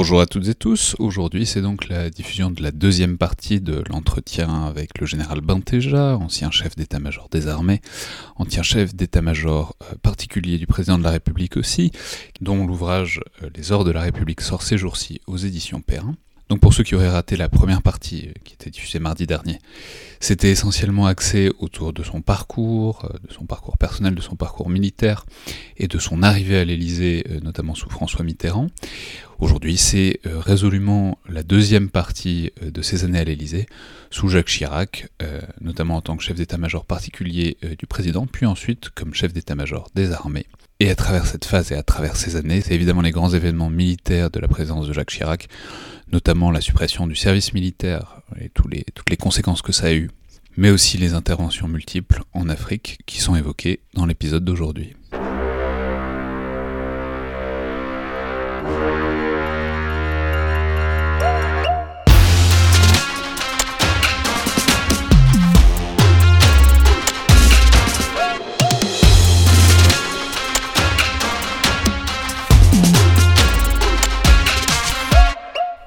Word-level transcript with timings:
Bonjour 0.00 0.22
à 0.22 0.26
toutes 0.26 0.48
et 0.48 0.54
tous. 0.54 0.96
Aujourd'hui, 0.98 1.44
c'est 1.44 1.60
donc 1.60 1.90
la 1.90 2.08
diffusion 2.08 2.50
de 2.50 2.62
la 2.62 2.70
deuxième 2.70 3.18
partie 3.18 3.60
de 3.60 3.84
l'entretien 3.90 4.64
avec 4.64 4.98
le 4.98 5.04
général 5.04 5.42
Banteja, 5.42 6.16
ancien 6.16 6.50
chef 6.50 6.74
d'état-major 6.74 7.28
des 7.30 7.48
armées, 7.48 7.82
ancien 8.36 8.62
chef 8.62 8.94
d'état-major 8.94 9.76
euh, 9.82 9.94
particulier 10.02 10.56
du 10.56 10.66
président 10.66 10.96
de 10.96 11.04
la 11.04 11.10
République 11.10 11.58
aussi, 11.58 11.92
dont 12.40 12.66
l'ouvrage 12.66 13.20
euh, 13.42 13.50
Les 13.54 13.72
Ors 13.72 13.84
de 13.84 13.90
la 13.90 14.00
République 14.00 14.40
sort 14.40 14.62
ces 14.62 14.78
jours-ci 14.78 15.20
aux 15.26 15.36
éditions 15.36 15.82
Perrin. 15.82 16.14
Donc 16.50 16.58
pour 16.58 16.74
ceux 16.74 16.82
qui 16.82 16.96
auraient 16.96 17.08
raté 17.08 17.36
la 17.36 17.48
première 17.48 17.80
partie, 17.80 18.26
euh, 18.26 18.32
qui 18.42 18.54
était 18.54 18.70
diffusée 18.70 18.98
mardi 18.98 19.24
dernier, 19.24 19.60
c'était 20.18 20.50
essentiellement 20.50 21.06
axé 21.06 21.48
autour 21.60 21.92
de 21.92 22.02
son 22.02 22.22
parcours, 22.22 23.04
euh, 23.04 23.16
de 23.24 23.32
son 23.32 23.44
parcours 23.44 23.78
personnel, 23.78 24.16
de 24.16 24.20
son 24.20 24.34
parcours 24.34 24.68
militaire, 24.68 25.26
et 25.76 25.86
de 25.86 25.98
son 26.00 26.24
arrivée 26.24 26.58
à 26.58 26.64
l'Élysée, 26.64 27.24
euh, 27.30 27.38
notamment 27.40 27.76
sous 27.76 27.88
François 27.88 28.24
Mitterrand. 28.24 28.66
Aujourd'hui, 29.38 29.78
c'est 29.78 30.20
résolument 30.24 31.16
la 31.26 31.42
deuxième 31.42 31.88
partie 31.88 32.52
de 32.60 32.82
ces 32.82 33.04
années 33.04 33.20
à 33.20 33.24
l'Élysée, 33.24 33.64
sous 34.10 34.28
Jacques 34.28 34.48
Chirac, 34.48 35.08
notamment 35.62 35.96
en 35.96 36.02
tant 36.02 36.18
que 36.18 36.22
chef 36.22 36.36
d'état-major 36.36 36.84
particulier 36.84 37.56
du 37.78 37.86
président, 37.86 38.26
puis 38.26 38.44
ensuite 38.44 38.90
comme 38.90 39.14
chef 39.14 39.32
d'état-major 39.32 39.88
des 39.94 40.12
armées. 40.12 40.44
Et 40.82 40.90
à 40.90 40.94
travers 40.94 41.26
cette 41.26 41.44
phase 41.44 41.72
et 41.72 41.74
à 41.74 41.82
travers 41.82 42.16
ces 42.16 42.36
années, 42.36 42.62
c'est 42.62 42.74
évidemment 42.74 43.02
les 43.02 43.12
grands 43.12 43.28
événements 43.28 43.68
militaires 43.68 44.30
de 44.30 44.40
la 44.40 44.48
présence 44.48 44.86
de 44.86 44.92
Jacques 44.92 45.10
Chirac 45.10 45.48
notamment 46.12 46.50
la 46.50 46.60
suppression 46.60 47.06
du 47.06 47.16
service 47.16 47.52
militaire 47.52 48.22
et 48.40 48.48
toutes 48.48 49.10
les 49.10 49.16
conséquences 49.16 49.62
que 49.62 49.72
ça 49.72 49.86
a 49.86 49.92
eu, 49.92 50.10
mais 50.56 50.70
aussi 50.70 50.98
les 50.98 51.14
interventions 51.14 51.68
multiples 51.68 52.22
en 52.32 52.48
Afrique 52.48 52.98
qui 53.06 53.20
sont 53.20 53.36
évoquées 53.36 53.80
dans 53.94 54.06
l'épisode 54.06 54.44
d'aujourd'hui. 54.44 54.94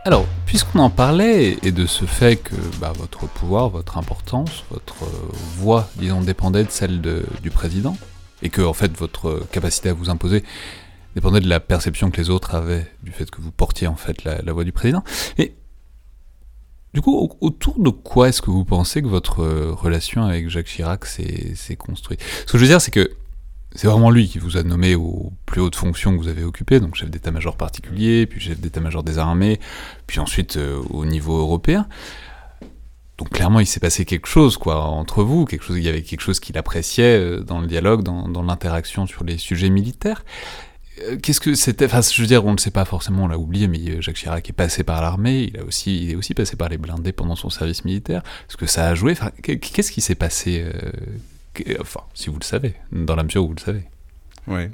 Alors, 0.05 0.27
puisqu'on 0.45 0.79
en 0.79 0.89
parlait, 0.89 1.57
et 1.63 1.71
de 1.71 1.85
ce 1.85 2.03
fait 2.03 2.35
que 2.35 2.55
bah, 2.81 2.91
votre 2.93 3.25
pouvoir, 3.25 3.69
votre 3.69 3.97
importance, 3.97 4.65
votre 4.69 5.05
voix, 5.55 5.89
disons, 5.95 6.19
dépendait 6.19 6.65
de 6.65 6.71
celle 6.71 6.99
du 7.41 7.51
président, 7.51 7.95
et 8.41 8.49
que, 8.49 8.61
en 8.61 8.73
fait, 8.73 8.91
votre 8.97 9.47
capacité 9.49 9.89
à 9.89 9.93
vous 9.93 10.09
imposer 10.09 10.43
dépendait 11.15 11.39
de 11.39 11.47
la 11.47 11.61
perception 11.61 12.11
que 12.11 12.17
les 12.17 12.29
autres 12.29 12.53
avaient 12.53 12.85
du 13.03 13.11
fait 13.11 13.31
que 13.31 13.39
vous 13.39 13.51
portiez, 13.51 13.87
en 13.87 13.95
fait, 13.95 14.25
la, 14.25 14.51
voix 14.51 14.65
du 14.65 14.73
président. 14.73 15.05
Et 15.37 15.55
du 16.93 17.01
coup, 17.01 17.29
autour 17.39 17.79
de 17.79 17.89
quoi 17.89 18.27
est-ce 18.27 18.41
que 18.41 18.51
vous 18.51 18.65
pensez 18.65 19.01
que 19.01 19.07
votre 19.07 19.45
relation 19.45 20.23
avec 20.25 20.49
Jacques 20.49 20.67
Chirac 20.67 21.05
s'est 21.05 21.77
construite? 21.77 22.21
Ce 22.45 22.51
que 22.51 22.57
je 22.57 22.63
veux 22.63 22.69
dire, 22.69 22.81
c'est 22.81 22.91
que 22.91 23.09
c'est 23.75 23.87
vraiment 23.87 24.11
lui 24.11 24.27
qui 24.27 24.37
vous 24.37 24.57
a 24.57 24.63
nommé 24.63 24.95
aux 24.95 25.33
plus 25.45 25.61
hautes 25.61 25.75
fonctions 25.75 26.15
que 26.15 26.21
vous 26.21 26.27
avez 26.27 26.43
occupées, 26.43 26.79
donc 26.79 26.95
chef 26.95 27.09
d'état-major 27.09 27.57
particulier, 27.57 28.25
puis 28.27 28.39
chef 28.39 28.59
d'état-major 28.59 29.03
des 29.03 29.17
armées, 29.17 29.59
puis 30.05 30.19
ensuite 30.19 30.57
euh, 30.57 30.81
au 30.89 31.05
niveau 31.05 31.37
européen. 31.39 31.87
Donc 33.17 33.29
clairement, 33.29 33.59
il 33.59 33.65
s'est 33.65 33.79
passé 33.79 34.05
quelque 34.05 34.27
chose, 34.27 34.57
quoi, 34.57 34.83
entre 34.83 35.23
vous, 35.23 35.45
quelque 35.45 35.63
chose, 35.63 35.77
il 35.77 35.83
y 35.83 35.89
avait 35.89 36.03
quelque 36.03 36.21
chose 36.21 36.39
qu'il 36.39 36.57
appréciait 36.57 37.17
euh, 37.17 37.39
dans 37.41 37.61
le 37.61 37.67
dialogue, 37.67 38.03
dans, 38.03 38.43
l'interaction 38.43 39.07
sur 39.07 39.23
les 39.23 39.37
sujets 39.37 39.69
militaires. 39.69 40.23
Euh, 41.07 41.17
qu'est-ce 41.17 41.41
que 41.41 41.55
c'était 41.55 41.85
Enfin, 41.85 42.01
je 42.01 42.21
veux 42.21 42.27
dire, 42.27 42.45
on 42.45 42.49
ne 42.49 42.55
le 42.57 42.59
sait 42.59 42.71
pas 42.71 42.85
forcément, 42.85 43.23
on 43.23 43.27
l'a 43.27 43.39
oublié, 43.39 43.67
mais 43.67 44.01
Jacques 44.01 44.17
Chirac 44.17 44.47
est 44.47 44.53
passé 44.53 44.83
par 44.83 45.01
l'armée, 45.01 45.51
il 45.51 45.93
il 45.93 46.11
est 46.11 46.15
aussi 46.15 46.35
passé 46.35 46.55
par 46.55 46.69
les 46.69 46.77
blindés 46.77 47.11
pendant 47.11 47.35
son 47.35 47.49
service 47.49 47.85
militaire. 47.85 48.21
Est-ce 48.47 48.57
que 48.57 48.67
ça 48.67 48.87
a 48.87 48.93
joué? 48.93 49.15
Qu'est-ce 49.41 49.91
qui 49.91 50.01
s'est 50.01 50.15
passé 50.15 50.63
Enfin, 51.79 52.01
si 52.13 52.29
vous 52.29 52.37
le 52.39 52.43
savez, 52.43 52.75
dans 52.91 53.15
la 53.15 53.23
mesure 53.23 53.43
où 53.43 53.47
vous 53.47 53.55
le 53.55 53.59
savez. 53.59 53.83
Ouais. 54.47 54.71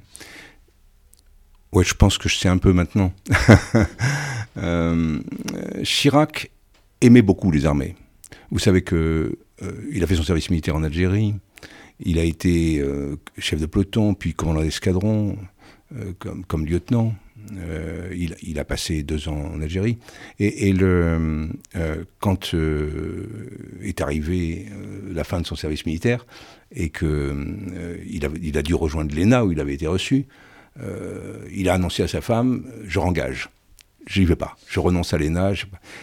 Ouais, 1.71 1.83
je 1.83 1.93
pense 1.93 2.17
que 2.17 2.27
je 2.29 2.37
sais 2.37 2.49
un 2.49 2.57
peu 2.57 2.73
maintenant. 2.73 3.13
Euh, 4.57 5.21
Chirac 5.83 6.51
aimait 6.99 7.21
beaucoup 7.21 7.49
les 7.49 7.65
armées. 7.65 7.95
Vous 8.51 8.59
savez 8.59 8.81
que 8.81 9.37
euh, 9.61 9.89
il 9.93 10.03
a 10.03 10.07
fait 10.07 10.15
son 10.15 10.23
service 10.23 10.49
militaire 10.49 10.75
en 10.75 10.83
Algérie. 10.83 11.35
Il 12.01 12.19
a 12.19 12.23
été 12.23 12.79
euh, 12.79 13.15
chef 13.37 13.61
de 13.61 13.67
peloton, 13.67 14.15
puis 14.15 14.33
commandant 14.33 14.61
d'escadron, 14.61 15.37
comme, 16.17 16.43
comme, 16.43 16.65
lieutenant. 16.65 17.13
Il, 18.11 18.35
il, 18.41 18.59
a 18.59 18.65
passé 18.65 19.03
deux 19.03 19.27
ans 19.29 19.51
en 19.53 19.61
Algérie. 19.61 19.97
Et, 20.39 20.71
le, 20.73 21.49
quand 22.19 22.53
est 22.53 24.01
arrivée 24.01 24.67
la 25.11 25.23
fin 25.23 25.41
de 25.41 25.45
son 25.45 25.55
service 25.55 25.85
militaire, 25.85 26.25
et 26.71 26.89
qu'il 26.89 27.07
euh, 27.07 27.97
il 28.05 28.57
a, 28.57 28.61
dû 28.61 28.75
rejoindre 28.75 29.15
l'ENA 29.15 29.45
où 29.45 29.51
il 29.51 29.59
avait 29.59 29.73
été 29.73 29.87
reçu. 29.87 30.27
Euh, 30.79 31.45
il 31.51 31.69
a 31.69 31.73
annoncé 31.73 32.03
à 32.03 32.07
sa 32.07 32.21
femme 32.21 32.65
Je 32.85 32.99
rengage. 32.99 33.49
Je 34.09 34.21
n'y 34.21 34.25
vais 34.25 34.35
pas. 34.35 34.57
Je 34.67 34.79
renonce 34.79 35.13
à 35.13 35.17
l'ENA. 35.17 35.53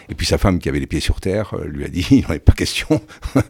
Et 0.09 0.15
puis 0.15 0.25
sa 0.25 0.37
femme, 0.37 0.59
qui 0.59 0.69
avait 0.69 0.79
les 0.79 0.87
pieds 0.87 1.01
sur 1.01 1.19
terre, 1.19 1.53
euh, 1.53 1.65
lui 1.65 1.83
a 1.83 1.89
dit 1.89 2.07
Il 2.11 2.21
n'en 2.21 2.33
est 2.33 2.39
pas 2.39 2.53
question. 2.53 3.01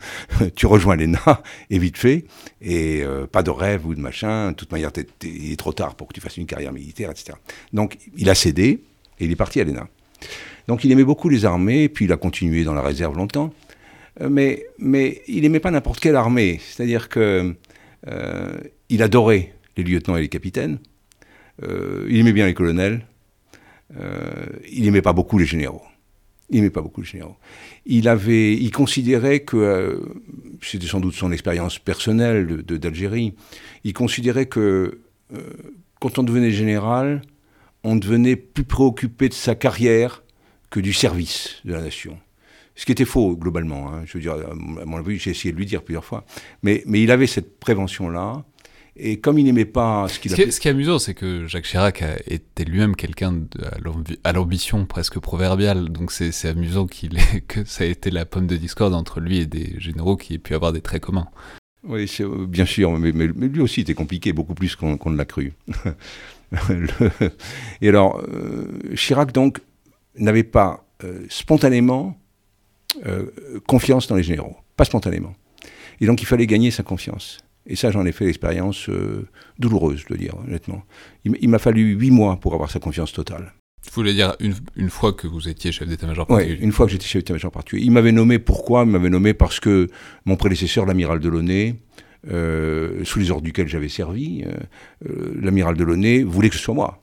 tu 0.55 0.65
rejoins 0.65 0.95
l'ENA, 0.95 1.43
et 1.69 1.79
vite 1.79 1.97
fait. 1.97 2.25
Et 2.61 3.03
pas 3.31 3.43
de 3.43 3.51
rêve 3.51 3.85
ou 3.85 3.93
de 3.93 4.01
machin. 4.01 4.49
De 4.51 4.55
toute 4.55 4.71
manière, 4.71 4.91
il 5.23 5.51
est 5.51 5.57
trop 5.57 5.73
tard 5.73 5.95
pour 5.95 6.07
que 6.07 6.13
tu 6.13 6.21
fasses 6.21 6.37
une 6.37 6.47
carrière 6.47 6.73
militaire, 6.73 7.11
etc. 7.11 7.37
Donc 7.71 7.97
il 8.17 8.29
a 8.29 8.35
cédé 8.35 8.81
et 9.19 9.25
il 9.25 9.31
est 9.31 9.35
parti 9.35 9.61
à 9.61 9.63
l'ENA. 9.63 9.87
Donc 10.67 10.83
il 10.83 10.91
aimait 10.91 11.03
beaucoup 11.03 11.29
les 11.29 11.45
armées, 11.45 11.87
puis 11.87 12.05
il 12.05 12.11
a 12.11 12.17
continué 12.17 12.63
dans 12.63 12.73
la 12.73 12.81
réserve 12.81 13.15
longtemps. 13.15 13.53
Euh, 14.21 14.29
mais, 14.29 14.65
mais 14.79 15.21
il 15.27 15.41
n'aimait 15.41 15.59
pas 15.59 15.71
n'importe 15.71 15.99
quelle 15.99 16.15
armée. 16.15 16.59
C'est-à-dire 16.61 17.09
que 17.09 17.55
euh, 18.07 18.57
il 18.89 19.01
adorait 19.01 19.53
les 19.75 19.83
lieutenants 19.83 20.17
et 20.17 20.21
les 20.21 20.29
capitaines. 20.29 20.79
Euh, 21.63 22.05
il 22.09 22.17
aimait 22.19 22.33
bien 22.33 22.45
les 22.45 22.53
colonels. 22.53 23.05
Il 23.91 24.83
n'aimait 24.83 25.01
pas 25.01 25.13
beaucoup 25.13 25.37
les 25.37 25.45
généraux. 25.45 25.83
Il 26.49 26.69
pas 26.71 26.81
beaucoup 26.81 27.01
les 27.01 27.07
généraux. 27.07 27.35
Il 27.85 28.07
avait, 28.07 28.53
il 28.53 28.71
considérait 28.71 29.41
que 29.41 30.01
c'était 30.61 30.87
sans 30.87 30.99
doute 30.99 31.13
son 31.13 31.31
expérience 31.31 31.79
personnelle 31.79 32.63
d'Algérie. 32.63 33.33
il 33.83 33.93
considérait 33.93 34.45
que 34.45 35.01
quand 35.99 36.19
on 36.19 36.23
devenait 36.23 36.51
général, 36.51 37.21
on 37.83 37.95
devenait 37.95 38.35
plus 38.35 38.63
préoccupé 38.63 39.29
de 39.29 39.33
sa 39.33 39.55
carrière 39.55 40.23
que 40.69 40.79
du 40.79 40.93
service 40.93 41.55
de 41.65 41.73
la 41.73 41.81
nation. 41.81 42.17
Ce 42.75 42.85
qui 42.85 42.91
était 42.91 43.05
faux, 43.05 43.35
globalement. 43.35 43.91
Hein. 43.91 44.03
Je 44.05 44.13
veux 44.13 44.21
dire, 44.21 44.33
à 44.33 44.85
mon 44.85 44.97
avis, 44.97 45.17
j'ai 45.17 45.31
essayé 45.31 45.51
de 45.51 45.57
lui 45.57 45.65
dire 45.65 45.81
plusieurs 45.81 46.05
fois. 46.05 46.25
Mais, 46.61 46.83
mais 46.85 47.01
il 47.01 47.09
avait 47.11 47.27
cette 47.27 47.59
prévention-là. 47.59 48.45
Et 48.99 49.19
comme 49.19 49.37
il 49.37 49.45
n'aimait 49.45 49.65
pas 49.65 50.07
ce 50.07 50.19
qu'il 50.19 50.33
a 50.33 50.51
Ce 50.51 50.59
qui 50.59 50.67
est 50.67 50.71
amusant, 50.71 50.99
c'est 50.99 51.13
que 51.13 51.45
Jacques 51.45 51.65
Chirac 51.65 52.03
était 52.25 52.63
lui-même 52.63 52.95
quelqu'un 52.95 53.41
à 54.23 54.33
l'ambition 54.33 54.85
presque 54.85 55.19
proverbiale. 55.19 55.89
Donc 55.89 56.11
c'est 56.11 56.47
amusant 56.47 56.87
qu'il 56.87 57.17
que 57.47 57.63
ça 57.65 57.85
ait 57.85 57.91
été 57.91 58.09
la 58.09 58.25
pomme 58.25 58.47
de 58.47 58.57
discorde 58.57 58.93
entre 58.93 59.19
lui 59.19 59.37
et 59.37 59.45
des 59.45 59.79
généraux 59.79 60.17
qui 60.17 60.35
aient 60.35 60.39
pu 60.39 60.55
avoir 60.55 60.73
des 60.73 60.81
traits 60.81 61.03
communs. 61.03 61.27
Oui, 61.83 62.11
bien 62.47 62.65
sûr, 62.65 62.97
mais, 62.97 63.11
mais, 63.13 63.27
lui 63.27 63.61
aussi 63.61 63.81
était 63.81 63.93
compliqué, 63.93 64.33
beaucoup 64.33 64.55
plus 64.55 64.75
qu'on 64.75 64.97
ne 65.05 65.15
l'a 65.15 65.25
cru. 65.25 65.53
Et 67.81 67.89
alors, 67.89 68.21
euh, 68.27 68.95
Chirac, 68.95 69.31
donc, 69.31 69.59
n'avait 70.17 70.43
pas 70.43 70.85
euh, 71.03 71.25
spontanément 71.29 72.17
euh, 73.05 73.31
confiance 73.67 74.07
dans 74.07 74.15
les 74.15 74.23
généraux, 74.23 74.57
pas 74.75 74.85
spontanément. 74.85 75.35
Et 75.99 76.05
donc 76.05 76.21
il 76.21 76.25
fallait 76.25 76.47
gagner 76.47 76.71
sa 76.71 76.83
confiance. 76.83 77.39
Et 77.67 77.75
ça, 77.75 77.91
j'en 77.91 78.05
ai 78.05 78.11
fait 78.11 78.25
l'expérience 78.25 78.89
euh, 78.89 79.27
douloureuse, 79.59 80.05
de 80.09 80.15
dire, 80.15 80.35
honnêtement. 80.45 80.83
Il, 81.25 81.49
m'a 81.49 81.59
fallu 81.59 81.93
huit 81.93 82.11
mois 82.11 82.37
pour 82.37 82.53
avoir 82.53 82.71
sa 82.71 82.79
confiance 82.79 83.11
totale. 83.11 83.53
Vous 83.85 83.91
voulez 84.01 84.13
dire 84.13 84.35
une, 84.39 84.55
une 84.75 84.89
fois 84.89 85.13
que 85.13 85.27
vous 85.27 85.47
étiez 85.47 85.71
chef 85.71 85.87
d'état-major 85.87 86.25
particulier 86.25 86.57
Oui, 86.57 86.63
une 86.63 86.71
fois 86.71 86.85
que 86.85 86.93
j'étais 86.93 87.05
chef 87.05 87.23
d'état-major 87.23 87.51
particulier. 87.51 87.83
Il 87.83 87.91
m'avait 87.91 88.11
nommé 88.11 88.39
pourquoi? 88.39 88.83
Il 88.83 88.89
m'avait 88.91 89.09
nommé 89.09 89.33
parce 89.33 89.59
que 89.59 89.87
mon 90.25 90.35
prédécesseur, 90.35 90.85
l'amiral 90.85 91.19
Delaunay, 91.19 91.75
euh, 92.29 93.03
sous 93.05 93.19
les 93.19 93.31
ordres 93.31 93.43
duquel 93.43 93.67
j'avais 93.67 93.87
servi, 93.87 94.43
euh, 94.45 94.51
euh, 95.09 95.33
l'amiral 95.41 95.77
Delaunay 95.77 96.23
voulait 96.23 96.49
que 96.49 96.55
ce 96.55 96.61
soit 96.61 96.73
moi. 96.73 97.01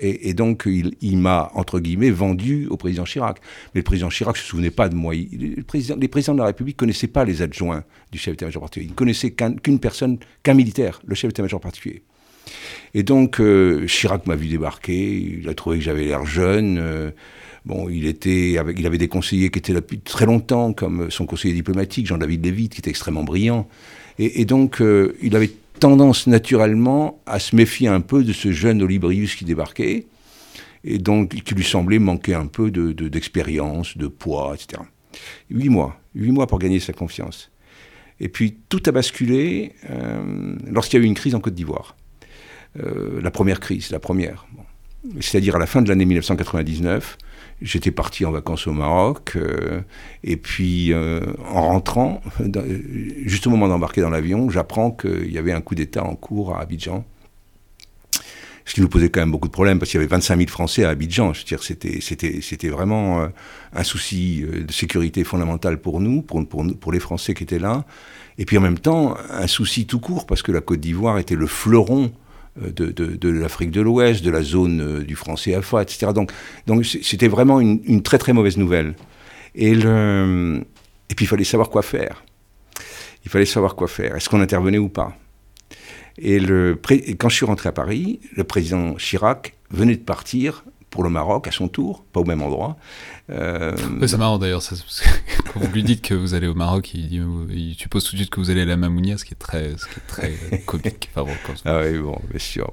Et, 0.00 0.34
donc, 0.34 0.66
il, 0.66 1.18
m'a, 1.18 1.50
entre 1.54 1.78
guillemets, 1.78 2.10
vendu 2.10 2.66
au 2.68 2.76
président 2.76 3.04
Chirac. 3.04 3.38
Mais 3.74 3.80
le 3.80 3.84
président 3.84 4.08
Chirac 4.08 4.34
ne 4.34 4.40
se 4.40 4.46
souvenait 4.46 4.70
pas 4.70 4.88
de 4.88 4.94
moi. 4.94 5.14
les 5.14 5.62
présidents 6.08 6.34
de 6.34 6.38
la 6.38 6.46
République 6.46 6.76
ne 6.76 6.80
connaissaient 6.80 7.06
pas 7.06 7.24
les 7.24 7.42
adjoints 7.42 7.84
du 8.10 8.18
chef 8.18 8.32
d'état-major 8.32 8.60
particulier. 8.62 8.86
Ils 8.86 8.92
ne 8.92 8.96
connaissaient 8.96 9.30
qu'une 9.30 9.78
personne, 9.78 10.18
qu'un 10.42 10.54
militaire, 10.54 11.00
le 11.06 11.14
chef 11.14 11.28
d'état-major 11.28 11.60
particulier. 11.60 12.02
Et 12.94 13.02
donc, 13.04 13.40
Chirac 13.86 14.26
m'a 14.26 14.34
vu 14.34 14.48
débarquer, 14.48 15.38
il 15.40 15.48
a 15.48 15.54
trouvé 15.54 15.78
que 15.78 15.84
j'avais 15.84 16.04
l'air 16.04 16.26
jeune. 16.26 17.12
Bon, 17.64 17.88
il, 17.88 18.06
était 18.06 18.52
il 18.76 18.86
avait 18.86 18.98
des 18.98 19.08
conseillers 19.08 19.50
qui 19.50 19.58
étaient 19.58 19.72
là 19.72 19.80
depuis 19.80 19.98
très 20.00 20.26
longtemps, 20.26 20.72
comme 20.72 21.10
son 21.10 21.26
conseiller 21.26 21.54
diplomatique, 21.54 22.06
Jean-David 22.06 22.44
Lévite, 22.44 22.74
qui 22.74 22.80
était 22.80 22.90
extrêmement 22.90 23.24
brillant. 23.24 23.68
Et, 24.18 24.44
donc, 24.44 24.80
euh, 24.80 25.16
il 25.22 25.34
avait 25.34 25.50
tendance 25.80 26.26
naturellement 26.26 27.20
à 27.26 27.38
se 27.38 27.56
méfier 27.56 27.88
un 27.88 28.00
peu 28.00 28.22
de 28.22 28.32
ce 28.32 28.52
jeune 28.52 28.82
Olibrius 28.82 29.34
qui 29.34 29.44
débarquait. 29.44 30.06
et 30.84 30.98
donc 30.98 31.30
qui 31.30 31.54
lui 31.54 31.64
semblait 31.64 31.98
manquer 31.98 32.34
un 32.34 32.46
peu 32.46 32.70
d'expérience, 32.70 33.96
de, 33.96 34.06
poids, 34.06 34.54
etc. 34.54 34.82
Huit 35.50 35.68
mois, 35.68 35.98
huit 36.14 36.30
mois 36.30 36.46
pour 36.46 36.58
gagner 36.58 36.78
sa 36.78 36.92
confiance. 36.92 37.50
Et 38.20 38.28
puis 38.28 38.56
tout 38.68 38.82
a 38.86 38.92
basculé 38.92 39.72
euh, 39.90 40.56
lorsqu'il 40.70 41.00
y 41.00 41.02
a 41.02 41.04
eu 41.04 41.08
une 41.08 41.14
crise 41.14 41.34
en 41.34 41.40
Côte 41.40 41.54
d'Ivoire. 41.54 41.96
Euh, 42.80 43.20
la 43.20 43.30
première 43.30 43.60
crise, 43.60 43.90
la 43.90 43.98
première. 43.98 44.46
C'est-à-dire 45.20 45.56
à 45.56 45.58
la 45.58 45.66
fin 45.66 45.82
de 45.82 45.88
l'année 45.88 46.04
1999, 46.04 47.18
j'étais 47.62 47.90
parti 47.90 48.24
en 48.24 48.30
vacances 48.30 48.66
au 48.66 48.72
Maroc, 48.72 49.32
euh, 49.36 49.80
et 50.22 50.36
puis 50.36 50.92
en 50.94 51.62
rentrant, 51.68 52.20
juste 53.24 53.46
au 53.46 53.50
moment 53.50 53.68
d'embarquer 53.68 54.00
dans 54.00 54.10
l'avion, 54.10 54.50
j'apprends 54.50 54.90
qu'il 54.90 55.32
y 55.32 55.38
avait 55.38 55.52
un 55.52 55.60
coup 55.60 55.74
d'État 55.74 56.04
en 56.04 56.14
cours 56.14 56.56
à 56.56 56.60
Abidjan 56.60 57.04
ce 58.64 58.74
qui 58.74 58.80
nous 58.80 58.88
posait 58.88 59.10
quand 59.10 59.20
même 59.20 59.30
beaucoup 59.30 59.48
de 59.48 59.52
problèmes 59.52 59.78
parce 59.78 59.90
qu'il 59.90 60.00
y 60.00 60.02
avait 60.02 60.10
25 60.10 60.38
000 60.38 60.48
Français 60.48 60.84
à 60.84 60.90
Abidjan. 60.90 61.32
Je 61.34 61.40
veux 61.40 61.44
dire, 61.44 61.62
c'était, 61.62 62.00
c'était, 62.00 62.40
c'était 62.40 62.68
vraiment 62.68 63.20
euh, 63.20 63.28
un 63.74 63.84
souci 63.84 64.42
euh, 64.42 64.64
de 64.64 64.72
sécurité 64.72 65.24
fondamentale 65.24 65.80
pour 65.80 66.00
nous, 66.00 66.22
pour, 66.22 66.46
pour, 66.48 66.64
pour 66.78 66.92
les 66.92 67.00
Français 67.00 67.34
qui 67.34 67.42
étaient 67.42 67.58
là. 67.58 67.84
Et 68.38 68.44
puis 68.46 68.56
en 68.56 68.60
même 68.60 68.78
temps, 68.78 69.16
un 69.30 69.46
souci 69.46 69.86
tout 69.86 70.00
court 70.00 70.26
parce 70.26 70.42
que 70.42 70.50
la 70.50 70.60
Côte 70.60 70.80
d'Ivoire 70.80 71.18
était 71.18 71.36
le 71.36 71.46
fleuron 71.46 72.04
euh, 72.04 72.08
de, 72.60 72.90
de, 72.90 73.16
de 73.16 73.28
l'Afrique 73.28 73.70
de 73.70 73.80
l'Ouest, 73.80 74.24
de 74.24 74.30
la 74.30 74.42
zone 74.42 75.02
du 75.02 75.16
français 75.16 75.54
alpha, 75.54 75.82
etc. 75.82 76.12
Donc, 76.14 76.30
donc 76.66 76.84
c'était 76.84 77.28
vraiment 77.28 77.60
une, 77.60 78.02
très 78.02 78.18
très 78.18 78.32
mauvaise 78.32 78.56
nouvelle. 78.56 78.94
Et, 79.54 79.74
le, 79.74 80.62
et 81.10 81.14
puis 81.14 81.24
il 81.24 81.28
fallait 81.28 81.44
savoir 81.44 81.70
quoi 81.70 81.82
faire. 81.82 82.24
Il 83.24 83.30
fallait 83.30 83.46
savoir 83.46 83.74
quoi 83.74 83.88
faire. 83.88 84.16
Est-ce 84.16 84.28
qu'on 84.28 84.40
intervenait 84.40 84.78
ou 84.78 84.88
pas? 84.88 85.16
Et, 86.18 86.38
le, 86.38 86.78
quand 87.18 87.28
je 87.28 87.34
suis 87.34 87.46
rentré 87.46 87.68
à 87.68 87.72
Paris, 87.72 88.20
le 88.36 88.44
président 88.44 88.94
Chirac 88.94 89.56
venait 89.70 89.96
de 89.96 90.02
partir 90.02 90.64
pour 90.94 91.02
le 91.02 91.10
Maroc 91.10 91.48
à 91.48 91.50
son 91.50 91.66
tour, 91.66 92.04
pas 92.12 92.20
au 92.20 92.24
même 92.24 92.40
endroit. 92.40 92.76
Euh... 93.28 93.74
c'est 94.06 94.16
marrant 94.16 94.38
d'ailleurs, 94.38 94.62
quand 95.52 95.58
vous 95.58 95.72
lui 95.72 95.82
dites 95.82 96.02
que 96.02 96.14
vous 96.14 96.34
allez 96.34 96.46
au 96.46 96.54
Maroc, 96.54 96.94
il, 96.94 97.08
dit, 97.08 97.20
il 97.50 97.74
suppose 97.74 98.04
tout 98.04 98.12
de 98.12 98.18
suite 98.18 98.30
que 98.30 98.38
vous 98.38 98.48
allez 98.48 98.60
à 98.60 98.64
la 98.64 98.76
Mamounia, 98.76 99.18
ce 99.18 99.24
qui 99.24 99.34
est 99.34 99.36
très, 99.36 99.76
ce 99.76 99.86
qui 99.86 99.96
est 99.96 100.06
très 100.06 100.32
comique. 100.66 101.10
Enfin, 101.12 101.28
bon, 101.28 101.52
ah 101.64 101.80
oui, 101.82 101.98
bon, 101.98 102.16
bien 102.30 102.38
sûr. 102.38 102.72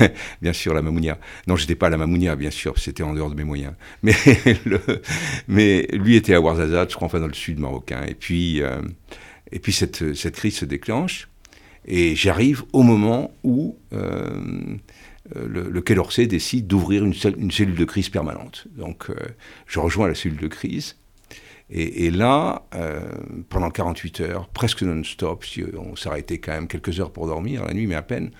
bien 0.42 0.52
sûr, 0.52 0.74
la 0.74 0.82
Mamounia. 0.82 1.16
Non, 1.46 1.54
j'étais 1.54 1.76
pas 1.76 1.86
à 1.86 1.90
la 1.90 1.96
Mamounia, 1.96 2.34
bien 2.34 2.50
sûr, 2.50 2.76
c'était 2.76 3.04
en 3.04 3.14
dehors 3.14 3.30
de 3.30 3.36
mes 3.36 3.44
moyens. 3.44 3.74
Mais, 4.02 4.16
le, 4.64 4.80
mais 5.46 5.86
lui 5.92 6.16
était 6.16 6.34
à 6.34 6.40
Ouarzazate, 6.40 6.90
je 6.90 6.96
crois, 6.96 7.06
enfin 7.06 7.20
dans 7.20 7.28
le 7.28 7.34
sud 7.34 7.60
marocain. 7.60 8.02
Et 8.08 8.14
puis, 8.14 8.62
euh, 8.62 8.82
et 9.52 9.60
puis 9.60 9.72
cette, 9.72 10.16
cette 10.16 10.34
crise 10.34 10.56
se 10.56 10.64
déclenche. 10.64 11.28
Et 11.86 12.16
j'arrive 12.16 12.64
au 12.72 12.82
moment 12.82 13.30
où 13.44 13.78
euh, 13.92 14.76
le, 15.32 15.70
le, 15.70 15.80
Quai 15.80 15.94
d'Orsay 15.94 16.26
décide 16.26 16.66
d'ouvrir 16.66 17.04
une, 17.04 17.14
cellule 17.14 17.76
de 17.76 17.84
crise 17.84 18.08
permanente. 18.08 18.66
Donc 18.76 19.08
euh, 19.08 19.14
je 19.66 19.80
rejoins 19.80 20.08
la 20.08 20.14
cellule 20.14 20.38
de 20.38 20.48
crise. 20.48 20.96
Et, 21.70 22.10
là, 22.10 22.66
euh, 22.74 23.00
pendant 23.48 23.70
48 23.70 24.20
heures, 24.20 24.48
presque 24.48 24.82
non-stop, 24.82 25.44
si 25.44 25.64
on 25.76 25.96
s'arrêtait 25.96 26.36
quand 26.36 26.52
même 26.52 26.68
quelques 26.68 27.00
heures 27.00 27.10
pour 27.10 27.26
dormir, 27.26 27.64
la 27.64 27.72
nuit, 27.72 27.86
mais 27.86 27.94
à 27.94 28.02
peine. 28.02 28.32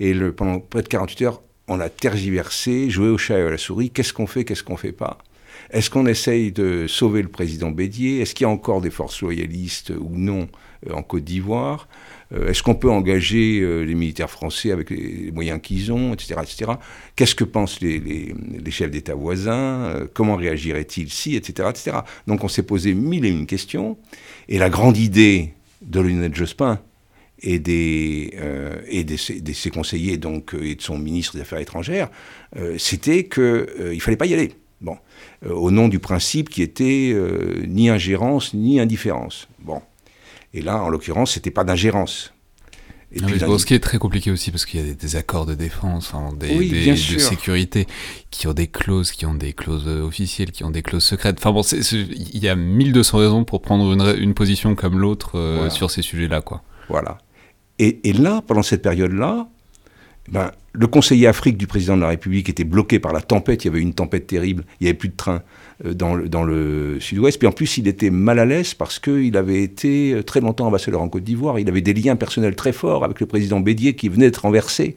Et 0.00 0.14
pendant 0.14 0.60
près 0.60 0.82
de 0.82 0.88
48 0.88 1.22
heures, 1.22 1.42
on 1.68 1.78
a 1.78 1.90
tergiversé, 1.90 2.88
joué 2.88 3.08
au 3.10 3.18
chat 3.18 3.38
et 3.38 3.42
à 3.42 3.50
la 3.50 3.58
souris. 3.58 3.90
Qu'est-ce 3.90 4.14
qu'on 4.14 4.26
fait, 4.26 4.44
qu'est-ce 4.44 4.64
qu'on 4.64 4.78
fait 4.78 4.92
pas? 4.92 5.18
Est-ce 5.70 5.90
qu'on 5.90 6.06
essaye 6.06 6.52
de 6.52 6.86
sauver 6.88 7.20
le 7.20 7.28
président 7.28 7.70
Bédier? 7.70 8.22
Est-ce 8.22 8.34
qu'il 8.34 8.44
y 8.44 8.48
a 8.48 8.50
encore 8.50 8.80
des 8.80 8.90
forces 8.90 9.20
loyalistes 9.20 9.90
ou 9.90 10.16
non 10.16 10.48
en 10.90 11.02
Côte 11.02 11.24
d'Ivoire? 11.24 11.86
euh, 11.86 12.09
est-ce 12.32 12.62
qu'on 12.62 12.74
peut 12.74 12.90
engager 12.90 13.60
euh, 13.60 13.82
les 13.82 13.94
militaires 13.94 14.30
français 14.30 14.70
avec 14.70 14.90
les 14.90 15.32
moyens 15.32 15.60
qu'ils 15.60 15.92
ont, 15.92 16.14
etc. 16.14 16.34
etc. 16.42 16.72
Qu'est-ce 17.16 17.34
que 17.34 17.44
pensent 17.44 17.80
les, 17.80 18.34
chefs 18.70 18.90
d'État 18.90 19.14
voisins? 19.14 19.84
Euh, 19.84 20.06
Comment 20.12 20.36
réagiraient-ils 20.36 21.10
si, 21.10 21.34
etc., 21.34 21.68
etc. 21.70 21.98
Donc 22.26 22.44
on 22.44 22.48
s'est 22.48 22.62
posé 22.62 22.94
mille 22.94 23.24
et 23.24 23.30
une 23.30 23.46
questions. 23.46 23.98
Et 24.48 24.58
la 24.58 24.70
grande 24.70 24.96
idée 24.96 25.54
de 25.82 26.00
Lionel 26.00 26.34
Jospin 26.34 26.78
et 27.42 27.58
des 27.58 28.36
et 28.86 29.02
de 29.02 29.16
ses, 29.16 29.70
conseillers 29.70 30.18
donc 30.18 30.54
et 30.60 30.74
de 30.74 30.82
son 30.82 30.98
ministre 30.98 31.36
des 31.36 31.40
Affaires 31.40 31.58
étrangères, 31.58 32.10
c'était 32.76 33.24
qu'il 33.24 33.98
fallait 34.00 34.18
pas 34.18 34.26
y 34.26 34.34
aller. 34.34 34.52
Bon, 34.82 34.98
au 35.48 35.70
nom 35.70 35.88
du 35.88 36.00
principe 36.00 36.50
qui 36.50 36.60
était 36.60 37.16
ni 37.66 37.88
ingérence 37.88 38.52
ni 38.52 38.78
indifférence. 38.78 39.48
Bon, 39.60 39.80
et 40.52 40.62
là, 40.62 40.82
en 40.82 40.88
l'occurrence, 40.88 41.32
c'était 41.32 41.50
pas 41.50 41.64
d'ingérence. 41.64 42.32
Et 43.12 43.18
ce 43.18 43.66
qui 43.66 43.74
est 43.74 43.80
très 43.80 43.98
compliqué 43.98 44.30
aussi, 44.30 44.52
parce 44.52 44.64
qu'il 44.64 44.86
y 44.86 44.90
a 44.90 44.94
des, 44.94 45.16
accords 45.16 45.44
de 45.44 45.54
défense, 45.54 46.12
des, 46.36 46.68
des 46.68 46.90
de 46.92 46.96
sécurité, 47.18 47.86
qui 48.30 48.46
ont 48.46 48.52
des 48.52 48.68
clauses, 48.68 49.10
qui 49.10 49.26
ont 49.26 49.34
des 49.34 49.52
clauses 49.52 49.88
euh, 49.88 50.02
officielles, 50.02 50.52
qui 50.52 50.62
ont 50.62 50.70
des 50.70 50.82
clauses 50.82 51.04
secrètes. 51.04 51.36
Enfin 51.38 51.50
bon, 51.50 51.62
il 51.62 52.38
y 52.38 52.48
a 52.48 52.54
1200 52.54 53.18
raisons 53.18 53.44
pour 53.44 53.62
prendre 53.62 53.92
une, 53.92 54.22
une 54.22 54.34
position 54.34 54.76
comme 54.76 54.98
l'autre 55.00 55.36
euh, 55.36 55.70
sur 55.70 55.90
ces 55.90 56.02
sujets-là, 56.02 56.40
quoi. 56.40 56.62
Voilà. 56.88 57.18
Et, 57.80 58.08
et, 58.08 58.12
là, 58.12 58.42
pendant 58.46 58.62
cette 58.62 58.82
période-là, 58.82 59.48
ben, 60.28 60.50
le 60.72 60.86
conseiller 60.86 61.26
Afrique 61.26 61.56
du 61.56 61.66
président 61.66 61.96
de 61.96 62.02
la 62.02 62.08
République 62.08 62.48
était 62.48 62.64
bloqué 62.64 62.98
par 62.98 63.12
la 63.12 63.20
tempête. 63.20 63.64
Il 63.64 63.68
y 63.68 63.70
avait 63.70 63.80
une 63.80 63.94
tempête 63.94 64.26
terrible. 64.26 64.64
Il 64.80 64.84
n'y 64.84 64.88
avait 64.88 64.98
plus 64.98 65.08
de 65.08 65.16
train. 65.16 65.42
Euh, 65.86 65.94
dans 65.94 66.14
le, 66.44 66.98
sud-ouest. 67.00 67.38
Puis 67.38 67.48
en 67.48 67.52
plus, 67.52 67.78
il 67.78 67.88
était 67.88 68.10
mal 68.10 68.38
à 68.38 68.44
l'aise 68.44 68.74
parce 68.74 68.98
qu'il 68.98 69.34
avait 69.36 69.62
été 69.62 70.12
euh, 70.12 70.22
très 70.22 70.40
longtemps 70.40 70.66
ambassadeur 70.66 71.00
en 71.00 71.08
Côte 71.08 71.24
d'Ivoire. 71.24 71.58
Il 71.58 71.68
avait 71.68 71.80
des 71.80 71.94
liens 71.94 72.16
personnels 72.16 72.54
très 72.54 72.72
forts 72.72 73.02
avec 73.02 73.18
le 73.20 73.26
président 73.26 73.60
Bédier 73.60 73.94
qui 73.94 74.08
venait 74.08 74.26
d'être 74.26 74.42
renversé. 74.42 74.96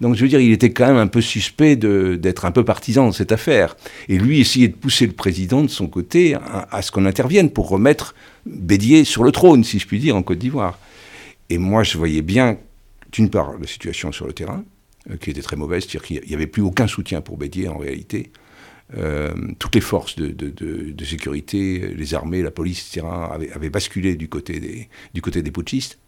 Donc 0.00 0.14
je 0.14 0.22
veux 0.22 0.28
dire, 0.28 0.40
il 0.40 0.52
était 0.52 0.72
quand 0.72 0.86
même 0.86 0.96
un 0.96 1.08
peu 1.08 1.20
suspect 1.20 1.76
d'être 1.76 2.46
un 2.46 2.52
peu 2.52 2.64
partisan 2.64 3.08
de 3.08 3.12
cette 3.12 3.32
affaire. 3.32 3.76
Et 4.08 4.16
lui 4.16 4.40
essayait 4.40 4.68
de 4.68 4.74
pousser 4.74 5.06
le 5.06 5.12
président 5.12 5.62
de 5.62 5.68
son 5.68 5.88
côté 5.88 6.34
à, 6.34 6.68
à 6.70 6.80
ce 6.80 6.90
qu'on 6.90 7.04
intervienne 7.04 7.50
pour 7.50 7.68
remettre 7.68 8.14
Bédier 8.46 9.04
sur 9.04 9.24
le 9.24 9.32
trône, 9.32 9.62
si 9.62 9.78
je 9.78 9.86
puis 9.86 9.98
dire, 9.98 10.16
en 10.16 10.22
Côte 10.22 10.38
d'Ivoire. 10.38 10.78
Et 11.50 11.58
moi, 11.58 11.82
je 11.82 11.98
voyais 11.98 12.22
bien, 12.22 12.56
d'une 13.14 13.30
part, 13.30 13.56
la 13.58 13.66
situation 13.66 14.10
sur 14.10 14.26
le 14.26 14.32
terrain, 14.32 14.64
euh, 15.10 15.16
qui 15.16 15.30
était 15.30 15.40
très 15.40 15.56
mauvaise, 15.56 15.84
c'est-à-dire 15.84 16.02
qu'il 16.02 16.22
n'y 16.26 16.34
avait 16.34 16.48
plus 16.48 16.62
aucun 16.62 16.88
soutien 16.88 17.20
pour 17.20 17.38
Bédier 17.38 17.68
en 17.68 17.78
réalité. 17.78 18.32
Euh, 18.98 19.32
toutes 19.58 19.76
les 19.76 19.80
forces 19.80 20.16
de, 20.16 21.04
sécurité, 21.04 21.94
les 21.96 22.14
armées, 22.14 22.42
la 22.42 22.50
police, 22.50 22.80
etc., 22.88 23.06
avaient, 23.54 23.70
basculé 23.70 24.16
du 24.16 24.28
côté 24.28 24.58
des, 24.60 24.88
du 25.14 25.22
côté 25.22 25.42
des 25.42 25.52
putschistes. 25.52 25.98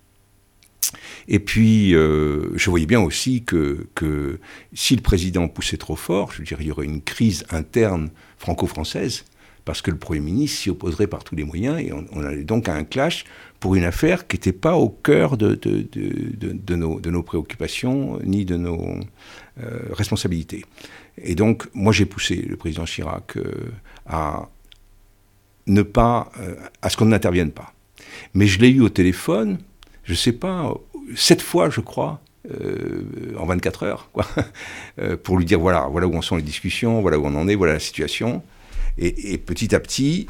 Et 1.29 1.39
puis, 1.39 1.95
euh, 1.95 2.51
je 2.57 2.71
voyais 2.71 2.87
bien 2.87 3.01
aussi 3.01 3.45
que, 3.45 3.87
que, 3.95 4.41
si 4.75 4.97
le 4.97 5.03
président 5.03 5.49
poussait 5.49 5.77
trop 5.77 5.97
fort, 5.97 6.33
je 6.33 6.39
veux 6.39 6.45
dire, 6.45 6.59
il 6.61 6.67
y 6.67 6.71
aurait 6.71 6.87
une 6.87 7.03
crise 7.03 7.45
interne 7.51 8.11
franco-française, 8.37 9.25
parce 9.67 9.83
que 9.83 9.91
le 9.91 9.99
Premier 9.99 10.21
ministre 10.21 10.61
s'y 10.61 10.71
opposerait 10.71 11.09
par 11.09 11.25
tous 11.25 11.35
les 11.35 11.43
moyens, 11.43 11.81
et 11.81 11.93
on, 11.93 12.25
allait 12.25 12.45
donc 12.45 12.69
à 12.69 12.75
un 12.75 12.85
clash 12.85 13.25
pour 13.59 13.75
une 13.75 13.83
affaire 13.83 14.29
qui 14.29 14.37
n'était 14.37 14.53
pas 14.53 14.77
au 14.77 14.89
cœur 14.89 15.37
de, 15.37 15.59
nos, 16.77 17.23
préoccupations, 17.25 18.21
ni 18.23 18.45
de 18.45 18.57
nos 18.57 19.01
euh, 19.61 19.81
responsabilités. 19.91 20.65
Et 21.19 21.35
donc, 21.35 21.69
moi, 21.75 21.93
j'ai 21.93 22.07
poussé 22.07 22.37
le 22.37 22.57
président 22.57 22.85
Chirac 22.85 23.37
euh, 23.37 23.73
à 24.07 24.49
ne 25.67 25.83
pas, 25.83 26.31
euh, 26.39 26.55
à 26.81 26.89
ce 26.89 26.97
qu'on 26.97 27.07
n'intervienne 27.07 27.51
pas. 27.51 27.75
Mais 28.35 28.47
je 28.47 28.61
l'ai 28.61 28.71
eu 28.71 28.83
au 28.83 28.89
téléphone, 28.89 29.59
je 30.05 30.13
ne 30.13 30.17
sais 30.17 30.33
pas, 30.33 30.73
sept 31.17 31.43
fois, 31.43 31.71
je 31.71 31.81
crois, 31.81 32.21
en 33.37 33.47
24 33.47 33.83
heures, 33.83 34.11
quoi, 34.13 34.25
pour 35.25 35.37
lui 35.37 35.45
dire 35.45 35.59
voilà, 35.59 35.89
voilà 35.91 36.07
où 36.07 36.15
en 36.15 36.23
sont 36.23 36.37
les 36.37 36.43
discussions, 36.43 37.01
voilà 37.01 37.19
où 37.19 37.27
on 37.27 37.35
en 37.35 37.49
est, 37.49 37.57
voilà 37.57 37.73
la 37.73 37.81
situation. 37.81 38.45
Et, 38.99 39.33
et 39.33 39.39
petit 39.39 39.75
à 39.75 39.81
petit, 39.81 40.27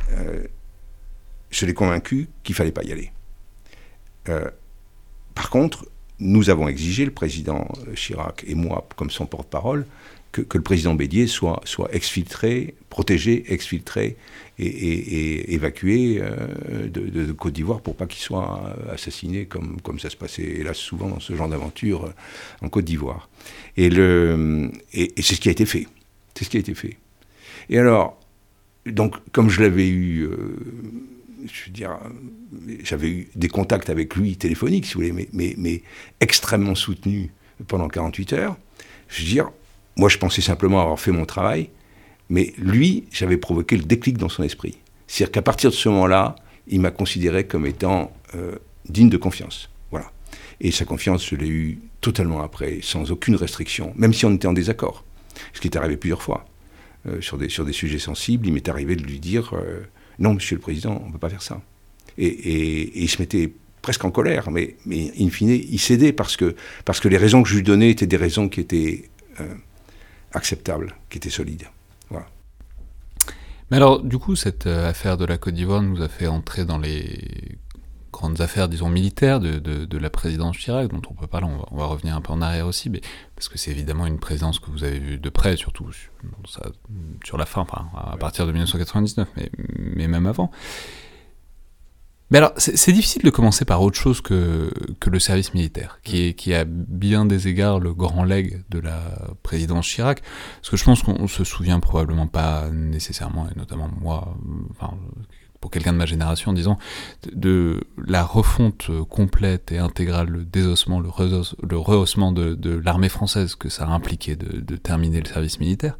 je 1.51 1.67
l'ai 1.67 1.75
convaincu 1.75 2.29
qu'il 2.43 2.55
fallait 2.55 2.73
pas 2.73 2.83
y 2.83 2.93
aller. 2.93 3.13
par 5.35 5.51
contre, 5.51 5.87
nous 6.19 6.49
avons 6.51 6.67
exigé, 6.67 7.05
le 7.05 7.11
président 7.11 7.69
Chirac 7.95 8.45
et 8.47 8.55
moi, 8.55 8.89
comme 8.97 9.11
son 9.11 9.27
porte-parole, 9.27 9.87
que, 10.45 10.59
le 10.59 10.63
président 10.63 10.95
Bédier 10.95 11.27
soit, 11.27 11.63
exfiltré, 11.93 12.75
protégé, 12.91 13.45
exfiltré 13.53 14.17
et, 14.59 15.55
évacué 15.55 16.21
euh, 16.21 16.89
de, 16.89 17.33
Côte 17.33 17.55
d'Ivoire 17.55 17.81
pour 17.81 17.97
pas 17.97 18.07
qu'il 18.07 18.21
soit 18.21 18.77
assassiné 18.91 19.47
comme, 19.47 19.81
comme 19.81 19.99
ça 19.99 20.11
se 20.11 20.17
passait 20.17 20.43
hélas 20.43 20.77
souvent 20.77 21.09
dans 21.09 21.21
ce 21.21 21.35
genre 21.35 21.49
d'aventure 21.49 22.07
euh, 22.07 22.13
en 22.63 22.69
Côte 22.69 22.85
d'Ivoire. 22.85 23.29
Et, 23.77 23.87
et, 23.87 25.23
c'est 25.23 25.35
ce 25.35 25.41
qui 25.41 25.49
a 25.49 25.53
été 25.53 25.67
fait. 25.67 25.87
C'est 26.35 26.45
ce 26.45 26.51
qui 26.51 26.57
a 26.57 26.61
été 26.61 26.75
fait. 26.75 26.97
Et 27.71 27.79
alors, 27.79 28.21
donc, 28.87 29.17
comme 29.33 29.51
je 29.51 29.63
l'avais 29.63 29.89
eu, 29.89 30.23
euh, 30.23 30.37
je 31.53 31.67
veux 31.67 31.73
dire, 31.73 31.99
j'avais 32.83 33.09
eu 33.09 33.29
des 33.35 33.49
contacts 33.49 33.91
avec 33.91 34.15
lui 34.17 34.37
téléphoniques, 34.37 34.87
si 34.87 34.95
vous 34.95 35.01
voulez, 35.01 35.29
mais, 35.33 35.83
extrêmement 36.21 36.75
soutenus 36.75 37.31
pendant 37.69 37.89
48 37.89 38.33
heures, 38.35 38.57
je 39.09 39.23
veux 39.23 39.29
dire, 39.29 39.51
moi, 39.97 40.09
je 40.09 40.19
pensais 40.19 40.43
simplement 40.43 40.81
avoir 40.81 41.01
fait 41.01 41.13
mon 41.13 41.25
travail, 41.25 41.71
mais 42.29 42.53
lui, 42.59 43.05
j'avais 43.13 43.37
provoqué 43.37 43.77
le 43.77 43.85
déclic 43.85 44.19
dans 44.19 44.29
son 44.29 44.43
esprit. 44.43 44.79
C'est-à-dire 45.07 45.33
qu'à 45.33 45.43
partir 45.43 45.71
de 45.71 45.75
ce 45.75 45.89
moment-là, 45.89 46.37
il 46.67 46.81
m'a 46.81 46.91
considéré 46.91 47.47
comme 47.47 47.67
étant 47.67 48.13
euh, 48.35 48.57
digne 48.89 49.09
de 49.09 49.17
confiance. 49.17 49.71
Voilà. 49.91 50.11
Et 50.61 50.73
sa 50.73 50.85
confiance, 50.85 51.27
je 51.27 51.37
l'ai 51.37 51.49
eue 51.49 51.79
totalement 52.01 52.41
après, 52.43 52.81
sans 52.83 53.11
aucune 53.11 53.37
restriction, 53.37 53.93
même 53.97 54.13
si 54.13 54.27
on 54.27 54.35
était 54.35 54.49
en 54.49 54.53
désaccord. 54.53 55.05
Ce 55.53 55.61
qui 55.61 55.69
est 55.69 55.77
arrivé 55.77 55.97
plusieurs 55.97 56.23
fois. 56.23 56.47
Sur, 57.21 57.39
des, 57.39 57.49
sur 57.49 57.65
des 57.65 57.73
sujets 57.73 57.99
sensibles, 57.99 58.47
il 58.47 58.53
m'est 58.53 58.69
arrivé 58.69 58.97
de 58.97 59.03
lui 59.03 59.21
dire 59.21 59.53
non, 60.19 60.35
Monsieur 60.35 60.57
le 60.57 60.61
Président, 60.61 61.01
on 61.03 61.09
ne 61.09 61.13
peut 61.13 61.19
pas 61.19 61.31
faire 61.31 61.43
ça. 61.43 61.61
Et, 62.19 63.03
il 63.03 63.09
se 63.09 63.21
mettait 63.21 63.53
presque 63.83 64.05
en 64.05 64.11
colère, 64.11 64.51
mais, 64.51 64.77
mais 64.87 65.13
in 65.21 65.29
fine, 65.31 65.51
il 65.51 65.79
cédait 65.79 66.13
parce 66.13 66.37
que, 66.37 66.57
parce 66.85 67.01
que 67.01 67.09
les 67.09 67.19
raisons 67.19 67.43
que 67.43 67.49
je 67.49 67.57
lui 67.57 67.63
donnais 67.63 67.91
étaient 67.91 68.07
des 68.07 68.17
raisons 68.17 68.49
qui 68.49 68.61
étaient 68.61 69.11
acceptables, 70.33 70.95
qui 71.11 71.19
étaient 71.19 71.31
solides. 71.31 71.67
Voilà. 72.11 72.27
Mais 73.71 73.77
alors, 73.77 74.03
du 74.03 74.19
coup, 74.19 74.37
cette 74.37 74.67
affaire 74.67 75.17
de 75.17 75.25
la 75.25 75.39
Côte 75.39 75.55
d'Ivoire 75.55 75.83
nous 75.83 76.03
a 76.03 76.09
fait 76.09 76.27
entrer 76.27 76.65
dans 76.65 76.79
les 76.79 77.19
grandes 78.17 78.41
affaires, 78.41 78.69
disons, 78.69 78.89
militaires 78.89 79.41
de, 79.41 79.59
de, 79.59 79.99
la 79.99 80.09
présidence 80.09 80.57
Chirac, 80.57 80.89
dont 80.89 81.03
on 81.11 81.15
peut 81.15 81.27
parler, 81.27 81.47
on 81.47 81.59
va, 81.59 81.65
on 81.71 81.77
va, 81.77 81.85
revenir 81.85 82.17
un 82.17 82.23
peu 82.23 82.33
en 82.33 82.41
arrière 82.41 82.67
aussi, 82.67 82.89
mais, 82.89 83.03
parce 83.35 83.49
que 83.49 83.59
c'est 83.59 83.71
évidemment 83.71 84.07
une 84.07 84.19
présidence 84.19 84.59
que 84.59 84.71
vous 84.71 84.85
avez 84.85 84.99
vue 84.99 85.19
de 85.19 85.29
près, 85.29 85.57
surtout 85.57 85.91
ça, 86.49 86.63
sur 87.25 87.37
la 87.37 87.45
fin, 87.45 87.61
enfin, 87.61 87.87
à 87.95 88.17
partir 88.17 88.47
de 88.47 88.53
1999, 88.53 89.29
mais, 89.37 89.51
mais 89.77 90.09
même 90.09 90.27
avant. 90.27 90.51
Mais 92.31 92.39
alors, 92.39 92.53
c'est 92.57 92.93
difficile 92.93 93.23
de 93.23 93.31
commencer 93.31 93.65
par 93.65 93.83
autre 93.83 93.97
chose 93.97 94.21
que, 94.21 94.73
que 94.99 95.11
le 95.11 95.21
service 95.21 95.55
militaire, 95.55 96.01
qui, 96.03 96.27
est, 96.27 96.35
qui 96.35 96.55
a 96.55 96.65
bien 96.67 97.25
des 97.25 97.47
égards 97.47 97.79
le 97.79 97.95
grand 97.95 98.25
leg 98.25 98.65
de 98.69 98.81
la 98.81 99.01
présidence 99.45 99.87
Chirac, 99.87 100.23
parce 100.57 100.71
que 100.71 100.77
je 100.77 100.85
pense 100.85 101.03
qu'on 101.03 101.29
se 101.29 101.45
souvient 101.45 101.79
probablement 101.79 102.27
pas 102.27 102.69
nécessairement, 102.71 103.47
et 103.49 103.57
notamment 103.57 103.89
moi, 104.01 104.37
enfin, 104.71 104.97
pour 105.61 105.71
quelqu'un 105.71 105.93
de 105.93 105.99
ma 105.99 106.07
génération, 106.07 106.53
disons, 106.53 106.77
de, 107.33 107.81
la 108.07 108.23
refonte 108.23 108.91
complète 109.09 109.73
et 109.73 109.79
intégrale, 109.79 110.29
le 110.29 110.45
désossement, 110.45 111.01
le, 111.01 111.09
rehaussement 111.79 112.33
de, 112.33 112.81
l'armée 112.85 113.09
française 113.09 113.55
que 113.55 113.69
ça 113.69 113.85
a 113.85 113.89
impliqué 113.89 114.37
de, 114.37 114.77
terminer 114.77 115.21
le 115.21 115.27
service 115.27 115.61
militaire. 115.61 115.99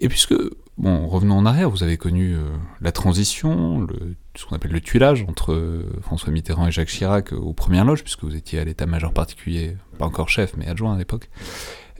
Et 0.00 0.08
puisque, 0.08 0.34
bon, 0.78 1.06
revenons 1.06 1.36
en 1.36 1.46
arrière, 1.46 1.70
vous 1.70 1.84
avez 1.84 1.96
connu 1.96 2.34
euh, 2.34 2.40
la 2.80 2.90
transition, 2.90 3.82
le, 3.82 4.16
ce 4.34 4.44
qu'on 4.44 4.56
appelle 4.56 4.72
le 4.72 4.80
tuilage 4.80 5.24
entre 5.28 5.52
euh, 5.52 5.84
François 6.02 6.32
Mitterrand 6.32 6.66
et 6.66 6.72
Jacques 6.72 6.88
Chirac 6.88 7.32
aux 7.32 7.52
premières 7.52 7.84
loges, 7.84 8.02
puisque 8.02 8.24
vous 8.24 8.34
étiez 8.34 8.58
à 8.58 8.64
l'état-major 8.64 9.12
particulier, 9.12 9.76
pas 9.98 10.06
encore 10.06 10.28
chef, 10.28 10.56
mais 10.56 10.66
adjoint 10.66 10.94
à 10.94 10.98
l'époque. 10.98 11.30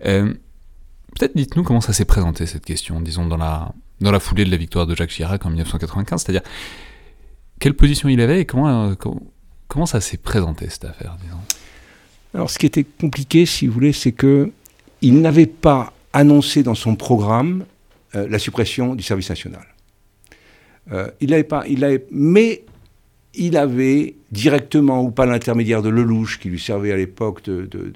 Euh, 0.04 0.34
peut-être 1.14 1.36
dites-nous 1.36 1.62
comment 1.62 1.80
ça 1.80 1.92
s'est 1.92 2.04
présenté 2.04 2.46
cette 2.46 2.64
question, 2.64 3.00
disons, 3.00 3.26
dans 3.26 3.36
la, 3.36 3.72
dans 4.02 4.10
la 4.10 4.20
foulée 4.20 4.44
de 4.44 4.50
la 4.50 4.56
victoire 4.56 4.86
de 4.86 4.94
Jacques 4.94 5.10
Chirac 5.10 5.44
en 5.46 5.50
1995, 5.50 6.22
c'est-à-dire 6.22 6.42
quelle 7.60 7.74
position 7.74 8.08
il 8.08 8.20
avait 8.20 8.40
et 8.40 8.44
comment, 8.44 8.90
euh, 8.90 8.94
comment, 9.68 9.86
ça 9.86 10.00
s'est 10.00 10.16
présenté 10.16 10.68
cette 10.68 10.84
affaire, 10.84 11.16
Alors 12.34 12.50
ce 12.50 12.58
qui 12.58 12.66
était 12.66 12.84
compliqué, 12.84 13.46
si 13.46 13.66
vous 13.66 13.72
voulez, 13.72 13.92
c'est 13.92 14.12
que 14.12 14.50
il 15.00 15.20
n'avait 15.20 15.46
pas 15.46 15.92
annoncé 16.12 16.62
dans 16.62 16.74
son 16.74 16.96
programme 16.96 17.64
euh, 18.14 18.28
la 18.28 18.38
suppression 18.38 18.94
du 18.94 19.02
service 19.02 19.30
national. 19.30 19.66
Euh, 20.92 21.10
il 21.20 21.30
n'avait 21.30 21.44
pas, 21.44 21.64
il 21.68 21.84
avait, 21.84 22.04
mais 22.10 22.62
il 23.34 23.56
avait 23.56 24.14
directement 24.30 25.02
ou 25.02 25.10
pas 25.10 25.26
l'intermédiaire 25.26 25.82
de 25.82 25.88
Lelouch, 25.88 26.38
qui 26.38 26.48
lui 26.48 26.60
servait 26.60 26.92
à 26.92 26.96
l'époque 26.96 27.44
de, 27.44 27.66
de, 27.66 27.92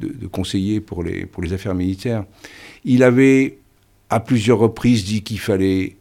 de, 0.00 0.26
conseiller 0.26 0.80
pour 0.80 1.02
les, 1.02 1.26
pour 1.26 1.42
les 1.42 1.52
affaires 1.52 1.74
militaires, 1.74 2.24
il 2.84 3.02
avait 3.02 3.58
à 4.10 4.20
plusieurs 4.20 4.58
reprises 4.58 5.04
dit 5.04 5.22
qu'il 5.22 5.40
fallait 5.40 5.96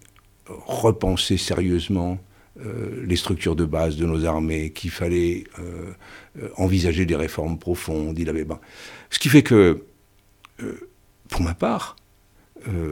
repenser 0.45 1.37
sérieusement 1.37 2.19
euh, 2.59 3.03
les 3.07 3.15
structures 3.15 3.55
de 3.55 3.65
base 3.65 3.97
de 3.97 4.05
nos 4.05 4.25
armées, 4.25 4.71
qu'il 4.71 4.91
fallait 4.91 5.45
euh, 5.57 5.91
euh, 6.39 6.49
envisager 6.57 7.05
des 7.05 7.15
réformes 7.15 7.57
profondes. 7.57 8.15
Ben, 8.15 8.59
ce 9.09 9.17
qui 9.17 9.29
fait 9.29 9.41
que, 9.41 9.83
pour 11.29 11.41
ma 11.41 11.55
part, 11.55 11.95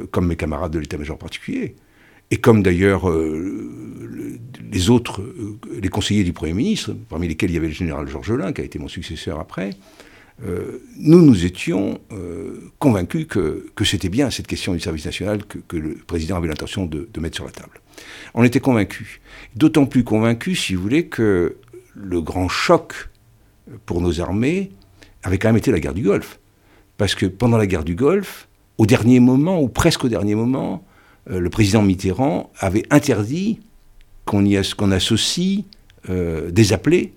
comme 0.09 0.27
mes 0.27 0.35
camarades 0.35 0.71
de 0.71 0.79
l'état-major 0.79 1.17
particulier, 1.17 1.75
et 2.31 2.37
comme 2.37 2.63
d'ailleurs 2.63 3.09
les 4.71 4.89
autres, 4.89 5.21
les 5.79 5.89
conseillers 5.89 6.23
du 6.23 6.33
Premier 6.33 6.53
ministre, 6.53 6.93
parmi 7.07 7.27
lesquels 7.27 7.51
il 7.51 7.53
y 7.53 7.57
avait 7.57 7.67
le 7.67 7.73
général 7.73 8.07
Georges 8.07 8.33
Lain, 8.33 8.51
qui 8.51 8.61
a 8.61 8.63
été 8.63 8.79
mon 8.79 8.87
successeur 8.87 9.39
après, 9.39 9.71
euh, 10.43 10.81
nous, 10.97 11.21
nous 11.21 11.45
étions 11.45 11.99
euh, 12.11 12.71
convaincus 12.79 13.27
que, 13.27 13.63
c'était 13.83 14.09
bien 14.09 14.29
cette 14.31 14.47
question 14.47 14.73
du 14.73 14.79
service 14.79 15.05
national 15.05 15.43
que, 15.45 15.77
le 15.77 15.95
président 15.95 16.37
avait 16.37 16.47
l'intention 16.47 16.85
de, 16.85 17.07
mettre 17.19 17.35
sur 17.35 17.45
la 17.45 17.51
table. 17.51 17.79
On 18.33 18.43
était 18.43 18.59
convaincus. 18.59 19.21
D'autant 19.55 19.85
plus 19.85 20.03
convaincus, 20.03 20.59
si 20.59 20.75
vous 20.75 20.81
voulez, 20.81 21.07
que 21.07 21.57
le 21.93 22.21
grand 22.21 22.47
choc 22.49 23.09
pour 23.85 24.01
nos 24.01 24.19
armées 24.19 24.71
avait 25.23 25.37
quand 25.37 25.49
même 25.49 25.57
été 25.57 25.71
la 25.71 25.79
guerre 25.79 25.93
du 25.93 26.03
Golfe. 26.03 26.39
Parce 26.97 27.13
que 27.13 27.25
pendant 27.25 27.57
la 27.57 27.67
guerre 27.67 27.83
du 27.83 27.95
Golfe, 27.95 28.47
au 28.77 28.85
dernier 28.85 29.19
moment, 29.19 29.61
ou 29.61 29.67
presque 29.67 30.05
au 30.05 30.09
dernier 30.09 30.33
moment, 30.33 30.83
euh, 31.29 31.39
le 31.39 31.49
président 31.49 31.83
Mitterrand 31.83 32.51
avait 32.59 32.83
interdit 32.89 33.59
qu'on 34.25 34.91
associe 34.91 35.65
des 36.07 36.73
appelés 36.73 37.13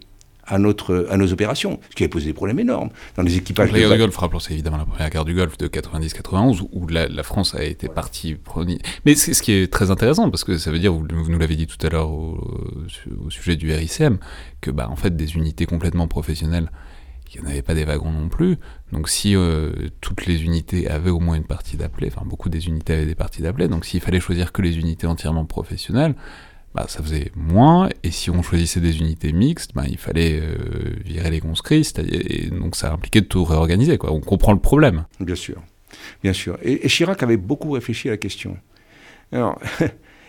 à, 0.47 0.59
notre, 0.59 1.07
à 1.11 1.17
nos 1.17 1.33
opérations, 1.33 1.81
ce 1.91 1.97
qui 1.97 2.05
a 2.05 2.09
posé 2.09 2.27
des 2.27 2.33
problèmes 2.33 2.59
énormes 2.59 2.91
dans 3.17 3.23
les 3.23 3.37
équipages. 3.37 3.73
La 3.73 3.79
guerre 3.79 3.93
du 3.93 3.99
Golfe, 3.99 4.17
rappelons, 4.17 4.39
c'est 4.39 4.53
évidemment 4.53 4.77
la 4.77 4.85
première 4.85 5.11
guerre 5.11 5.25
du 5.25 5.35
Golfe 5.35 5.59
de 5.59 5.69
90-91, 5.69 6.67
où 6.73 6.87
la, 6.89 7.23
France 7.23 7.55
a 7.55 7.65
été 7.65 7.89
partie 7.89 8.35
première. 8.35 8.79
Mais 9.05 9.15
c'est 9.15 9.35
ce 9.35 9.43
qui 9.43 9.53
est 9.53 9.73
très 9.73 9.91
intéressant, 9.91 10.31
parce 10.31 10.45
que 10.45 10.59
ça 10.59 10.71
veut 10.71 10.79
dire, 10.79 10.93
vous, 10.93 11.07
nous 11.07 11.39
l'avez 11.39 11.57
dit 11.57 11.67
tout 11.67 11.85
à 11.87 11.91
l'heure 11.91 12.11
au, 12.11 12.39
sujet 13.29 13.57
du 13.57 13.73
RICM, 13.73 14.19
que 14.61 14.71
bah, 14.71 14.89
en 14.91 14.97
fait, 14.97 15.17
des 15.17 15.35
unités 15.37 15.67
complètement 15.67 16.09
professionnelles, 16.09 16.71
il 17.35 17.41
n'y 17.41 17.47
en 17.47 17.51
avait 17.51 17.63
pas 17.63 17.75
des 17.75 17.85
wagons 17.85 18.13
non 18.13 18.29
plus. 18.29 18.59
Donc 18.93 19.09
si 19.09 19.35
euh, 19.35 19.73
toutes 20.01 20.27
les 20.27 20.45
unités 20.45 20.89
avaient 20.89 21.11
au 21.11 21.21
moins 21.21 21.35
une 21.35 21.45
partie 21.45 21.77
d'appelés, 21.77 22.11
enfin 22.15 22.25
beaucoup 22.25 22.49
des 22.49 22.69
unités 22.69 22.93
avaient 22.93 23.07
des 23.07 23.15
parties 23.15 23.43
d'appelés, 23.43 23.69
donc 23.69 23.85
s'il 23.85 24.01
fallait 24.01 24.21
choisir 24.21 24.53
que 24.53 24.63
les 24.63 24.79
unités 24.79 25.07
entièrement 25.07 25.45
professionnelles, 25.45 26.15
bah, 26.75 26.87
ça 26.88 27.02
faisait 27.02 27.31
moins, 27.37 27.88
et 28.02 28.11
si 28.11 28.31
on 28.31 28.43
choisissait 28.43 28.81
des 28.81 28.99
unités 28.99 29.33
mixtes, 29.33 29.71
bah, 29.75 29.85
il 29.88 29.99
fallait 29.99 30.40
euh, 30.40 30.57
virer 31.04 31.31
les 31.31 31.40
conscrits, 31.40 31.93
et 31.99 32.50
donc 32.50 32.75
ça 32.75 32.93
impliquait 32.93 33.21
de 33.21 33.26
tout 33.26 33.45
réorganiser. 33.45 33.97
On 34.02 34.21
comprend 34.21 34.52
le 34.52 34.59
problème. 34.59 35.04
Bien 35.21 35.37
sûr, 35.37 35.62
bien 36.23 36.33
sûr. 36.33 36.59
Et, 36.62 36.88
Chirac 36.88 37.23
avait 37.23 37.37
beaucoup 37.37 37.71
réfléchi 37.71 38.09
à 38.09 38.12
la 38.12 38.16
question. 38.16 38.57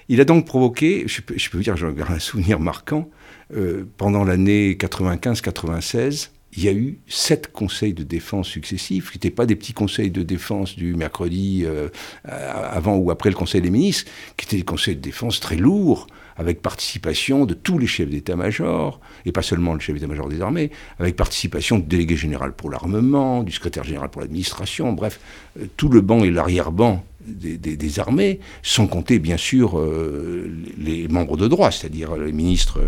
Il 0.08 0.22
a 0.22 0.26
donc 0.26 0.46
provoqué, 0.46 1.06
je 1.08 1.22
peux, 1.22 1.36
je 1.36 1.50
peux 1.50 1.58
vous 1.58 1.64
dire, 1.64 1.76
j'ai 1.78 1.88
un 1.88 2.20
souvenir 2.20 2.60
marquant, 2.60 3.10
euh, 3.56 3.86
pendant 3.98 4.24
l'année 4.24 4.76
95-96, 4.76 6.30
il 6.58 6.64
y 6.64 6.70
a 6.70 6.74
eu 6.74 7.00
sept 7.08 7.52
conseils 7.52 7.94
de 7.94 8.04
défense 8.04 8.48
successifs, 8.48 9.12
qui 9.12 9.18
n'étaient 9.18 9.32
pas 9.32 9.46
des 9.46 9.56
petits 9.56 9.74
conseils 9.74 10.12
de 10.12 10.24
défense 10.24 10.76
du 10.76 10.96
mercredi 10.96 11.64
euh, 11.66 11.90
avant 12.24 12.96
ou 12.96 13.12
après 13.12 13.30
le 13.30 13.36
Conseil 13.36 13.62
des 13.62 13.70
ministres, 13.70 14.10
qui 14.38 14.46
étaient 14.46 14.58
des 14.58 14.64
conseils 14.64 14.96
de 14.96 15.02
défense 15.02 15.40
très 15.40 15.58
lourds, 15.58 16.08
avec 16.38 16.62
participation 16.62 17.46
de 17.46 17.54
tous 17.54 17.78
les 17.78 17.88
chefs 17.88 18.10
d'état-major, 18.10 19.00
et 19.26 19.32
pas 19.32 19.42
seulement 19.42 19.74
le 19.74 19.80
chef 19.80 19.96
d'état-major 19.96 20.30
des 20.30 20.42
armées, 20.42 20.72
avec 21.00 21.16
participation 21.16 21.80
du 21.80 21.86
délégué 21.86 22.16
général 22.16 22.54
pour 22.54 22.70
l'armement, 22.70 23.44
du 23.44 23.52
secrétaire 23.52 23.84
général 23.84 24.10
pour 24.10 24.22
l'administration, 24.22 24.92
bref, 24.94 25.20
euh, 25.60 25.66
tout 25.78 25.90
le 25.90 26.02
banc 26.02 26.24
et 26.24 26.32
l'arrière-banc 26.32 27.04
des, 27.28 28.00
armées, 28.00 28.40
sans 28.62 28.86
compter 28.86 29.18
bien 29.18 29.38
sûr 29.38 29.80
euh, 29.80 30.48
les 30.78 31.08
membres 31.08 31.38
de 31.38 31.48
droit, 31.48 31.72
c'est-à-dire 31.72 32.16
les 32.18 32.32
ministres 32.32 32.80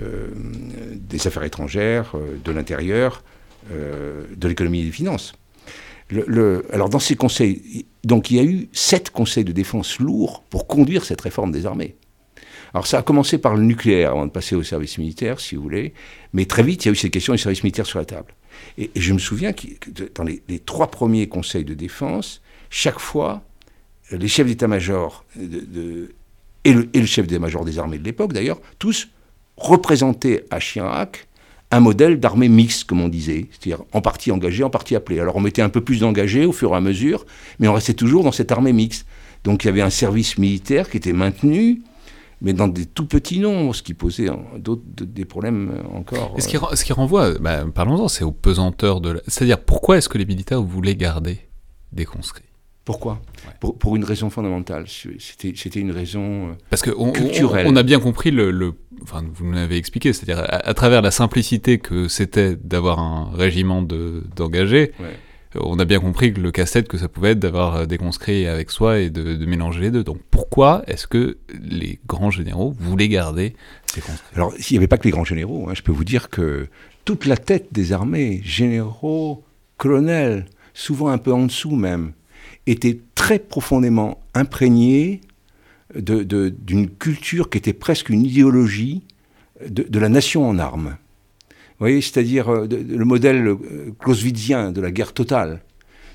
euh, 0.00 0.28
des 0.94 1.26
Affaires 1.26 1.42
étrangères, 1.42 2.14
de 2.44 2.52
l'Intérieur, 2.52 3.24
de 3.70 4.48
l'économie 4.48 4.82
et 4.82 4.84
des 4.84 4.92
finances. 4.92 5.32
Alors 6.72 6.90
dans 6.90 7.00
ces 7.00 7.16
conseils, 7.16 7.86
donc 8.04 8.30
il 8.30 8.36
y 8.36 8.40
a 8.40 8.44
eu 8.44 8.68
sept 8.72 9.10
conseils 9.10 9.44
de 9.44 9.52
défense 9.52 9.98
lourds 9.98 10.44
pour 10.48 10.68
conduire 10.68 11.04
cette 11.04 11.20
réforme 11.20 11.50
des 11.50 11.66
armées. 11.66 11.96
Alors 12.74 12.86
ça 12.86 12.98
a 12.98 13.02
commencé 13.02 13.38
par 13.38 13.54
le 13.54 13.62
nucléaire 13.62 14.12
avant 14.12 14.26
de 14.26 14.30
passer 14.30 14.54
au 14.54 14.62
service 14.62 14.98
militaire, 14.98 15.40
si 15.40 15.56
vous 15.56 15.62
voulez, 15.62 15.92
mais 16.32 16.46
très 16.46 16.62
vite 16.62 16.84
il 16.84 16.88
y 16.88 16.90
a 16.90 16.92
eu 16.92 16.96
cette 16.96 17.12
question 17.12 17.32
du 17.32 17.38
service 17.38 17.62
militaire 17.62 17.86
sur 17.86 17.98
la 17.98 18.04
table. 18.04 18.34
Et, 18.78 18.90
je 18.96 19.12
me 19.12 19.18
souviens 19.18 19.52
que 19.52 19.66
dans 20.14 20.24
les, 20.24 20.42
trois 20.60 20.90
premiers 20.90 21.28
conseils 21.28 21.64
de 21.64 21.74
défense, 21.74 22.40
chaque 22.70 22.98
fois, 22.98 23.42
les 24.10 24.28
chefs 24.28 24.46
d'état-major 24.46 25.24
et, 26.64 26.72
le, 26.72 27.06
chef 27.06 27.26
d'état-major 27.26 27.64
des 27.64 27.78
armées 27.78 27.98
de 27.98 28.04
l'époque 28.04 28.32
d'ailleurs, 28.32 28.60
tous 28.78 29.08
représentaient 29.56 30.46
à 30.50 30.58
Chirac 30.58 31.28
un 31.70 31.80
modèle 31.80 32.20
d'armée 32.20 32.48
mixte, 32.48 32.84
comme 32.84 33.00
on 33.00 33.08
disait, 33.08 33.46
c'est-à-dire 33.50 33.84
en 33.92 34.02
partie 34.02 34.30
engagé, 34.30 34.62
en 34.62 34.70
partie 34.70 34.94
appelé. 34.94 35.20
Alors 35.20 35.36
on 35.36 35.40
mettait 35.40 35.62
un 35.62 35.70
peu 35.70 35.80
plus 35.80 36.00
d'engagés 36.00 36.44
au 36.44 36.52
fur 36.52 36.72
et 36.72 36.76
à 36.76 36.80
mesure, 36.80 37.24
mais 37.58 37.68
on 37.68 37.72
restait 37.72 37.94
toujours 37.94 38.24
dans 38.24 38.32
cette 38.32 38.52
armée 38.52 38.74
mixte. 38.74 39.06
Donc 39.44 39.64
il 39.64 39.68
y 39.68 39.70
avait 39.70 39.82
un 39.82 39.90
service 39.90 40.36
militaire 40.36 40.90
qui 40.90 40.98
était 40.98 41.14
maintenu, 41.14 41.80
mais 42.42 42.52
dans 42.52 42.68
des 42.68 42.86
tout 42.86 43.06
petits 43.06 43.38
nombres, 43.38 43.74
ce 43.74 43.82
qui 43.82 43.94
posait 43.94 44.28
d'autres 44.58 44.82
des 44.98 45.24
problèmes 45.24 45.70
euh, 45.70 45.96
encore. 45.96 46.34
Ce 46.38 46.48
qui, 46.48 46.56
euh, 46.56 46.74
ce 46.74 46.84
qui 46.84 46.92
renvoie, 46.92 47.38
bah, 47.38 47.64
parlons-en, 47.72 48.08
c'est 48.08 48.24
aux 48.24 48.32
pesanteurs 48.32 49.00
de. 49.00 49.12
La... 49.12 49.20
C'est-à-dire, 49.28 49.60
pourquoi 49.60 49.96
est-ce 49.96 50.08
que 50.08 50.18
les 50.18 50.26
militaires 50.26 50.60
voulaient 50.60 50.96
garder 50.96 51.38
des 51.92 52.04
conscrits? 52.04 52.42
Pourquoi? 52.84 53.22
Pour, 53.60 53.78
pour, 53.78 53.94
une 53.94 54.02
raison 54.02 54.28
fondamentale. 54.28 54.86
C'était 54.88 55.78
une 55.78 55.92
raison 55.92 56.48
euh, 56.48 56.52
Parce 56.68 56.82
que 56.82 56.90
on, 56.98 57.12
culturelle. 57.12 57.66
On, 57.68 57.76
a 57.76 57.84
bien 57.84 58.00
compris 58.00 58.32
le. 58.32 58.50
le 58.50 58.74
enfin, 59.02 59.24
vous 59.32 59.46
nous 59.46 59.52
l'avez 59.52 59.76
expliqué, 59.76 60.12
c'est-à-dire 60.12 60.44
à, 60.48 60.74
travers 60.74 61.00
la 61.00 61.12
simplicité 61.12 61.78
que 61.78 62.08
c'était 62.08 62.56
d'avoir 62.56 62.98
un 62.98 63.30
régiment 63.32 63.82
d'engagés. 63.82 64.92
On 65.54 65.78
a 65.78 65.84
bien 65.84 66.00
compris 66.00 66.32
que 66.32 66.40
le 66.40 66.50
casse-tête 66.50 66.88
que 66.88 66.98
ça 66.98 67.08
pouvait 67.08 67.32
être 67.32 67.38
d'avoir 67.38 67.86
des 67.86 67.98
conscrits 67.98 68.46
avec 68.46 68.70
soi 68.70 69.00
et 69.00 69.10
de, 69.10 69.44
mélanger 69.44 69.80
les 69.80 69.90
deux. 69.90 70.04
Donc 70.04 70.18
pourquoi 70.30 70.82
est-ce 70.86 71.06
que 71.06 71.38
les 71.60 71.98
grands 72.06 72.30
généraux 72.30 72.74
voulaient 72.78 73.08
garder 73.08 73.54
ces 73.86 74.00
conscrits? 74.00 74.34
Alors 74.34 74.52
s'il 74.58 74.74
n'y 74.74 74.78
avait 74.78 74.88
pas 74.88 74.98
que 74.98 75.04
les 75.04 75.10
grands 75.10 75.24
généraux, 75.24 75.68
hein, 75.68 75.74
je 75.74 75.82
peux 75.82 75.92
vous 75.92 76.04
dire 76.04 76.30
que 76.30 76.68
toute 77.04 77.26
la 77.26 77.36
tête 77.36 77.68
des 77.72 77.92
armées, 77.92 78.40
généraux, 78.44 79.44
colonels, 79.76 80.46
souvent 80.74 81.08
un 81.08 81.18
peu 81.18 81.32
en 81.32 81.46
dessous 81.46 81.74
même, 81.74 82.12
était 82.66 83.00
très 83.14 83.38
profondément 83.38 84.20
imprégnée 84.34 85.20
d'une 85.94 86.88
culture 86.88 87.50
qui 87.50 87.58
était 87.58 87.72
presque 87.72 88.08
une 88.08 88.22
idéologie 88.22 89.02
de, 89.68 89.98
la 89.98 90.08
nation 90.08 90.48
en 90.48 90.58
armes. 90.58 90.96
Voyez, 91.82 92.00
c'est-à-dire 92.00 92.48
euh, 92.48 92.68
le 92.68 93.04
modèle 93.04 93.44
euh, 93.44 93.92
clausewitzien 93.98 94.70
de 94.70 94.80
la 94.80 94.92
guerre 94.92 95.12
totale. 95.12 95.60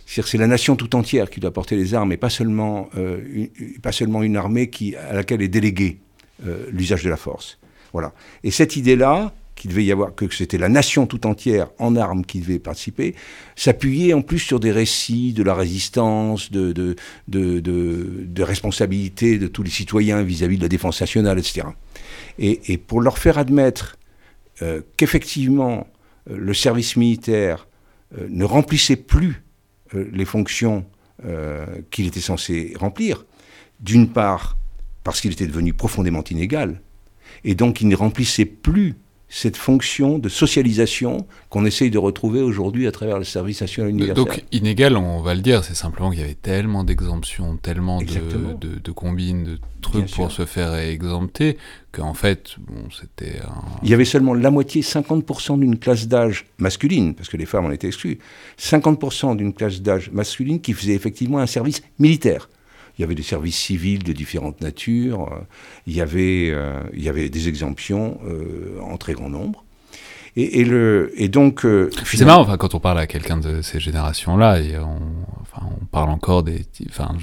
C'est-à-dire 0.06 0.30
c'est 0.30 0.38
la 0.38 0.48
nation 0.48 0.78
tout 0.78 0.96
entière 0.96 1.30
qui 1.30 1.42
doit 1.42 1.52
porter 1.52 1.76
les 1.76 1.94
armes 1.94 2.14
et 2.14 2.18
pas 2.18 2.30
seulement, 2.30 2.90
euh, 2.98 3.20
une, 3.30 3.50
pas 3.82 3.92
seulement 3.92 4.24
une 4.24 4.38
armée 4.38 4.72
à 5.10 5.14
laquelle 5.14 5.42
est 5.42 5.50
délégué 5.50 5.98
l'usage 6.72 7.04
de 7.04 7.10
la 7.10 7.18
force. 7.18 7.58
Voilà. 7.92 8.14
Et 8.46 8.52
cette 8.52 8.78
idée-là, 8.78 9.34
qu'il 9.56 9.72
devait 9.72 9.84
y 9.84 9.92
avoir, 9.92 10.16
que 10.16 10.34
c'était 10.34 10.58
la 10.58 10.70
nation 10.70 11.06
tout 11.06 11.28
entière 11.28 11.68
en 11.80 11.98
armes 11.98 12.24
qui 12.24 12.40
devait 12.40 12.60
participer, 12.60 13.16
s'appuyait 13.58 14.14
en 14.14 14.22
plus 14.22 14.40
sur 14.40 14.62
des 14.62 14.72
récits 14.72 15.34
de 15.34 15.44
la 15.44 15.54
résistance, 15.54 16.50
de, 16.50 16.96
responsabilité 18.40 19.38
de 19.38 19.48
tous 19.48 19.64
les 19.64 19.72
citoyens 19.72 20.22
vis-à-vis 20.22 20.58
de 20.58 20.62
la 20.62 20.70
défense 20.70 21.02
nationale, 21.02 21.40
etc. 21.40 21.68
Et, 22.40 22.72
et 22.72 22.78
pour 22.78 23.02
leur 23.02 23.18
faire 23.18 23.38
admettre 23.38 23.98
euh, 24.62 24.82
qu'effectivement 24.98 25.88
euh, 26.30 26.38
le 26.38 26.54
service 26.54 26.96
militaire 26.96 27.68
euh, 28.18 28.28
ne 28.30 28.44
remplissait 28.44 28.96
plus 28.96 29.44
les 29.94 30.26
fonctions 30.26 30.86
qu'il 31.92 32.08
était 32.08 32.20
censé 32.20 32.74
remplir, 32.78 33.26
d'une 33.80 34.10
part 34.10 34.58
parce 35.06 35.22
qu'il 35.22 35.32
était 35.32 35.48
devenu 35.48 35.74
profondément 35.74 36.26
inégal, 36.30 36.82
et 37.46 37.56
donc 37.56 37.80
il 37.80 37.88
ne 37.88 37.96
remplissait 37.96 38.44
plus 38.44 38.96
cette 39.30 39.58
fonction 39.58 40.20
de 40.20 40.30
socialisation 40.30 41.28
qu'on 41.50 41.66
essaye 41.66 41.92
de 41.92 41.98
retrouver 41.98 42.42
aujourd'hui 42.42 42.88
à 42.88 42.92
travers 42.92 43.18
le 43.18 43.26
service 43.26 43.60
national 43.60 43.92
universel. 43.92 44.16
Donc 44.16 44.44
inégal, 44.52 44.96
on 44.96 45.22
va 45.22 45.36
le 45.36 45.42
dire, 45.42 45.64
c'est 45.64 45.76
simplement 45.76 46.12
qu'il 46.12 46.22
y 46.22 46.24
avait 46.24 46.34
tellement 46.34 46.84
d'exemptions, 46.84 47.58
tellement 47.58 48.02
de, 48.02 48.78
de, 48.80 48.92
combines, 48.92 49.44
de 49.44 49.60
trucs 49.82 50.10
pour 50.12 50.32
se 50.32 50.46
faire 50.46 50.74
exempter, 50.76 51.58
qu'en 51.92 52.14
fait, 52.14 52.56
bon, 52.60 52.90
c'était 52.90 53.40
un... 53.42 53.64
Il 53.84 53.90
y 53.90 53.94
avait 53.94 54.06
seulement 54.06 54.34
la 54.34 54.50
moitié, 54.50 54.82
50% 54.82 55.60
d'une 55.60 55.78
classe 55.78 56.08
d'âge 56.08 56.46
masculine, 56.58 57.14
parce 57.14 57.28
que 57.28 57.38
les 57.38 57.46
femmes 57.46 57.66
en 57.66 57.72
étaient 57.72 57.88
exclues, 57.88 58.20
50% 58.60 59.36
d'une 59.36 59.54
classe 59.54 59.82
d'âge 59.82 60.10
masculine 60.12 60.62
qui 60.62 60.74
faisait 60.74 60.94
effectivement 60.94 61.40
un 61.40 61.48
service 61.48 61.82
militaire 62.00 62.48
il 62.98 63.02
y 63.02 63.04
avait 63.04 63.16
des 63.16 63.24
services 63.24 63.58
civils 63.58 64.04
de 64.04 64.14
différentes 64.14 64.62
natures, 64.62 65.32
euh, 65.32 65.40
il 65.86 65.96
y 65.96 66.02
avait, 66.02 66.50
euh, 66.52 66.82
il 66.94 67.04
y 67.04 67.10
avait 67.10 67.30
des 67.30 67.48
exemptions 67.48 68.20
euh, 68.26 68.80
en 68.82 68.98
très 68.98 69.14
grand 69.14 69.30
nombre. 69.30 69.64
Et, 70.40 70.66
le, 70.66 71.12
et 71.16 71.30
donc. 71.30 71.66
c'est 72.04 72.24
marrant, 72.24 72.44
enfin, 72.44 72.58
quand 72.58 72.76
on 72.76 72.80
parle 72.80 73.00
à 73.00 73.08
quelqu'un 73.08 73.38
de 73.38 73.64
ces 73.64 73.80
générations-là, 73.80 74.60
et 74.60 74.78
on, 74.78 75.00
enfin, 75.42 75.68
on 75.82 75.86
parle 75.86 76.12
encore 76.12 76.44
des. 76.44 76.64
Enfin, 76.88 77.16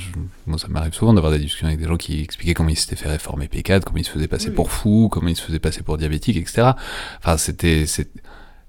moi, 0.48 0.58
ça 0.58 0.66
m'arrive 0.66 0.94
souvent 0.94 1.14
d'avoir 1.14 1.32
des 1.32 1.38
discussions 1.38 1.68
avec 1.68 1.78
des 1.78 1.86
gens 1.86 1.96
qui 1.96 2.20
expliquaient 2.20 2.54
comment 2.54 2.70
ils 2.70 2.76
s'étaient 2.76 2.96
fait 2.96 3.08
réformer 3.08 3.46
P4, 3.46 3.82
comment 3.84 3.98
ils 3.98 4.04
se 4.04 4.10
faisaient 4.10 4.26
passer 4.26 4.50
pour 4.50 4.72
fous, 4.72 5.08
comment 5.12 5.28
ils 5.28 5.36
se 5.36 5.42
faisaient 5.42 5.60
passer 5.60 5.82
pour 5.82 5.96
diabétiques, 5.96 6.36
etc. 6.36 6.72
Enfin, 7.20 7.36
c'était 7.36 7.84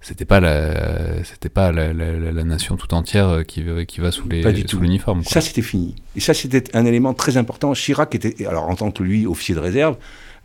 c'était 0.05 0.25
pas 0.25 0.39
la 0.39 1.24
c'était 1.24 1.50
pas 1.50 1.71
la, 1.71 2.43
nation 2.43 2.77
tout 2.77 2.93
entière 2.93 3.27
euh, 3.27 3.43
qui, 3.43 3.63
qui 3.88 4.01
va 4.01 4.12
sous 4.12 4.29
les 4.29 4.67
sous 4.67 4.79
l'uniforme 4.79 5.24
ça 5.24 5.41
c'était 5.41 5.63
fini. 5.63 5.95
Et 6.15 6.19
ça 6.19 6.35
c'était 6.35 6.75
un 6.77 6.85
élément 6.85 7.15
très 7.15 7.38
important. 7.38 7.74
Chirac 7.74 8.13
était 8.13 8.45
alors 8.45 8.69
en 8.69 8.75
tant 8.75 8.91
que 8.91 9.01
lui 9.01 9.25
officier 9.25 9.55
de 9.55 9.59
réserve 9.59 9.97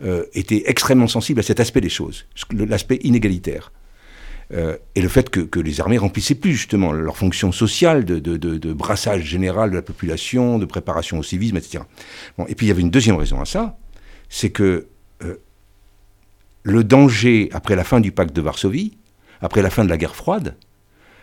euh, 0.02 0.24
était 0.32 0.62
extrêmement 0.64 1.08
sensible 1.08 1.40
à 1.40 1.42
cet 1.42 1.60
aspect 1.60 1.82
des 1.82 1.90
choses 1.90 2.24
l'aspect 2.52 3.00
inégalitaire. 3.02 3.70
Euh, 4.52 4.78
et 4.94 5.02
le 5.02 5.08
fait 5.08 5.28
que, 5.28 5.40
que, 5.40 5.60
les 5.60 5.80
armées 5.80 5.98
remplissaient 5.98 6.34
plus 6.34 6.54
justement 6.54 6.92
leur 6.92 7.16
fonction 7.16 7.52
sociale 7.52 8.04
de, 8.04 8.18
de, 8.18 8.36
de, 8.36 8.72
brassage 8.72 9.22
général 9.22 9.70
de 9.70 9.76
la 9.76 9.82
population, 9.82 10.58
de 10.58 10.64
préparation 10.64 11.18
au 11.18 11.22
civisme, 11.22 11.56
etc. 11.56 11.84
Bon, 12.36 12.46
et 12.48 12.56
puis 12.56 12.66
il 12.66 12.68
y 12.70 12.72
avait 12.72 12.80
une 12.80 12.90
deuxième 12.90 13.14
raison 13.14 13.40
à 13.40 13.44
ça, 13.44 13.78
c'est 14.28 14.50
que 14.50 14.88
le 16.62 16.82
danger 16.82 17.48
après 17.52 17.76
la 17.76 17.84
fin 17.84 18.00
du 18.00 18.10
pacte 18.10 18.34
de 18.34 18.40
Varsovie, 18.40 18.96
après 19.40 19.62
la 19.62 19.70
fin 19.70 19.84
de 19.84 19.90
la 19.90 19.96
guerre 19.96 20.16
froide, 20.16 20.56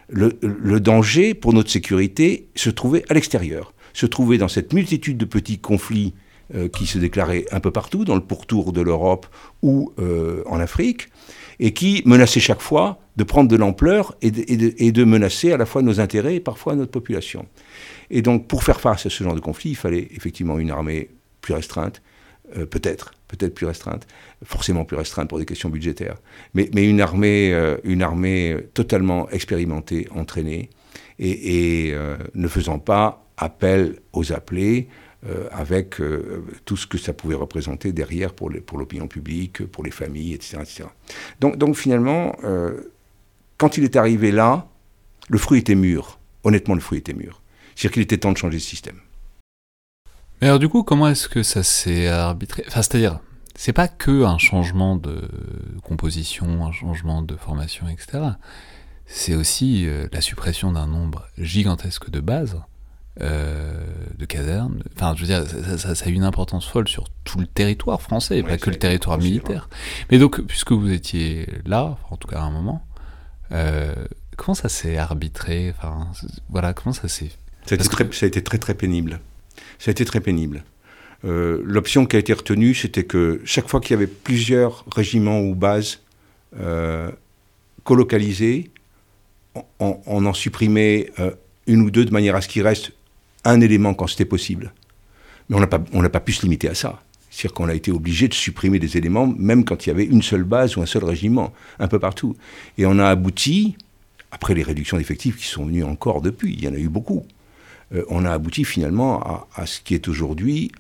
le, 0.09 0.79
danger 0.79 1.33
pour 1.33 1.53
notre 1.53 1.69
sécurité 1.69 2.47
se 2.55 2.69
trouvait 2.69 3.03
à 3.09 3.13
l'extérieur, 3.13 3.73
se 3.93 4.05
trouvait 4.05 4.37
dans 4.37 4.47
cette 4.47 4.73
multitude 4.73 5.17
de 5.17 5.25
petits 5.25 5.59
conflits 5.59 6.13
euh, 6.55 6.69
qui 6.69 6.85
se 6.85 6.97
déclaraient 6.97 7.45
un 7.51 7.59
peu 7.59 7.71
partout, 7.71 8.05
dans 8.05 8.15
le 8.15 8.21
pourtour 8.21 8.71
de 8.71 8.81
l'Europe 8.81 9.27
ou 9.61 9.91
euh, 9.99 10.43
en 10.45 10.59
Afrique, 10.59 11.09
et 11.59 11.73
qui 11.73 12.03
menaçaient 12.05 12.39
chaque 12.39 12.61
fois 12.61 12.99
de 13.17 13.23
prendre 13.23 13.49
de 13.49 13.55
l'ampleur 13.55 14.15
et, 14.21 14.27
et, 14.27 14.91
de 14.91 15.03
menacer 15.03 15.51
à 15.51 15.57
la 15.57 15.65
fois 15.65 15.81
nos 15.81 15.99
intérêts 15.99 16.35
et 16.35 16.39
parfois 16.39 16.75
notre 16.75 16.91
population. 16.91 17.47
Et 18.11 18.21
donc 18.21 18.47
pour 18.47 18.63
faire 18.63 18.79
face 18.79 19.07
à 19.07 19.09
ce 19.09 19.23
genre 19.23 19.35
de 19.35 19.39
conflit, 19.39 19.71
il 19.71 19.75
fallait 19.75 20.07
effectivement 20.11 20.59
une 20.59 20.69
armée 20.69 21.09
plus 21.41 21.53
restreinte, 21.53 22.01
euh, 22.55 22.65
peut-être, 22.65 23.11
peut-être 23.27 23.53
plus 23.53 23.65
restreinte, 23.65 24.07
forcément 24.45 24.85
plus 24.85 24.95
restreinte 24.95 25.27
pour 25.27 25.37
des 25.37 25.45
questions 25.45 25.69
budgétaires, 25.69 26.15
mais, 26.53 26.69
mais 26.73 26.89
une, 26.89 27.01
armée, 27.01 27.53
euh, 27.53 27.77
une 27.83 28.01
armée 28.01 28.55
totalement 28.73 29.29
expérimentée, 29.29 30.07
entraînée, 30.15 30.69
et, 31.19 31.91
euh, 31.93 32.15
ne 32.35 32.47
faisant 32.47 32.79
pas 32.79 33.25
appel 33.37 33.99
aux 34.13 34.31
appelés, 34.31 34.87
avec 35.51 35.95
tout 36.63 36.77
ce 36.77 36.87
que 36.87 36.97
ça 36.97 37.11
pouvait 37.11 37.35
représenter 37.35 37.91
derrière 37.91 38.33
pour 38.33 38.49
l'opinion 38.49 39.07
publique, 39.07 39.65
pour 39.65 39.83
les 39.83 39.91
familles, 39.91 40.33
etc. 40.33 40.59
etc. 40.61 40.83
Donc, 41.41 41.57
donc 41.57 41.75
finalement, 41.75 42.33
quand 43.57 43.77
il 43.77 43.83
est 43.83 43.97
arrivé 43.97 44.31
là, 44.31 44.69
le 45.27 45.37
fruit 45.37 45.59
était 45.59 45.75
mûr. 45.75 46.17
Honnêtement, 46.45 46.75
le 46.75 46.81
fruit 46.81 46.99
était 46.99 47.13
mûr. 47.13 47.41
C'est-à-dire 47.75 47.93
qu'il 47.93 48.03
était 48.03 48.19
temps 48.19 48.31
de 48.31 48.37
changer 48.37 48.57
de 48.57 48.61
système. 48.61 48.99
Mais 50.41 50.47
alors 50.47 50.59
du 50.59 50.69
coup, 50.69 50.83
comment 50.83 51.07
est-ce 51.07 51.27
que 51.27 51.43
ça 51.43 51.63
s'est 51.63 52.07
arbitré? 52.07 52.63
Enfin, 52.67 52.81
c'est-à-dire, 52.81 53.19
c'est 53.55 53.73
pas 53.73 53.87
que 53.87 54.23
un 54.23 54.37
changement 54.37 54.95
de 54.95 55.27
composition, 55.83 56.65
un 56.65 56.71
changement 56.71 57.23
de 57.23 57.35
formation, 57.35 57.87
etc. 57.87 58.19
C'est 59.07 59.33
aussi 59.33 59.87
euh, 59.87 60.07
la 60.11 60.21
suppression 60.21 60.71
d'un 60.71 60.85
nombre 60.85 61.25
gigantesque 61.39 62.11
de 62.11 62.19
bases, 62.19 62.61
euh, 63.21 63.83
de 64.15 64.25
casernes. 64.25 64.83
Enfin, 64.95 65.15
je 65.15 65.21
veux 65.21 65.27
dire, 65.27 65.43
ça, 65.79 66.05
a 66.05 66.09
une 66.09 66.23
importance 66.23 66.67
folle 66.67 66.87
sur 66.87 67.05
tout 67.23 67.39
le 67.39 67.47
territoire 67.47 67.99
français, 67.99 68.43
pas 68.43 68.57
que 68.57 68.69
le 68.69 68.75
territoire 68.75 69.17
militaire. 69.17 69.69
Mais 70.11 70.19
donc, 70.19 70.41
puisque 70.41 70.73
vous 70.73 70.91
étiez 70.91 71.49
là, 71.65 71.97
en 72.11 72.17
tout 72.17 72.27
cas 72.27 72.39
à 72.39 72.43
un 72.43 72.51
moment, 72.51 72.85
euh, 73.53 73.95
comment 74.35 74.53
ça 74.53 74.69
s'est 74.69 74.97
arbitré? 74.97 75.73
Enfin, 75.75 76.11
voilà, 76.49 76.73
comment 76.73 76.93
ça 76.93 77.07
s'est... 77.07 77.31
Ça, 77.65 77.75
ça 77.79 78.25
a 78.25 78.27
été 78.27 78.43
très 78.43 78.59
très 78.59 78.75
pénible 78.75 79.19
ça 79.79 79.89
a 79.89 79.91
été 79.91 80.05
très 80.05 80.21
pénible. 80.21 80.63
Euh, 81.25 81.61
l'option 81.63 82.05
qui 82.05 82.15
a 82.15 82.19
été 82.19 82.33
retenue, 82.33 82.73
c'était 82.75 83.03
que 83.03 83.41
chaque 83.43 83.67
fois 83.67 83.79
qu'il 83.79 83.91
y 83.91 83.93
avait 83.95 84.07
plusieurs 84.07 84.85
régiments 84.93 85.41
ou 85.41 85.55
bases 85.55 85.99
euh, 86.59 87.11
colocalisés, 87.83 88.71
on, 89.79 90.25
en 90.25 90.33
supprimait 90.33 91.11
euh, 91.19 91.31
une 91.65 91.81
ou 91.81 91.89
deux 91.89 92.05
de 92.05 92.11
manière 92.11 92.35
à 92.35 92.41
ce 92.41 92.47
qu'il 92.47 92.61
reste 92.61 92.91
un 93.43 93.59
élément 93.61 93.95
quand 93.95 94.07
c'était 94.07 94.25
possible. 94.25 94.73
Mais 95.49 95.55
on 95.55 95.59
n'a 95.59 95.67
pas, 95.67 95.79
pas 95.79 96.19
pu 96.19 96.33
se 96.33 96.43
limiter 96.43 96.69
à 96.69 96.75
ça. 96.75 97.01
C'est-à-dire 97.31 97.53
qu'on 97.53 97.69
a 97.69 97.73
été 97.73 97.91
obligé 97.91 98.27
de 98.27 98.33
supprimer 98.33 98.79
des 98.79 98.97
éléments, 98.97 99.27
même 99.27 99.63
quand 99.63 99.85
il 99.85 99.89
y 99.89 99.91
avait 99.91 100.05
une 100.05 100.21
seule 100.21 100.43
base 100.43 100.77
ou 100.77 100.81
un 100.81 100.85
seul 100.85 101.03
régiment, 101.03 101.53
un 101.79 101.87
peu 101.87 101.99
partout. 101.99 102.35
Et 102.77 102.85
on 102.85 102.99
a 102.99 103.07
abouti, 103.07 103.77
après 104.31 104.53
les 104.53 104.63
réductions 104.63 104.97
d'effectifs 104.97 105.37
qui 105.37 105.45
sont 105.45 105.65
venues 105.65 105.83
encore 105.83 106.21
depuis, 106.21 106.53
il 106.53 106.63
y 106.63 106.67
en 106.67 106.73
a 106.73 106.77
eu 106.77 106.89
beaucoup, 106.89 107.25
euh, 107.93 108.03
on 108.09 108.25
a 108.25 108.31
abouti 108.31 108.65
finalement 108.65 109.45
à, 109.55 109.65
ce 109.65 109.79
qui 109.81 109.93
est 109.93 110.07
aujourd'hui 110.07 110.71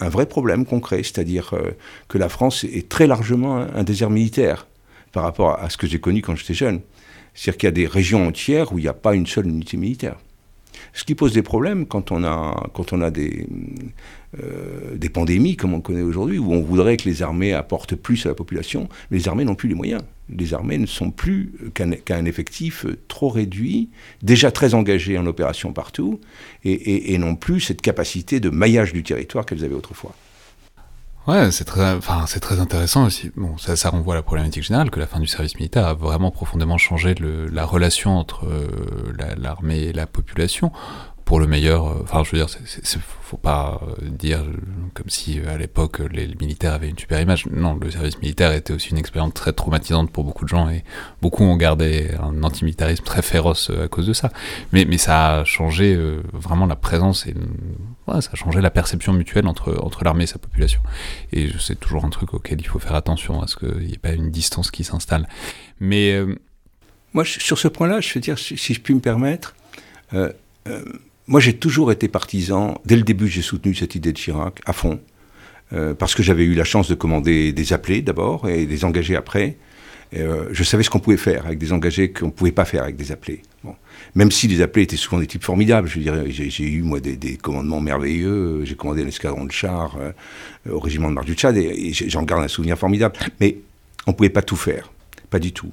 un, 0.00 0.08
vrai 0.08 0.26
problème 0.26 0.64
concret, 0.64 1.02
c'est-à-dire 1.02 1.54
euh, 1.54 1.70
que 2.08 2.18
la 2.18 2.28
France 2.28 2.64
est 2.64 2.88
très 2.88 3.06
largement 3.06 3.56
un, 3.56 3.84
désert 3.84 4.10
militaire 4.10 4.66
par 5.12 5.22
rapport 5.22 5.58
à 5.60 5.70
ce 5.70 5.76
que 5.76 5.86
j'ai 5.86 6.00
connu 6.00 6.22
quand 6.22 6.34
j'étais 6.36 6.54
jeune. 6.54 6.80
C'est-à-dire 7.34 7.58
qu'il 7.58 7.66
y 7.66 7.68
a 7.68 7.72
des 7.72 7.86
régions 7.86 8.26
entières 8.26 8.72
où 8.72 8.78
il 8.78 8.82
n'y 8.82 8.88
a 8.88 8.94
pas 8.94 9.14
une 9.14 9.26
seule 9.26 9.46
unité 9.46 9.76
militaire. 9.76 10.16
Ce 10.92 11.04
qui 11.04 11.14
pose 11.14 11.32
des 11.32 11.42
problèmes 11.42 11.86
quand 11.86 12.10
on 12.10 12.24
a, 12.24 12.68
quand 12.74 12.92
on 12.92 13.00
a 13.00 13.10
des, 13.10 13.46
euh, 14.42 14.96
des 14.96 15.08
pandémies 15.08 15.56
comme 15.56 15.74
on 15.74 15.80
connaît 15.80 16.02
aujourd'hui, 16.02 16.38
où 16.38 16.52
on 16.52 16.62
voudrait 16.62 16.96
que 16.96 17.08
les 17.08 17.22
armées 17.22 17.52
apportent 17.52 17.94
plus 17.94 18.26
à 18.26 18.30
la 18.30 18.34
population, 18.34 18.88
mais 19.10 19.18
les 19.18 19.28
armées 19.28 19.44
n'ont 19.44 19.54
plus 19.54 19.68
les 19.68 19.74
moyens. 19.74 20.02
Les 20.28 20.54
armées 20.54 20.78
ne 20.78 20.86
sont 20.86 21.10
plus 21.10 21.52
qu'un 21.74 22.24
effectif 22.24 22.86
trop 23.08 23.28
réduit, 23.28 23.90
déjà 24.22 24.50
très 24.50 24.74
engagé 24.74 25.18
en 25.18 25.26
opération 25.26 25.72
partout, 25.72 26.20
et, 26.64 27.16
n'ont 27.18 27.36
plus 27.36 27.60
cette 27.60 27.80
capacité 27.80 28.40
de 28.40 28.50
maillage 28.50 28.92
du 28.92 29.02
territoire 29.02 29.46
qu'elles 29.46 29.64
avaient 29.64 29.74
autrefois. 29.74 30.14
Ouais, 31.26 31.50
c'est 31.50 31.64
très, 31.64 31.92
enfin, 31.92 32.24
c'est 32.28 32.38
très 32.38 32.60
intéressant 32.60 33.04
aussi. 33.06 33.32
Bon, 33.36 33.56
ça, 33.58 33.90
renvoie 33.90 34.14
à 34.14 34.16
la 34.16 34.22
problématique 34.22 34.62
générale 34.62 34.90
que 34.90 35.00
la 35.00 35.08
fin 35.08 35.18
du 35.18 35.26
service 35.26 35.56
militaire 35.56 35.84
a 35.84 35.94
vraiment 35.94 36.30
profondément 36.30 36.78
changé 36.78 37.14
la 37.18 37.64
relation 37.64 38.16
entre 38.16 38.46
euh, 38.46 39.12
l'armée 39.36 39.84
et 39.84 39.92
la 39.92 40.06
population 40.06 40.70
pour 41.26 41.38
le 41.38 41.46
meilleur. 41.46 41.86
Euh, 41.86 42.00
enfin, 42.02 42.24
je 42.24 42.30
veux 42.30 42.38
dire, 42.38 42.48
c'est, 42.48 42.98
faut 43.20 43.36
pas 43.36 43.82
euh, 43.82 44.08
dire 44.08 44.42
comme 44.94 45.10
si 45.10 45.40
à 45.40 45.58
l'époque 45.58 45.98
les, 45.98 46.28
militaires 46.40 46.72
avaient 46.72 46.88
une 46.88 46.98
super 46.98 47.20
image. 47.20 47.44
Non, 47.46 47.74
le 47.74 47.90
service 47.90 48.18
militaire 48.20 48.52
était 48.52 48.72
aussi 48.72 48.90
une 48.90 48.98
expérience 48.98 49.34
très 49.34 49.52
traumatisante 49.52 50.10
pour 50.10 50.24
beaucoup 50.24 50.44
de 50.44 50.48
gens 50.48 50.70
et 50.70 50.82
beaucoup 51.20 51.44
ont 51.44 51.56
gardé 51.56 52.12
un 52.22 52.42
antimilitarisme 52.42 53.04
très 53.04 53.20
féroce 53.20 53.70
à 53.70 53.88
cause 53.88 54.06
de 54.06 54.14
ça. 54.14 54.30
Mais, 54.72 54.86
mais 54.86 54.96
ça 54.96 55.40
a 55.40 55.44
changé 55.44 55.98
vraiment 56.32 56.66
la 56.66 56.76
présence 56.76 57.26
et 57.26 57.34
ça 58.06 58.30
a 58.32 58.36
changé 58.36 58.60
la 58.60 58.70
perception 58.70 59.12
mutuelle 59.12 59.46
entre, 59.46 59.76
entre 59.82 60.04
l'armée 60.04 60.24
et 60.24 60.28
sa 60.28 60.38
population. 60.38 60.80
Et 61.32 61.50
c'est 61.58 61.78
toujours 61.78 62.04
un 62.04 62.10
truc 62.10 62.32
auquel 62.34 62.60
il 62.60 62.66
faut 62.66 62.78
faire 62.78 62.94
attention, 62.94 63.42
à 63.42 63.46
ce 63.46 63.56
qu'il 63.56 63.86
n'y 63.86 63.94
ait 63.94 63.98
pas 63.98 64.12
une 64.12 64.30
distance 64.30 64.70
qui 64.70 64.84
s'installe. 64.84 65.28
Mais. 65.80 66.12
Euh, 66.12 66.38
moi, 67.12 67.24
sur 67.24 67.58
ce 67.58 67.68
point-là, 67.68 68.00
je 68.00 68.12
veux 68.14 68.20
dire, 68.20 68.38
si, 68.38 68.56
je 68.56 68.80
puis 68.80 68.94
me 68.94 69.00
permettre, 69.00 69.54
euh, 70.12 70.32
euh, 70.68 70.84
moi 71.28 71.40
j'ai 71.40 71.54
toujours 71.54 71.92
été 71.92 72.08
partisan, 72.08 72.80
dès 72.84 72.96
le 72.96 73.02
début 73.02 73.28
j'ai 73.28 73.42
soutenu 73.42 73.74
cette 73.74 73.94
idée 73.94 74.12
de 74.12 74.18
Chirac 74.18 74.60
à 74.66 74.72
fond, 74.72 75.00
parce 75.98 76.14
que 76.14 76.22
j'avais 76.22 76.44
eu 76.44 76.54
la 76.54 76.64
chance 76.64 76.88
de 76.88 76.94
commander 76.94 77.52
des 77.52 77.72
appelés 77.72 78.00
d'abord 78.00 78.48
et 78.48 78.66
des 78.66 78.84
engagés 78.84 79.16
après. 79.16 79.56
je 80.12 80.62
savais 80.62 80.84
ce 80.84 80.90
qu'on 80.90 81.00
pouvait 81.00 81.16
faire 81.16 81.44
avec 81.46 81.58
des 81.58 81.72
engagés 81.72 82.12
qu'on 82.12 82.26
ne 82.26 82.30
pouvait 82.30 82.52
pas 82.52 82.64
faire 82.64 82.84
avec 82.84 82.96
des 82.96 83.10
appelés. 83.10 83.42
Même 84.14 84.30
si 84.30 84.48
les 84.48 84.62
appelés 84.62 84.84
étaient 84.84 84.96
souvent 84.96 85.20
des 85.20 85.26
types 85.26 85.44
formidables. 85.44 85.88
Je 85.88 85.98
dirais, 85.98 86.24
j'ai 86.30 86.64
eu 86.64 86.82
moi 86.82 87.00
des, 87.00 87.36
commandements 87.36 87.80
merveilleux. 87.80 88.64
J'ai 88.64 88.74
commandé 88.74 89.02
un 89.02 89.08
escadron 89.08 89.44
de 89.44 89.52
chars 89.52 89.96
euh, 90.00 90.12
au 90.70 90.80
régiment 90.80 91.08
de 91.08 91.14
Marche 91.14 91.26
du 91.26 91.34
Tchad 91.34 91.56
et, 91.56 91.92
j'en 91.92 92.22
garde 92.22 92.42
un 92.42 92.48
souvenir 92.48 92.78
formidable. 92.78 93.14
Mais 93.40 93.58
on 94.06 94.12
ne 94.12 94.16
pouvait 94.16 94.30
pas 94.30 94.42
tout 94.42 94.56
faire, 94.56 94.90
pas 95.30 95.38
du 95.38 95.52
tout. 95.52 95.72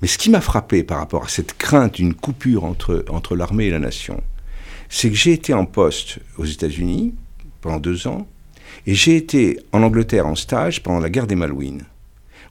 Mais 0.00 0.08
ce 0.08 0.18
qui 0.18 0.30
m'a 0.30 0.40
frappé 0.40 0.82
par 0.82 0.98
rapport 0.98 1.24
à 1.24 1.28
cette 1.28 1.56
crainte 1.56 1.94
d'une 1.94 2.14
coupure 2.14 2.64
entre, 2.64 3.04
entre 3.08 3.36
l'armée 3.36 3.66
et 3.66 3.70
la 3.70 3.80
nation, 3.80 4.22
c'est 4.88 5.10
que 5.10 5.16
j'ai 5.16 5.32
été 5.32 5.54
en 5.54 5.66
poste 5.66 6.18
aux 6.36 6.44
États-Unis 6.44 7.14
pendant 7.60 7.78
deux 7.78 8.06
ans 8.06 8.26
et 8.86 8.94
j'ai 8.94 9.16
été 9.16 9.58
en 9.72 9.82
Angleterre 9.82 10.26
en 10.26 10.34
stage 10.34 10.82
pendant 10.82 11.00
la 11.00 11.10
guerre 11.10 11.26
des 11.26 11.34
Malouines. 11.34 11.84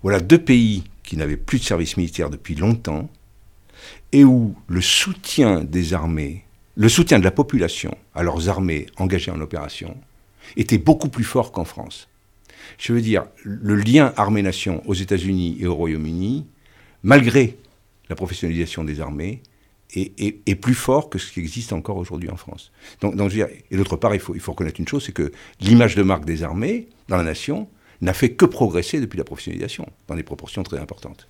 Voilà 0.03 0.19
deux 0.19 0.37
pays 0.37 0.83
qui 1.03 1.17
n'avaient 1.17 1.37
plus 1.37 1.59
de 1.59 1.63
service 1.63 1.97
militaire 1.97 2.29
depuis 2.29 2.55
longtemps 2.55 3.09
et 4.11 4.23
où 4.23 4.55
le 4.67 4.81
soutien 4.81 5.63
des 5.63 5.93
armées, 5.93 6.45
le 6.75 6.89
soutien 6.89 7.19
de 7.19 7.23
la 7.23 7.31
population 7.31 7.97
à 8.13 8.23
leurs 8.23 8.49
armées 8.49 8.87
engagées 8.97 9.31
en 9.31 9.41
opération, 9.41 9.97
était 10.55 10.77
beaucoup 10.77 11.09
plus 11.09 11.23
fort 11.23 11.51
qu'en 11.51 11.65
France. 11.65 12.07
Je 12.77 12.93
veux 12.93 13.01
dire, 13.01 13.25
le 13.43 13.75
lien 13.75 14.13
armée-nation 14.17 14.83
aux 14.85 14.93
États-Unis 14.93 15.57
et 15.59 15.67
au 15.67 15.75
Royaume-Uni, 15.75 16.45
malgré 17.03 17.57
la 18.09 18.15
professionnalisation 18.15 18.83
des 18.83 18.99
armées, 18.99 19.41
est, 19.95 20.55
plus 20.55 20.73
fort 20.73 21.09
que 21.09 21.17
ce 21.17 21.31
qui 21.31 21.39
existe 21.39 21.73
encore 21.73 21.97
aujourd'hui 21.97 22.29
en 22.29 22.35
France. 22.35 22.71
Donc, 23.01 23.15
et 23.71 23.77
d'autre 23.77 23.95
part, 23.95 24.13
il 24.13 24.19
faut, 24.19 24.35
il 24.35 24.41
faut 24.41 24.51
reconnaître 24.51 24.79
une 24.79 24.87
chose, 24.87 25.03
c'est 25.05 25.11
que 25.11 25.31
l'image 25.61 25.95
de 25.95 26.03
marque 26.03 26.25
des 26.25 26.43
armées 26.43 26.89
dans 27.07 27.17
la 27.17 27.23
nation 27.23 27.67
n'a 28.01 28.13
fait 28.13 28.31
que 28.31 28.45
progresser 28.45 28.99
depuis 28.99 29.17
la 29.17 29.23
professionnalisation, 29.23 29.87
dans 30.07 30.15
des 30.15 30.23
proportions 30.23 30.63
très 30.63 30.77
importantes. 30.77 31.27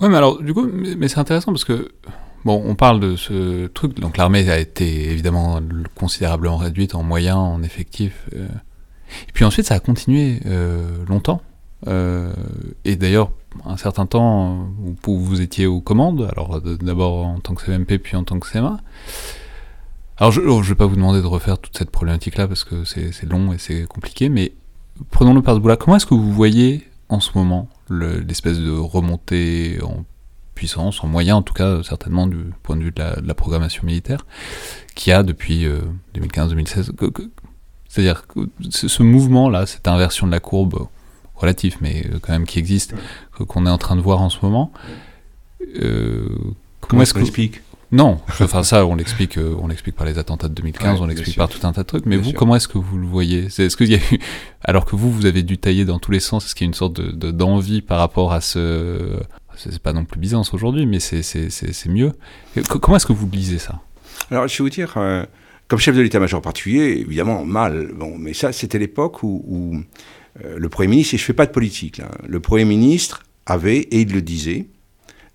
Ouais, 0.00 0.08
mais 0.08 0.16
alors, 0.16 0.40
du 0.40 0.54
coup, 0.54 0.66
mais 0.66 1.08
c'est 1.08 1.18
intéressant 1.18 1.52
parce 1.52 1.64
que, 1.64 1.90
bon, 2.44 2.62
on 2.64 2.74
parle 2.74 3.00
de 3.00 3.16
ce 3.16 3.66
truc, 3.66 3.98
donc 3.98 4.16
l'armée 4.16 4.48
a 4.48 4.58
été 4.58 5.10
évidemment 5.10 5.60
considérablement 5.94 6.56
réduite 6.56 6.94
en 6.94 7.02
moyens, 7.02 7.36
en 7.36 7.62
effectifs. 7.62 8.28
Euh. 8.34 8.46
et 9.28 9.32
puis 9.32 9.44
ensuite, 9.44 9.66
ça 9.66 9.74
a 9.74 9.80
continué 9.80 10.40
euh, 10.46 11.04
longtemps. 11.08 11.42
Euh, 11.86 12.32
et 12.84 12.96
d'ailleurs, 12.96 13.32
un 13.64 13.76
certain 13.76 14.06
temps, 14.06 14.68
où 15.06 15.18
vous 15.18 15.40
étiez 15.40 15.66
aux 15.66 15.80
commandes, 15.80 16.28
alors 16.32 16.60
d'abord 16.60 17.26
en 17.26 17.40
tant 17.40 17.54
que 17.54 17.64
CMP, 17.64 17.98
puis 17.98 18.16
en 18.16 18.24
tant 18.24 18.38
que 18.38 18.50
CMA. 18.50 18.78
Alors, 20.16 20.32
je 20.32 20.40
ne 20.40 20.48
oh, 20.48 20.60
vais 20.60 20.74
pas 20.74 20.86
vous 20.86 20.96
demander 20.96 21.22
de 21.22 21.26
refaire 21.26 21.58
toute 21.58 21.76
cette 21.76 21.90
problématique-là 21.90 22.48
parce 22.48 22.64
que 22.64 22.84
c'est 22.84 23.22
long 23.24 23.52
et 23.52 23.58
c'est 23.58 23.86
compliqué, 23.86 24.28
mais 24.28 24.52
prenons-le 25.10 25.42
par 25.42 25.54
ce 25.54 25.60
bout-là. 25.60 25.76
Comment 25.76 25.96
est-ce 25.96 26.06
que 26.06 26.14
vous 26.14 26.32
voyez 26.32 26.88
en 27.08 27.20
ce 27.20 27.30
moment 27.36 27.68
l'espèce 27.88 28.58
de 28.58 28.72
remontée 28.72 29.78
en 29.82 30.04
puissance, 30.54 31.04
en 31.04 31.06
moyen 31.06 31.36
en 31.36 31.42
tout 31.42 31.54
cas, 31.54 31.84
certainement 31.84 32.26
du 32.26 32.36
point 32.64 32.76
de 32.76 32.82
vue 32.82 32.90
de 32.90 33.00
la, 33.00 33.34
programmation 33.34 33.84
militaire, 33.84 34.26
qui 34.96 35.12
a 35.12 35.22
depuis 35.22 35.66
2015-2016. 36.16 36.90
Euh, 37.00 37.10
c'est-à-dire 37.88 38.26
que 38.26 38.40
ce 38.70 39.02
mouvement-là, 39.04 39.66
cette 39.66 39.86
inversion 39.86 40.26
de 40.26 40.32
la 40.32 40.40
courbe 40.40 40.88
relative, 41.36 41.76
mais 41.80 42.06
euh, 42.06 42.18
quand 42.20 42.32
même 42.32 42.44
qui 42.44 42.58
existe, 42.58 42.94
qu'on 43.44 43.66
est 43.66 43.70
en 43.70 43.78
train 43.78 43.96
de 43.96 44.00
voir 44.00 44.20
en 44.20 44.30
ce 44.30 44.38
moment, 44.42 44.72
euh, 45.80 46.28
comment, 46.80 47.02
est-ce 47.02 47.14
qu'on 47.14 47.20
explique 47.20 47.62
non, 47.90 48.20
enfin 48.28 48.62
ça, 48.64 48.84
on 48.84 48.96
l'explique, 48.96 49.38
euh, 49.38 49.56
on 49.62 49.66
l'explique 49.66 49.96
par 49.96 50.06
les 50.06 50.18
attentats 50.18 50.48
de 50.48 50.52
2015, 50.52 51.00
on 51.00 51.06
l'explique 51.06 51.38
par 51.38 51.48
tout 51.48 51.66
un 51.66 51.72
tas 51.72 51.84
de 51.84 51.86
trucs. 51.86 52.04
Mais 52.04 52.18
vous, 52.18 52.34
comment 52.34 52.54
est-ce 52.54 52.68
que 52.68 52.76
vous 52.76 52.98
le 52.98 53.06
voyez 53.06 53.46
Est-ce 53.46 53.78
qu'il 53.78 53.90
y 53.90 53.94
a 53.94 53.98
eu, 53.98 54.18
alors 54.62 54.84
que 54.84 54.94
vous, 54.94 55.10
vous 55.10 55.24
avez 55.24 55.42
dû 55.42 55.56
tailler 55.56 55.86
dans 55.86 55.98
tous 55.98 56.10
les 56.10 56.20
sens, 56.20 56.44
est-ce 56.44 56.54
qu'il 56.54 56.66
y 56.66 56.68
a 56.68 56.70
une 56.70 56.74
sorte 56.74 56.92
de 57.00 57.30
d'envie 57.30 57.80
par 57.80 57.98
rapport 57.98 58.34
à 58.34 58.42
ce, 58.42 59.18
c'est 59.58 59.78
pas 59.78 59.92
non 59.92 60.04
plus 60.04 60.20
Byzance 60.20 60.54
aujourd'hui, 60.54 60.86
mais 60.86 61.00
c'est 61.00 61.88
mieux. 61.88 62.12
Comment 62.68 62.96
est-ce 62.96 63.06
que 63.06 63.12
vous 63.12 63.28
lisez 63.30 63.58
ça 63.58 63.80
Alors, 64.30 64.46
je 64.46 64.56
vais 64.56 64.64
vous 64.64 64.70
dire, 64.70 64.94
euh, 64.96 65.24
comme 65.66 65.78
chef 65.78 65.96
de 65.96 66.00
l'état-major 66.00 66.40
particulier, 66.40 67.04
évidemment 67.06 67.44
mal. 67.44 67.92
Bon, 67.94 68.16
mais 68.16 68.34
ça, 68.34 68.52
c'était 68.52 68.78
l'époque 68.78 69.22
où, 69.22 69.82
euh, 70.44 70.58
le 70.58 70.68
premier 70.68 70.88
ministre, 70.88 71.14
et 71.14 71.18
je 71.18 71.24
fais 71.24 71.32
pas 71.32 71.46
de 71.46 71.52
politique, 71.52 71.98
là, 71.98 72.10
le 72.26 72.40
premier 72.40 72.64
ministre 72.64 73.24
avait, 73.48 73.78
et 73.78 74.02
il 74.02 74.12
le 74.12 74.22
disait, 74.22 74.66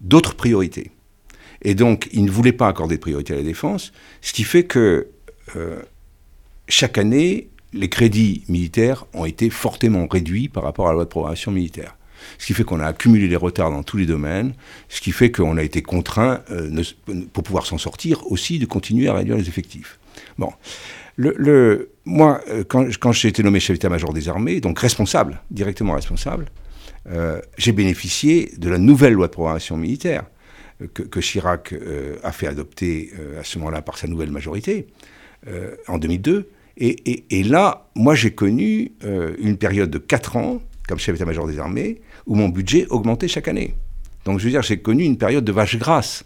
d'autres 0.02 0.36
priorités. 0.36 0.91
Et 1.63 1.76
donc, 1.76 2.10
il 2.12 2.26
ne 2.26 2.32
voulait 2.32 2.54
pas 2.54 2.67
accorder 2.67 2.95
de 2.95 3.02
priorité 3.02 3.34
à 3.34 3.38
la 3.38 3.43
défense, 3.43 3.91
ce 4.21 4.34
qui 4.34 4.43
fait 4.43 4.63
que 4.63 5.08
euh, 5.56 5.82
chaque 6.67 6.97
année, 6.97 7.49
les 7.73 7.89
crédits 7.89 8.43
militaires 8.47 9.06
ont 9.13 9.26
été 9.26 9.49
fortement 9.49 10.08
réduits 10.08 10.47
par 10.47 10.63
rapport 10.63 10.88
à 10.88 10.89
la 10.89 10.95
loi 10.95 11.06
de 11.06 11.10
programmation 11.10 11.52
militaire. 11.52 11.97
Ce 12.38 12.45
qui 12.45 12.54
fait 12.54 12.63
qu'on 12.63 12.80
a 12.80 12.86
accumulé 12.86 13.28
les 13.28 13.36
retards 13.36 13.71
dans 13.71 13.84
tous 13.84 13.97
les 13.97 14.06
domaines, 14.06 14.54
ce 14.88 15.02
qui 15.02 15.12
fait 15.12 15.32
qu'on 15.32 15.58
a 15.58 15.63
été 15.63 15.82
contraint, 15.82 16.41
euh, 16.52 16.84
pour 17.34 17.43
pouvoir 17.43 17.65
s'en 17.65 17.78
sortir, 17.78 18.32
aussi 18.32 18.60
de 18.60 18.65
continuer 18.65 19.08
à 19.08 19.13
réduire 19.13 19.38
les 19.38 19.47
effectifs. 19.47 19.99
Bon. 20.38 20.52
Le, 21.15 21.91
moi, 22.06 22.41
euh, 22.49 22.63
quand, 22.67 22.88
quand 22.97 23.12
j'ai 23.12 23.28
été 23.28 23.43
nommé 23.43 23.60
chef 23.60 23.76
d'état-major 23.78 24.13
des 24.13 24.30
armées, 24.30 24.62
donc 24.62 24.80
responsable, 24.80 25.41
directement 25.52 25.93
responsable, 25.93 26.45
j'ai 27.58 27.72
bénéficié 27.72 28.52
de 28.58 28.70
la 28.70 28.78
nouvelle 28.78 29.13
loi 29.13 29.28
de 29.28 29.32
programmation 29.32 29.78
militaire 29.78 30.24
que, 30.88 31.20
Chirac 31.20 31.74
euh, 31.74 32.18
a 32.24 32.32
fait 32.32 32.48
adopter 32.48 33.12
euh, 33.18 33.39
à 33.39 33.44
ce 33.44 33.58
moment-là 33.60 33.82
par 33.82 33.98
sa 33.98 34.08
nouvelle 34.08 34.32
majorité, 34.32 34.88
euh, 35.48 35.76
en 35.88 35.98
2002. 35.98 36.50
Et, 36.78 37.44
là, 37.44 37.88
moi, 37.96 38.16
j'ai 38.16 38.32
connu 38.32 38.94
une 39.38 39.58
période 39.58 39.92
de 39.92 40.00
4 40.00 40.38
ans, 40.38 40.60
comme 40.88 40.98
chef 40.98 41.13
d'état-major 41.13 41.46
des 41.46 41.60
armées, 41.60 42.02
où 42.26 42.34
mon 42.34 42.50
budget 42.50 42.88
augmentait 42.89 43.28
chaque 43.28 43.48
année. 43.48 43.76
Donc, 44.26 44.39
je 44.39 44.46
veux 44.46 44.50
dire, 44.50 44.63
j'ai 44.63 44.80
connu 44.80 45.04
une 45.04 45.18
période 45.18 45.46
de 45.46 45.52
vache 45.52 45.78
grasse. 45.78 46.24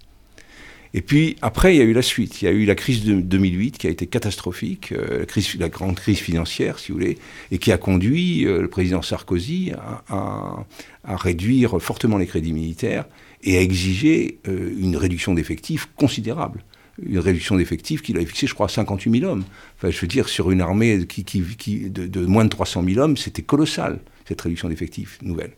Et 0.93 1.01
puis, 1.01 1.35
après, 1.41 1.75
il 1.75 1.77
y 1.77 1.81
a 1.81 1.85
eu 1.85 1.93
la 1.93 2.01
suite. 2.01 2.41
Il 2.41 2.45
y 2.45 2.47
a 2.47 2.51
eu 2.51 2.65
la 2.65 2.75
crise 2.75 3.03
de 3.03 3.19
2008 3.19 3.77
qui 3.77 3.87
a 3.87 3.89
été 3.89 4.07
catastrophique, 4.07 4.91
la, 4.91 5.25
crise, 5.25 5.55
la 5.59 5.69
grande 5.69 5.95
crise 5.95 6.19
financière, 6.19 6.79
si 6.79 6.91
vous 6.91 6.97
voulez, 6.97 7.17
et 7.51 7.57
qui 7.57 7.71
a 7.71 7.77
conduit 7.77 8.43
le 8.43 8.67
président 8.67 9.01
Sarkozy 9.01 9.73
à 10.09 11.15
réduire 11.15 11.81
fortement 11.81 12.17
les 12.17 12.27
crédits 12.27 12.53
militaires 12.53 13.05
et 13.43 13.57
a 13.57 13.61
exigé 13.61 14.39
euh, 14.47 14.73
une 14.77 14.97
réduction 14.97 15.33
d'effectifs 15.33 15.89
considérable. 15.95 16.63
Une 17.01 17.19
réduction 17.19 17.55
d'effectifs 17.55 18.01
qu'il 18.01 18.17
avait 18.17 18.25
fixée, 18.25 18.47
je 18.47 18.55
crois, 18.55 18.65
à 18.65 18.69
58 18.69 19.19
000 19.19 19.31
hommes. 19.31 19.43
Enfin, 19.77 19.91
je 19.91 19.99
veux 20.01 20.07
dire, 20.07 20.27
sur 20.27 20.49
une 20.49 20.61
armée 20.61 21.05
qui, 21.05 21.23
qui, 21.23 21.89
de, 21.89 22.25
moins 22.25 22.43
de 22.43 22.49
300 22.49 22.83
000 22.83 22.99
hommes, 22.99 23.17
c'était 23.17 23.43
colossal, 23.43 23.99
cette 24.27 24.41
réduction 24.41 24.67
d'effectifs 24.67 25.19
nouvelle. 25.21 25.51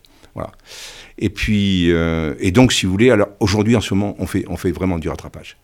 Et 1.18 1.28
puis, 1.28 1.92
euh, 1.92 2.34
et 2.38 2.50
donc, 2.50 2.72
si 2.72 2.86
vous 2.86 2.92
voulez, 2.92 3.10
alors 3.10 3.28
aujourd'hui, 3.40 3.76
en 3.76 3.80
ce 3.80 3.94
moment, 3.94 4.16
on 4.18 4.26
fait, 4.26 4.44
on 4.48 4.56
fait 4.56 4.72
vraiment 4.72 4.98
du 4.98 5.08
rattrapage. 5.08 5.56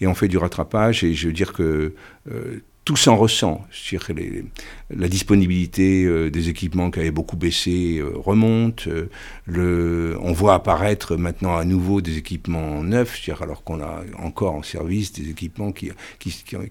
Et 0.00 0.06
on 0.06 0.14
fait 0.14 0.28
du 0.28 0.36
rattrapage, 0.36 1.04
et 1.04 1.14
je 1.14 1.28
veux 1.28 1.32
dire 1.32 1.52
que 1.52 1.94
euh, 2.30 2.60
tout 2.86 2.96
s'en 2.96 3.16
ressent. 3.16 3.66
Les, 4.14 4.44
la 4.90 5.08
disponibilité 5.08 6.04
euh, 6.04 6.30
des 6.30 6.48
équipements 6.48 6.92
qui 6.92 7.00
avaient 7.00 7.10
beaucoup 7.10 7.36
baissé 7.36 7.98
euh, 7.98 8.12
remonte. 8.14 8.86
Euh, 9.48 10.16
on 10.20 10.32
voit 10.32 10.54
apparaître 10.54 11.16
maintenant 11.16 11.56
à 11.56 11.64
nouveau 11.64 12.00
des 12.00 12.16
équipements 12.16 12.84
neufs, 12.84 13.28
alors 13.40 13.64
qu'on 13.64 13.80
a 13.80 14.04
encore 14.20 14.54
en 14.54 14.62
service 14.62 15.12
des 15.12 15.28
équipements 15.28 15.72
qui, 15.72 15.90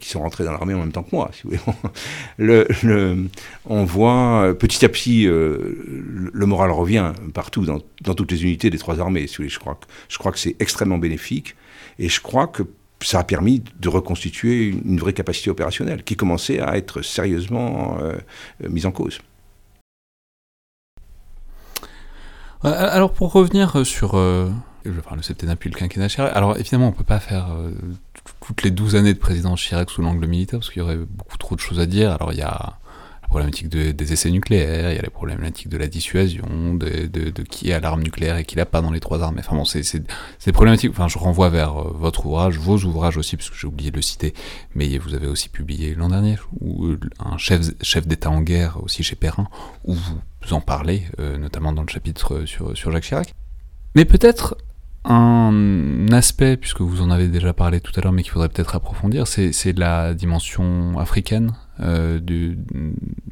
sont 0.02 0.22
rentrés 0.22 0.46
dans 0.46 0.54
l'armée 0.54 0.74
en 0.74 0.80
même 0.80 0.94
temps 0.94 1.04
que 1.04 1.14
moi. 1.14 1.30
Si 1.34 1.42
vous 1.44 1.50
voulez. 1.50 1.62
Le, 2.38 2.66
le, 2.84 3.26
on 3.66 3.84
voit 3.84 4.54
petit 4.58 4.86
à 4.86 4.90
petit 4.90 5.26
le, 5.26 6.32
moral 6.46 6.72
revient 6.72 7.12
partout, 7.34 7.66
dans, 7.66 7.80
toutes 8.14 8.32
les 8.32 8.44
unités 8.44 8.70
des 8.70 8.78
trois 8.78 9.00
armées. 9.02 9.28
Je 9.28 9.60
crois 9.60 9.76
que, 9.76 9.86
je 10.08 10.18
crois 10.18 10.32
que 10.32 10.40
c'est 10.40 10.56
extrêmement 10.60 10.98
bénéfique 10.98 11.56
et 12.00 12.08
je 12.08 12.22
crois 12.22 12.48
que 12.48 12.64
ça 13.02 13.20
a 13.20 13.24
permis 13.24 13.64
de 13.80 13.90
reconstituer 13.90 14.68
une 14.68 15.00
vraie 15.00 15.14
capacité 15.14 15.50
opérationnelle 15.50 16.04
qui 16.04 16.16
commençait 16.16 16.60
à 16.60 16.78
être 16.78 17.02
sérieusement 17.02 17.98
mise 18.68 18.86
en 18.86 18.92
cause. 18.92 19.20
Alors 22.64 23.14
pour 23.14 23.32
revenir 23.32 23.86
sur 23.86 24.14
je 24.14 25.00
parle 25.02 25.18
de 25.18 25.24
c'était 25.24 25.48
depuis 25.48 25.70
le 25.70 25.76
quinquennat 25.76 26.08
Chirac. 26.08 26.36
Alors 26.36 26.58
évidemment, 26.58 26.88
on 26.88 26.92
peut 26.92 27.04
pas 27.04 27.20
faire 27.20 27.50
toutes 28.46 28.64
les 28.64 28.72
12 28.72 28.96
années 28.96 29.14
de 29.14 29.20
présidence 29.20 29.62
Chirac 29.62 29.90
sous 29.90 30.02
l'angle 30.02 30.26
militaire, 30.28 30.60
parce 30.60 30.70
qu'il 30.72 30.80
y 30.80 30.84
aurait 30.84 30.98
beaucoup 30.98 31.38
trop 31.38 31.56
de 31.56 31.60
choses 31.60 31.80
à 31.80 31.86
dire. 31.86 32.12
Alors 32.12 32.34
il 32.34 32.40
y 32.40 32.44
a 32.44 32.80
la 33.40 33.46
problématique 33.46 33.70
des 33.70 34.14
essais 34.14 34.32
nucléaires, 34.32 34.92
il 34.92 34.96
y 34.96 35.00
a 35.00 35.02
les 35.02 35.10
problématiques 35.10 35.70
de 35.70 35.78
la 35.78 35.88
dissuasion, 35.88 36.76
de, 36.76 37.32
qui 37.44 37.72
a 37.72 37.80
l'arme 37.80 38.02
nucléaire 38.02 38.38
et 38.38 38.46
qui 38.46 38.56
l'a 38.56 38.66
pas 38.66 38.82
dans 38.82 38.92
les 38.92 39.00
trois 39.00 39.22
armes. 39.22 39.38
Enfin 39.40 39.56
bon, 39.56 39.66
c'est 39.66 39.82
des 40.46 40.52
problématiques. 40.52 40.92
Enfin, 40.92 41.08
je 41.08 41.18
renvoie 41.18 41.50
vers 41.50 41.80
euh, 41.80 41.92
votre 41.96 42.26
ouvrage, 42.26 42.58
vos 42.58 42.78
ouvrages 42.84 43.18
aussi, 43.18 43.38
parce 43.38 43.50
que 43.50 43.58
j'ai 43.58 43.68
oublié 43.68 43.92
de 43.92 43.96
le 43.96 44.02
citer, 44.02 44.34
mais 44.74 44.98
vous 44.98 45.14
avez 45.14 45.28
aussi 45.28 45.50
publié 45.50 45.96
l'an 45.96 46.10
dernier, 46.10 46.38
euh, 46.64 47.00
un 47.20 47.38
chef, 47.38 48.08
d'État 48.08 48.30
en 48.30 48.42
guerre 48.42 48.82
aussi 48.84 49.04
chez 49.04 49.16
Perrin, 49.16 49.48
où 49.84 49.94
vous 49.94 50.54
en 50.54 50.62
parlez, 50.62 51.04
euh, 51.20 51.38
notamment 51.38 51.74
dans 51.74 51.84
le 51.84 51.90
chapitre 51.90 52.46
sur 52.46 52.92
Jacques 52.92 53.04
Chirac. 53.04 53.34
Mais 53.96 54.06
peut-être 54.06 54.58
un 55.06 56.08
aspect, 56.12 56.58
puisque 56.58 56.82
vous 56.82 57.02
en 57.02 57.12
avez 57.12 57.28
déjà 57.28 57.54
parlé 57.54 57.80
tout 57.80 57.92
à 57.96 58.02
l'heure, 58.02 58.12
mais 58.12 58.24
qu'il 58.24 58.32
faudrait 58.32 58.50
peut-être 58.50 58.76
approfondir, 58.76 59.28
c'est 59.28 59.78
la 59.78 60.14
dimension 60.14 60.98
africaine, 60.98 61.54
euh, 61.82 62.20
du, 62.20 62.58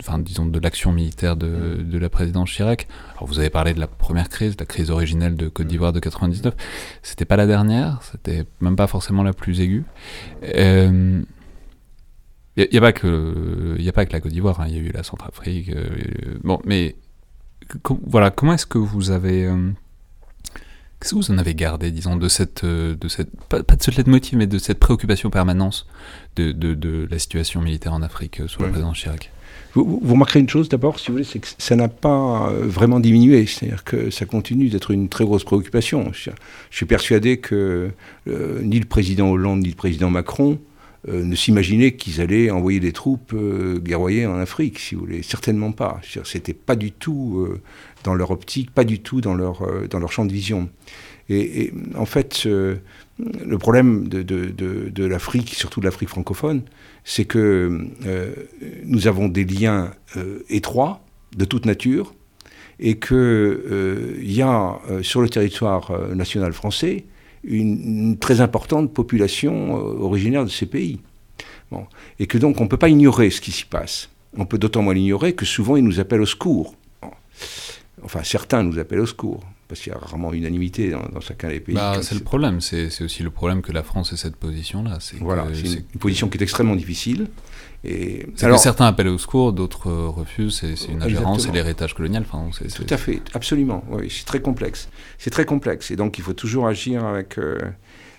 enfin, 0.02 0.20
disons, 0.20 0.46
de 0.46 0.60
l'action 0.60 0.92
militaire 0.92 1.36
de, 1.36 1.82
de, 1.82 1.98
la 1.98 2.10
présidence 2.10 2.50
Chirac. 2.50 2.88
Alors, 3.16 3.28
vous 3.28 3.40
avez 3.40 3.50
parlé 3.50 3.74
de 3.74 3.80
la 3.80 3.88
première 3.88 4.30
crise, 4.30 4.56
la 4.60 4.66
crise 4.66 4.90
originelle 4.90 5.36
de 5.36 5.48
Côte 5.48 5.68
d'Ivoire 5.68 5.94
de 5.94 6.00
99. 6.00 6.54
C'était 7.02 7.26
pas 7.26 7.38
la 7.38 7.48
dernière, 7.48 8.02
c'était 8.04 8.46
même 8.60 8.76
pas 8.76 8.88
forcément 8.88 9.24
la 9.24 9.34
plus 9.34 9.62
aiguë. 9.62 9.86
Il 10.42 10.50
euh, 10.58 11.22
n'y 12.58 12.78
a, 12.78 12.82
pas 12.82 12.92
que, 12.92 13.76
y 13.80 13.90
a 13.90 13.94
pas 13.94 14.06
que 14.06 14.14
la 14.14 14.20
Côte 14.20 14.32
d'Ivoire, 14.32 14.58
il 14.60 14.64
hein. 14.64 14.76
y 14.76 14.78
a 14.78 14.82
eu 14.82 14.92
la 14.92 15.04
Centrafrique. 15.04 15.70
Euh, 15.70 16.38
bon, 16.44 16.60
mais 16.66 16.96
voilà, 18.08 18.30
comment 18.30 18.54
est-ce 18.54 18.66
que 18.66 18.78
vous 18.78 19.12
avez 19.12 19.46
euh, 19.46 19.72
Qu'est-ce 21.04 21.16
que 21.16 21.20
vous 21.20 21.32
en 21.32 21.38
avez 21.38 21.54
gardé, 21.54 21.92
disons, 21.92 22.16
de 22.16 22.30
cette, 22.30 22.63
euh, 22.63 22.96
de 22.96 23.10
cette 23.10 23.30
pas, 23.50 23.60
de 23.62 23.84
ce 23.84 23.92
leitmotiv, 23.92 24.38
mais 24.38 24.48
de 24.48 24.58
cette 24.58 24.80
préoccupation 24.80 25.30
permanente 25.30 25.86
de, 26.38 26.54
de, 26.54 26.76
de 26.76 27.10
la 27.12 27.20
situation 27.20 27.60
militaire 27.60 27.92
en 27.92 28.02
Afrique 28.02 28.39
euh, 28.39 28.48
sous 28.48 28.62
le 28.62 28.70
président 28.70 28.94
Chirac 28.94 29.30
vous, 29.74 30.00
vous, 30.02 30.13
remarquerez 30.13 30.39
une 30.39 30.48
chose 30.48 30.70
d'abord, 30.70 31.00
si 31.00 31.08
vous 31.08 31.16
voulez, 31.16 31.26
c'est 31.26 31.39
que 31.39 31.48
ça 31.58 31.76
n'a 31.76 31.89
pas 31.89 32.48
euh, 32.48 32.62
vraiment 32.66 33.02
diminué. 33.02 33.46
C'est-à-dire 33.46 33.84
que 33.84 34.12
ça 34.12 34.26
continue 34.26 34.70
d'être 34.70 34.92
une 34.92 35.10
très 35.10 35.26
grosse 35.26 35.44
préoccupation. 35.44 36.10
Je, 36.13 36.30
suis 36.72 36.86
persuadé 36.86 37.36
que 37.36 37.92
ni 38.26 38.80
le 38.80 38.86
président 38.86 39.30
Hollande 39.30 39.60
ni 39.60 39.70
le 39.72 39.76
président 39.76 40.10
Macron 40.10 40.58
ne 41.08 41.36
s'imaginaient 41.36 41.94
qu'ils 41.94 42.22
allaient 42.22 42.50
envoyer 42.50 42.80
des 42.80 42.94
troupes 42.94 43.36
guerroyer 43.80 44.26
en 44.26 44.38
Afrique, 44.38 44.80
si 44.80 44.96
vous 44.96 45.02
voulez. 45.02 45.22
Certainement 45.22 45.72
pas. 45.72 46.00
C'était 46.24 46.54
pas 46.54 46.76
du 46.76 46.92
tout 46.92 47.48
dans 48.04 48.13
leur 48.13 48.32
optique, 48.32 48.72
pas 48.72 48.84
du 48.84 49.00
tout 49.00 49.22
dans 49.22 49.34
leur, 49.34 49.63
euh, 49.63 49.88
dans 49.88 50.00
leur 50.00 50.12
champ 50.12 50.26
de 50.26 50.34
vision. 50.34 50.70
Et, 51.30 51.72
en 51.96 52.06
fait, 52.06 52.46
le 52.46 53.58
problème 53.58 54.10
de, 54.10 54.24
de, 54.24 54.50
de, 54.89 55.06
l'Afrique, 55.06 55.54
surtout 55.54 55.80
de 55.80 55.86
l'Afrique 55.86 56.10
francophone, 56.10 56.63
c'est 57.06 57.24
que 57.24 57.88
euh, 58.06 58.34
nous 58.84 59.08
avons 59.08 59.30
des 59.30 59.46
liens 59.46 59.94
euh, 60.18 60.39
étroits 60.50 61.02
de 61.38 61.46
toute 61.46 61.66
nature 61.66 62.13
et 62.80 63.00
qu'il 63.00 64.20
y 64.22 64.42
a 64.42 64.80
sur 65.02 65.22
le 65.22 65.30
territoire 65.30 65.92
national 66.13 66.52
français 66.52 67.06
une, 67.44 68.18
très 68.18 68.42
importante 68.42 68.94
population 68.94 69.74
originaire 69.76 70.46
de 70.46 70.50
ces 70.50 70.66
pays. 70.66 71.00
Bon. 71.72 71.86
Et 72.20 72.28
que 72.28 72.38
donc 72.38 72.62
on 72.62 72.66
ne 72.66 72.70
peut 72.70 72.78
pas 72.78 72.90
ignorer 72.90 73.30
ce 73.30 73.42
qui 73.42 73.52
s'y 73.52 73.66
passe. 73.66 74.10
On 74.38 74.46
peut 74.46 74.58
d'autant 74.58 74.82
moins 74.82 74.94
l'ignorer 74.94 75.34
que 75.34 75.46
souvent 75.46 75.76
ils 75.76 75.84
nous 75.84 76.00
appellent 76.00 76.22
au 76.22 76.26
secours. 76.26 76.76
Enfin, 78.04 78.22
certains 78.24 78.64
nous 78.64 78.80
appellent 78.80 79.00
au 79.00 79.06
secours, 79.06 79.42
parce 79.68 79.80
qu'il 79.80 79.94
y 79.94 79.96
a 79.96 79.98
rarement 79.98 80.34
unanimité 80.34 80.90
dans, 80.92 81.22
chacun 81.22 81.48
des 81.50 81.62
pays. 81.62 81.76
Bah, 81.76 82.00
c'est 82.02 82.16
le 82.16 82.22
problème, 82.22 82.60
c'est 82.60 83.02
aussi 83.02 83.24
le 83.24 83.30
problème 83.30 83.62
que 83.62 83.72
la 83.72 83.84
France 83.84 84.12
ait 84.12 84.18
cette 84.18 84.36
position-là. 84.36 84.98
Voilà, 85.22 85.48
c'est 85.54 85.74
une, 85.94 86.00
position 86.00 86.28
qui 86.28 86.38
est 86.38 86.42
extrêmement 86.42 86.76
difficile. 86.76 87.28
Que 87.84 88.58
certains 88.58 88.86
appellent 88.86 89.10
au 89.10 89.17
secours, 89.17 89.52
d'autres 89.52 89.91
refusent, 89.91 90.63
c'est 90.76 90.91
une 90.91 91.04
ingérence, 91.04 91.43
c'est 91.43 91.52
l'héritage 91.52 91.93
colonial. 91.93 92.24
Enfin, 92.30 92.50
Tout 92.76 92.86
à 92.89 92.98
fait, 92.98 93.22
absolument. 93.34 93.84
Oui, 93.89 94.10
c'est 94.10 94.26
très 94.26 94.41
complexe. 94.41 94.88
C'est 95.17 95.32
très 95.32 95.46
complexe, 95.46 95.91
et 95.91 95.96
donc 95.96 96.17
il 96.17 96.24
faut 96.24 96.34
toujours 96.34 96.67
agir 96.67 97.04
avec 97.04 97.38
euh, 97.38 97.58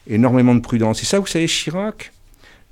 énormément 0.06 0.54
de 0.54 0.60
prudence. 0.60 1.02
Et 1.02 1.06
ça, 1.06 1.18
vous 1.18 1.26
savez, 1.26 1.46
Chirac, 1.46 2.12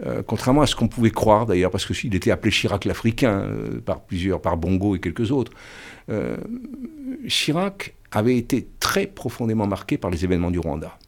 euh, 0.04 0.22
contrairement 0.26 0.62
à 0.62 0.66
ce 0.66 0.74
qu'on 0.74 0.88
pouvait 0.88 1.10
croire 1.10 1.46
d'ailleurs, 1.46 1.70
parce 1.70 1.86
qu'il 1.86 2.14
était 2.14 2.30
appelé 2.30 2.50
Chirac 2.50 2.84
l'Africain 2.84 3.40
euh, 3.40 3.80
par 3.80 4.00
plusieurs, 4.00 4.40
par 4.40 4.56
Bongo 4.56 4.96
et 4.96 5.00
quelques 5.00 5.30
autres. 5.30 5.52
Euh, 6.10 6.36
Chirac 7.28 7.94
avait 8.10 8.36
été 8.36 8.68
très 8.80 9.06
profondément 9.06 9.66
marqué 9.66 9.98
par 9.98 10.10
les 10.10 10.24
événements 10.24 10.50
du 10.50 10.58
Rwanda. 10.58 10.98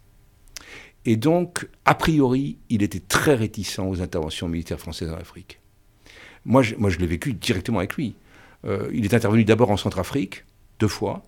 Et 1.07 1.17
donc, 1.17 1.69
a 1.85 1.95
priori, 1.95 2.59
il 2.71 2.83
était 2.83 3.01
très 3.01 3.35
réticent 3.35 3.79
aux 3.79 4.01
interventions 4.01 4.49
militaires 4.49 4.81
françaises 4.81 5.11
en 5.11 5.17
Afrique. 5.17 5.61
Moi, 6.45 6.63
je, 6.63 6.75
moi, 6.77 6.91
je 6.91 6.99
l'ai 6.99 7.07
vécu 7.07 7.33
directement 7.33 7.79
avec 7.79 7.95
lui. 7.95 8.15
il 8.93 9.05
est 9.05 9.15
intervenu 9.15 9.45
d'abord 9.45 9.71
en 9.71 9.77
Centrafrique, 9.77 10.45
deux 10.79 10.89
fois, 10.89 11.23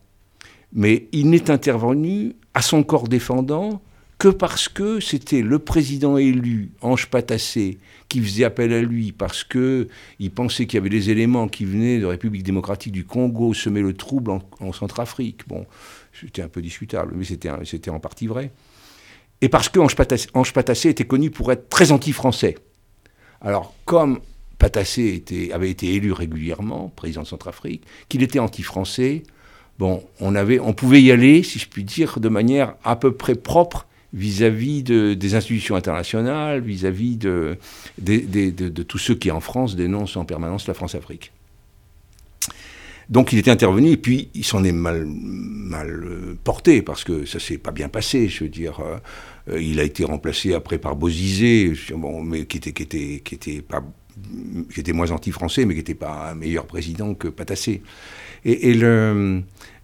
mais 0.72 1.08
il 1.12 1.30
n'est 1.30 1.50
intervenu 1.50 2.34
à 2.54 2.62
son 2.62 2.82
corps 2.82 3.08
défendant 3.08 3.82
que 4.18 4.28
parce 4.28 4.68
que 4.68 4.98
c'était 4.98 5.42
le 5.42 5.58
président 5.58 6.16
élu, 6.16 6.70
Ange 6.80 7.06
Patassé, 7.06 7.78
qui 8.08 8.20
faisait 8.22 8.44
appel 8.44 8.72
à 8.72 8.80
lui 8.80 9.12
parce 9.12 9.44
que 9.44 9.88
il 10.18 10.30
pensait 10.30 10.66
qu'il 10.66 10.78
y 10.78 10.80
avait 10.80 10.88
des 10.88 11.10
éléments 11.10 11.48
qui 11.48 11.64
venaient 11.64 11.98
de 11.98 12.06
République 12.06 12.42
démocratique 12.42 12.92
du 12.92 13.04
Congo 13.04 13.52
semer 13.52 13.82
le 13.82 13.92
trouble 13.92 14.30
en, 14.60 14.72
Centrafrique. 14.72 15.46
Bon, 15.46 15.66
c'était 16.18 16.42
un 16.42 16.48
peu 16.48 16.62
discutable, 16.62 17.12
mais 17.14 17.24
c'était 17.24 17.90
en 17.90 18.00
partie 18.00 18.26
vrai. 18.26 18.52
Et 19.42 19.50
parce 19.50 19.68
que 19.68 19.78
Ange 19.78 19.94
Patassé, 20.52 20.88
était 20.88 21.04
connu 21.04 21.30
pour 21.30 21.52
être 21.52 21.68
très 21.68 21.92
anti-français. 21.92 22.56
Alors, 23.42 23.74
comme 23.84 24.20
Patassé 24.58 25.22
avait 25.52 25.70
été 25.70 25.94
élu 25.94 26.12
régulièrement, 26.12 26.92
président 26.96 27.22
de 27.22 27.26
Centrafrique, 27.26 27.82
qu'il 28.08 28.22
était 28.22 28.38
anti-français, 28.38 29.22
bon, 29.78 30.02
on, 30.20 30.72
pouvait 30.72 31.02
y 31.02 31.12
aller, 31.12 31.42
si 31.42 31.58
je 31.58 31.68
puis 31.68 31.84
dire, 31.84 32.18
de 32.20 32.28
manière 32.28 32.74
à 32.84 32.96
peu 32.96 33.12
près 33.12 33.34
propre 33.34 33.86
vis-à-vis 34.12 34.82
des 34.82 35.34
institutions 35.34 35.76
internationales, 35.76 36.60
vis-à-vis 36.60 37.16
de, 37.16 37.58
tous 38.88 38.98
ceux 38.98 39.14
qui 39.14 39.30
en 39.30 39.40
France 39.40 39.76
dénoncent 39.76 40.16
en 40.16 40.24
permanence 40.24 40.66
la 40.66 40.74
France-Afrique. 40.74 41.32
Donc 43.08 43.32
il 43.32 43.38
était 43.38 43.52
intervenu 43.52 43.90
et 43.90 43.96
puis 43.96 44.30
il 44.34 44.44
s'en 44.44 44.64
est 44.64 44.72
mal, 44.72 45.06
euh, 45.06 46.36
porté 46.42 46.82
parce 46.82 47.04
que 47.04 47.24
ça 47.24 47.38
s'est 47.38 47.58
pas 47.58 47.70
bien 47.70 47.88
passé. 47.88 48.26
Je 48.28 48.42
veux 48.42 48.50
dire, 48.50 48.80
euh, 49.48 49.60
il 49.60 49.78
a 49.78 49.84
été 49.84 50.04
remplacé 50.04 50.54
après 50.54 50.78
par 50.78 50.96
Bozizé, 50.96 51.72
mais 52.24 52.46
qui 52.46 52.56
était, 52.56 52.72
qui 52.72 52.82
était, 52.82 53.22
qui 53.24 53.36
était 53.36 53.62
pas 53.62 53.84
qui 54.72 54.80
était 54.80 54.92
moins 54.92 55.10
anti-français, 55.10 55.64
mais 55.64 55.74
qui 55.74 55.80
n'était 55.80 55.94
pas 55.94 56.30
un 56.30 56.34
meilleur 56.34 56.66
président 56.66 57.14
que 57.14 57.28
Patassé. 57.28 57.82
Et, 58.44 58.74
le, 58.74 59.42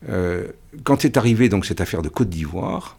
euh, 0.09 0.47
quand 0.85 1.05
est 1.05 1.17
arrivée 1.17 1.49
donc 1.49 1.67
cette 1.67 1.81
affaire 1.81 2.03
de 2.03 2.09
Côte 2.09 2.29
d'Ivoire, 2.29 2.99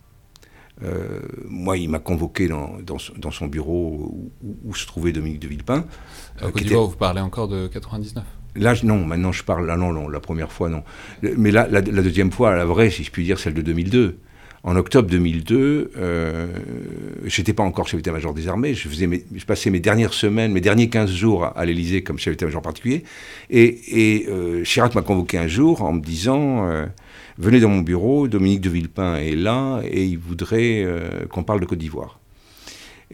euh, 0.83 1.19
moi, 1.47 1.77
il 1.77 1.89
m'a 1.89 1.99
convoqué 1.99 2.47
dans, 2.47 2.77
dans, 2.81 3.31
son 3.31 3.47
bureau 3.47 4.29
où, 4.65 4.75
se 4.75 4.85
trouvait 4.85 5.11
Dominique 5.11 5.39
de 5.39 5.47
Villepin. 5.47 5.85
Euh, 6.41 6.51
Côte 6.51 6.63
d'Ivoire, 6.63 6.87
vous 6.87 6.95
parlez 6.95 7.21
encore 7.21 7.47
de 7.47 7.67
99 7.67 8.23
Là, 8.55 8.75
non, 8.83 9.03
maintenant 9.03 9.31
je 9.31 9.43
parle. 9.43 9.69
Ah 9.71 9.77
non, 9.77 9.93
non, 9.93 10.07
la 10.09 10.19
première 10.19 10.51
fois, 10.51 10.69
non. 10.69 10.83
Mais 11.23 11.49
là, 11.49 11.67
la, 11.69 11.81
deuxième 11.81 12.31
fois, 12.31 12.55
la 12.55 12.65
vraie, 12.65 12.91
si 12.91 13.03
je 13.03 13.09
puis 13.09 13.23
dire, 13.23 13.39
celle 13.39 13.55
de 13.55 13.61
2002. 13.61 14.19
En 14.63 14.77
octobre 14.77 15.09
2002, 15.09 15.91
euh, 15.97 16.47
j'étais 17.25 17.51
pas 17.51 17.63
encore 17.63 17.87
chef 17.87 17.97
d'état-major 17.97 18.33
des 18.33 18.47
armées. 18.47 18.73
Je, 18.73 19.45
passais 19.45 19.69
mes 19.69 19.81
dernières 19.81 20.13
semaines, 20.13 20.53
mes 20.53 20.61
derniers 20.61 20.87
15 20.87 21.11
jours 21.11 21.45
à, 21.45 21.65
l'Élysée 21.65 22.01
comme 22.01 22.17
chef 22.17 22.33
d'état-major 22.33 22.61
particulier. 22.61 23.03
Et, 23.49 24.25
euh, 24.29 24.63
Chirac 24.63 24.95
m'a 24.95 25.01
convoqué 25.01 25.37
un 25.37 25.47
jour 25.47 25.81
en 25.81 25.91
me 25.91 25.99
disant 25.99 26.65
venez 27.37 27.59
dans 27.59 27.69
mon 27.69 27.81
bureau, 27.81 28.27
Dominique 28.27 28.61
de 28.61 28.69
Villepin 28.69 29.17
est 29.17 29.35
là 29.35 29.81
et 29.89 30.05
il 30.05 30.17
voudrait 30.17 30.83
euh, 30.83 31.25
qu'on 31.29 31.43
parle 31.43 31.59
de 31.59 31.65
Côte 31.65 31.79
d'Ivoire. 31.79 32.19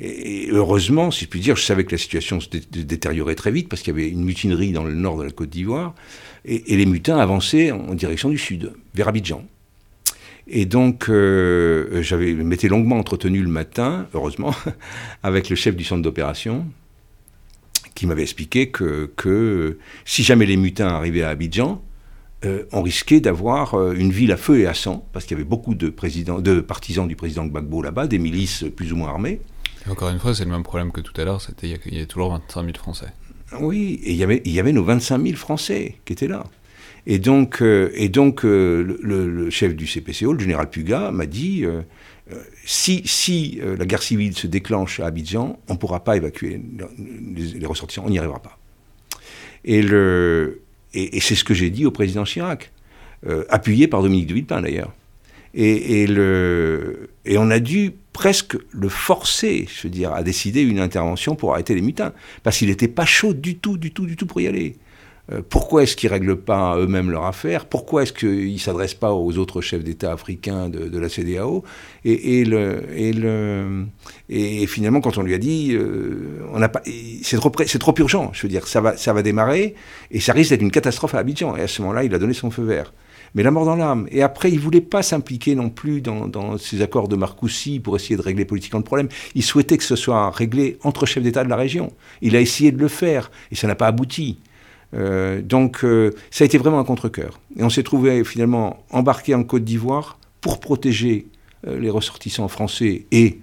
Et 0.01 0.47
heureusement, 0.51 1.11
si 1.11 1.25
je 1.25 1.29
puis 1.29 1.41
dire, 1.41 1.57
je 1.57 1.63
savais 1.63 1.83
que 1.83 1.91
la 1.91 1.97
situation 1.97 2.39
se 2.39 2.47
détériorait 2.49 3.35
très 3.35 3.51
vite 3.51 3.67
parce 3.67 3.81
qu'il 3.81 3.93
y 3.93 3.99
avait 3.99 4.09
une 4.09 4.23
mutinerie 4.23 4.71
dans 4.71 4.85
le 4.85 4.93
nord 4.93 5.17
de 5.17 5.23
la 5.23 5.31
Côte 5.31 5.49
d'Ivoire 5.49 5.93
et, 6.45 6.77
les 6.77 6.85
mutins 6.85 7.17
avançaient 7.17 7.71
en 7.71 7.93
direction 7.95 8.29
du 8.29 8.37
sud, 8.37 8.71
vers 8.95 9.09
Abidjan. 9.09 9.45
Et 10.51 10.65
donc, 10.65 11.09
euh, 11.09 12.01
j'avais 12.01 12.33
m'étais 12.33 12.67
longuement 12.67 12.97
entretenu 12.97 13.41
le 13.41 13.49
matin, 13.49 14.07
heureusement, 14.13 14.53
avec 15.23 15.49
le 15.49 15.55
chef 15.55 15.75
du 15.75 15.83
centre 15.83 16.01
d'opération, 16.01 16.65
qui 17.93 18.07
m'avait 18.07 18.23
expliqué 18.23 18.69
que, 18.69 19.11
que, 19.15 19.77
si 20.05 20.23
jamais 20.23 20.47
les 20.47 20.57
mutins 20.57 20.87
arrivaient 20.87 21.21
à 21.21 21.29
Abidjan, 21.29 21.81
euh, 22.45 22.63
on 22.71 22.81
risquait 22.81 23.19
d'avoir 23.19 23.75
euh, 23.75 23.93
une 23.93 24.11
ville 24.11 24.31
à 24.31 24.37
feu 24.37 24.59
et 24.59 24.65
à 24.65 24.73
sang, 24.73 25.05
parce 25.13 25.25
qu'il 25.25 25.37
y 25.37 25.39
avait 25.39 25.47
beaucoup 25.47 25.75
de, 25.75 25.93
de 26.39 26.61
partisans 26.61 27.07
du 27.07 27.15
président 27.15 27.45
Gbagbo 27.45 27.83
là-bas, 27.83 28.07
des 28.07 28.17
milices 28.17 28.65
plus 28.75 28.91
ou 28.91 28.95
moins 28.95 29.09
armées. 29.09 29.41
encore 29.87 30.09
une 30.09 30.19
fois, 30.19 30.33
c'est 30.33 30.45
le 30.45 30.51
même 30.51 30.63
problème 30.63 30.91
que 30.91 31.01
tout 31.01 31.19
à 31.21 31.25
l'heure, 31.25 31.41
c'était 31.41 31.77
il 31.85 31.97
y, 31.97 32.01
a 32.01 32.05
toujours 32.05 32.31
25 32.31 32.63
000 32.63 32.73
Français. 32.77 33.13
Oui, 33.59 33.99
et 34.03 34.11
il 34.11 34.17
y 34.17 34.23
avait, 34.23 34.41
il 34.45 34.51
y 34.51 34.59
avait 34.59 34.71
nos 34.71 34.83
25 34.83 35.21
000 35.21 35.35
Français 35.35 35.97
qui 36.05 36.13
étaient 36.13 36.27
là. 36.27 36.45
Et 37.07 37.19
donc, 37.19 37.61
euh, 37.61 37.91
et 37.93 38.09
donc 38.09 38.45
euh, 38.45 38.97
le, 39.01 39.49
chef 39.49 39.75
du 39.75 39.87
CPCO, 39.87 40.33
le 40.33 40.39
général 40.39 40.69
Puga, 40.69 41.11
m'a 41.11 41.25
dit 41.25 41.65
euh, 41.65 41.81
si, 42.65 43.01
si 43.05 43.59
la 43.77 43.85
guerre 43.85 44.03
civile 44.03 44.35
se 44.35 44.47
déclenche 44.47 44.99
à 44.99 45.07
Abidjan, 45.07 45.59
on 45.67 45.73
ne 45.73 45.77
pourra 45.77 46.03
pas 46.03 46.15
évacuer 46.15 46.61
les, 47.35 47.65
ressortissants, 47.65 48.03
on 48.05 48.09
n'y 48.09 48.19
arrivera 48.19 48.39
pas. 48.39 48.59
Et, 49.65 49.81
le, 49.81 50.61
et, 50.93 51.19
c'est 51.19 51.35
ce 51.35 51.43
que 51.43 51.53
j'ai 51.53 51.69
dit 51.69 51.85
au 51.85 51.91
président 51.91 52.23
Chirac, 52.23 52.71
appuyé 53.49 53.87
par 53.87 54.03
Dominique 54.03 54.27
de 54.27 54.35
Villepin 54.35 54.61
d'ailleurs. 54.61 54.93
Et, 55.55 56.05
le, 56.05 57.09
et 57.25 57.39
on 57.39 57.49
a 57.49 57.59
dû 57.59 57.93
presque 58.13 58.55
le 58.71 58.89
forcer, 58.89 59.67
je 59.67 59.83
veux 59.83 59.89
dire, 59.89 60.13
à 60.13 60.21
décider 60.21 60.61
une 60.61 60.79
intervention 60.79 61.35
pour 61.35 61.53
arrêter 61.53 61.73
les 61.73 61.81
mutins. 61.81 62.13
Parce 62.43 62.59
qu'il 62.59 62.67
n'était 62.69 62.87
pas 62.87 63.05
chaud 63.05 63.33
du 63.33 63.57
tout, 63.57 63.77
du 63.77 63.91
tout, 63.91 64.05
du 64.05 64.15
tout 64.15 64.27
pour 64.27 64.39
y 64.39 64.47
aller. 64.47 64.75
Euh, 65.31 65.41
pourquoi 65.47 65.83
est-ce 65.83 65.95
qu'ils 65.95 66.09
ne 66.09 66.13
règlent 66.13 66.37
pas 66.37 66.77
eux-mêmes 66.77 67.11
leur 67.11 67.25
affaire? 67.25 67.65
Pourquoi 67.65 68.03
est-ce 68.03 68.13
qu'ils 68.13 68.53
ne 68.53 68.57
s'adressent 68.57 68.95
pas 68.95 69.13
aux 69.13 69.37
autres 69.37 69.61
chefs 69.61 69.83
d'État 69.83 70.11
africains 70.11 70.69
de, 70.69 70.97
la 70.97 71.09
CDAO 71.09 71.63
et, 72.05 72.45
le, 72.45 72.83
et, 72.95 73.13
le, 73.13 73.85
et, 74.29 74.65
finalement, 74.67 75.01
quand 75.01 75.17
on 75.17 75.23
lui 75.23 75.33
a 75.33 75.37
dit, 75.37 75.71
euh, 75.73 76.67
c'est 77.23 77.37
trop, 77.79 77.93
urgent, 77.97 78.31
je 78.33 78.43
veux 78.43 78.49
dire, 78.49 78.67
ça 78.67 78.81
va, 78.81 79.21
démarrer 79.21 79.75
et 80.11 80.19
ça 80.19 80.33
risque 80.33 80.51
d'être 80.51 80.61
une 80.61 80.71
catastrophe 80.71 81.15
à 81.15 81.19
Abidjan. 81.19 81.55
Et 81.57 81.61
à 81.61 81.67
ce 81.67 81.81
moment-là, 81.81 82.03
il 82.03 82.13
a 82.13 82.19
donné 82.19 82.33
son 82.33 82.51
feu 82.51 82.63
vert 82.63 82.93
mais 83.35 83.43
la 83.43 83.51
mort 83.51 83.65
dans 83.65 83.75
l'âme. 83.75 84.07
Et 84.11 84.23
après, 84.23 84.49
il 84.49 84.55
ne 84.55 84.61
voulait 84.61 84.81
pas 84.81 85.03
s'impliquer 85.03 85.53
non 85.53 85.69
plus 85.69 86.01
dans, 86.01 86.57
ces 86.57 86.81
accords 86.81 87.07
de 87.07 87.15
Marcoussis 87.15 87.79
pour 87.79 87.95
essayer 87.95 88.17
de 88.17 88.21
régler 88.23 88.43
politiquement 88.45 88.79
le 88.79 88.83
problème. 88.83 89.07
Il 89.35 89.43
souhaitait 89.43 89.77
que 89.77 89.83
ce 89.83 89.95
soit 89.95 90.31
réglé 90.31 90.79
entre 90.83 91.05
chefs 91.05 91.21
d'État 91.21 91.43
de 91.43 91.49
la 91.49 91.55
région. 91.55 91.91
Il 92.21 92.35
a 92.35 92.41
essayé 92.41 92.71
de 92.71 92.79
le 92.79 92.87
faire, 92.87 93.29
et 93.51 93.55
ça 93.55 93.67
n'a 93.67 93.75
pas 93.75 93.85
abouti. 93.85 94.39
Euh, 94.93 95.41
donc, 95.41 95.83
euh, 95.83 96.11
ça 96.31 96.43
a 96.43 96.45
été 96.45 96.57
vraiment 96.57 96.79
un 96.79 96.83
contre-coeur. 96.83 97.39
Et 97.57 97.63
on 97.63 97.69
s'est 97.69 97.83
trouvé 97.83 98.23
finalement 98.23 98.83
embarqué 98.89 99.35
en 99.35 99.43
Côte 99.43 99.63
d'Ivoire 99.63 100.17
pour 100.41 100.59
protéger 100.59 101.27
euh, 101.67 101.79
les 101.79 101.89
ressortissants 101.89 102.47
français 102.47 103.05
et 103.11 103.39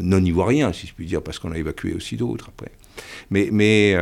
non 0.00 0.24
ivoiriens, 0.24 0.72
si 0.72 0.86
je 0.86 0.94
puis 0.94 1.04
dire, 1.04 1.20
parce 1.20 1.38
qu'on 1.38 1.52
a 1.52 1.58
évacué 1.58 1.92
aussi 1.92 2.16
d'autres 2.16 2.48
après. 2.48 2.72
Mais, 3.28 3.50
mais 3.52 3.94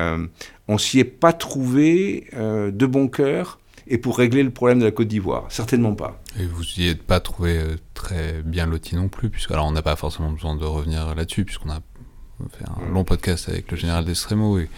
on 0.68 0.78
s'y 0.78 1.00
est 1.00 1.04
pas 1.04 1.32
trouvé 1.32 2.28
de 2.36 2.86
bon 2.86 3.08
cœur 3.08 3.58
et 3.88 3.98
pour 3.98 4.16
régler 4.16 4.44
le 4.44 4.50
problème 4.50 4.78
de 4.78 4.84
la 4.84 4.92
Côte 4.92 5.08
d'Ivoire. 5.08 5.46
Certainement 5.48 5.96
pas. 5.96 6.22
Et 6.38 6.46
vous 6.46 6.62
n'y 6.78 6.86
êtes 6.86 7.02
pas 7.02 7.18
trouvé 7.18 7.58
très 7.94 8.44
bien 8.44 8.66
loti 8.66 8.94
non 8.94 9.08
plus, 9.08 9.28
puisque 9.28 9.50
alors 9.50 9.66
on 9.66 9.72
n'a 9.72 9.82
pas 9.82 9.96
forcément 9.96 10.30
besoin 10.30 10.54
de 10.54 10.64
revenir 10.64 11.12
là-dessus, 11.16 11.44
puisqu'on 11.44 11.70
a 11.70 11.80
fait 12.56 12.64
un 12.68 12.92
long 12.92 13.02
podcast 13.02 13.48
avec 13.48 13.68
le 13.72 13.76
général 13.76 14.04
Destremo, 14.04 14.60
et, 14.60 14.68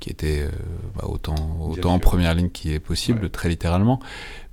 qui 0.00 0.10
était 0.10 0.42
euh, 0.42 0.50
bah, 0.96 1.04
autant, 1.06 1.34
autant 1.60 1.94
en 1.94 1.98
première 1.98 2.34
ligne 2.34 2.50
qui 2.50 2.72
est 2.72 2.80
possible, 2.80 3.30
très 3.30 3.48
littéralement. 3.48 4.00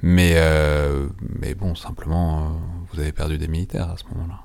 Mais, 0.01 0.33
euh, 0.35 1.07
mais 1.39 1.53
bon, 1.55 1.75
simplement, 1.75 2.59
vous 2.91 2.99
avez 2.99 3.11
perdu 3.11 3.37
des 3.37 3.47
militaires 3.47 3.89
à 3.89 3.97
ce 3.97 4.03
moment-là. 4.13 4.39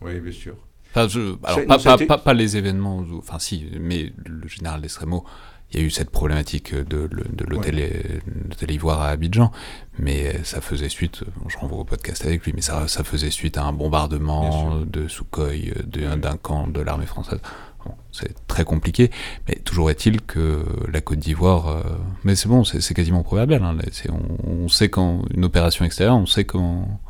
Oui, 0.00 0.18
bien 0.20 0.32
sûr. 0.32 0.54
Enfin, 0.94 1.08
alors, 1.44 2.06
pas, 2.06 2.18
pas, 2.18 2.32
les 2.32 2.56
événements, 2.56 3.04
enfin 3.18 3.38
si, 3.38 3.66
mais 3.78 4.14
le 4.24 4.48
général 4.48 4.80
Destremo 4.80 5.26
il 5.72 5.80
y 5.80 5.82
a 5.82 5.86
eu 5.86 5.90
cette 5.90 6.10
problématique 6.10 6.74
de, 6.74 7.08
de 7.08 7.44
l'hôtel 7.44 8.70
Ivoire 8.70 9.00
à 9.02 9.08
Abidjan, 9.08 9.50
mais 9.98 10.42
ça 10.44 10.60
faisait 10.60 10.88
suite, 10.88 11.24
je 11.48 11.56
renvoie 11.58 11.78
au 11.78 11.84
podcast 11.84 12.24
avec 12.24 12.44
lui, 12.44 12.52
mais 12.54 12.60
ça, 12.60 12.86
ça 12.86 13.02
faisait 13.02 13.30
suite 13.30 13.58
à 13.58 13.64
un 13.64 13.72
bombardement 13.72 14.80
de 14.80 15.08
Sukhoi 15.08 15.50
d'un 15.84 16.36
camp 16.36 16.68
de 16.68 16.80
l'armée 16.80 17.06
française. 17.06 17.40
C'est 18.12 18.34
très 18.46 18.64
compliqué, 18.64 19.10
mais 19.48 19.56
toujours 19.56 19.90
est-il 19.90 20.22
que 20.22 20.64
la 20.90 21.00
Côte 21.00 21.18
d'Ivoire, 21.18 21.68
euh, 21.68 21.82
mais 22.24 22.34
c'est 22.34 22.48
bon, 22.48 22.64
c'est 22.64 22.94
quasiment 22.94 23.22
proverbial. 23.22 23.62
Hein, 23.62 23.76
on, 24.44 24.68
sait 24.68 24.88
quand 24.88 25.22
une 25.34 25.44
opération 25.44 25.84
extérieure, 25.84 26.16
on 26.16 26.26
sait 26.26 26.44
comment, 26.44 27.00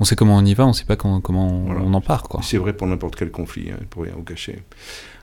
on 0.00 0.04
sait 0.04 0.16
comment 0.16 0.36
on 0.36 0.44
y 0.44 0.54
va, 0.54 0.66
on 0.66 0.72
sait 0.72 0.84
pas 0.84 0.96
comment, 0.96 1.22
on 1.28 1.94
en 1.94 2.00
part. 2.00 2.26
C'est 2.42 2.58
vrai 2.58 2.72
pour 2.72 2.86
n'importe 2.86 3.16
quel 3.16 3.30
conflit, 3.30 3.70
hein, 3.70 3.78
pour 3.90 4.02
rien 4.02 4.12
vous 4.16 4.22
cacher. 4.22 4.62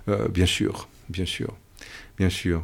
Euh, 0.09 0.27
bien 0.27 0.45
sûr, 0.45 0.87
bien 1.09 1.25
sûr 1.25 1.53
bien 2.17 2.29
sûr. 2.29 2.63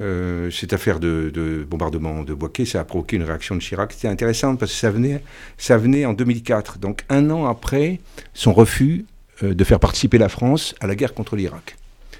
Euh, 0.00 0.48
cette 0.52 0.72
affaire 0.72 1.00
de, 1.00 1.66
bombardement 1.68 2.22
de 2.22 2.32
Boaké, 2.32 2.64
ça 2.64 2.80
a 2.80 2.84
provoqué 2.84 3.16
une 3.16 3.24
réaction 3.24 3.56
de 3.56 3.60
Chirac. 3.60 3.92
C'était 3.92 4.08
intéressant 4.08 4.54
parce 4.54 4.70
que 4.72 4.78
ça 4.78 4.90
venait, 4.90 5.22
ça 5.56 5.76
venait 5.76 6.04
en 6.04 6.12
2004, 6.12 6.78
donc 6.78 7.04
un 7.08 7.30
an 7.30 7.46
après 7.46 7.98
son 8.32 8.52
refus 8.52 9.06
de 9.42 9.64
faire 9.64 9.80
participer 9.80 10.18
la 10.18 10.28
France 10.28 10.74
à 10.80 10.86
la 10.86 10.96
guerre 10.96 11.14
contre 11.14 11.36
l'Irak, 11.36 11.76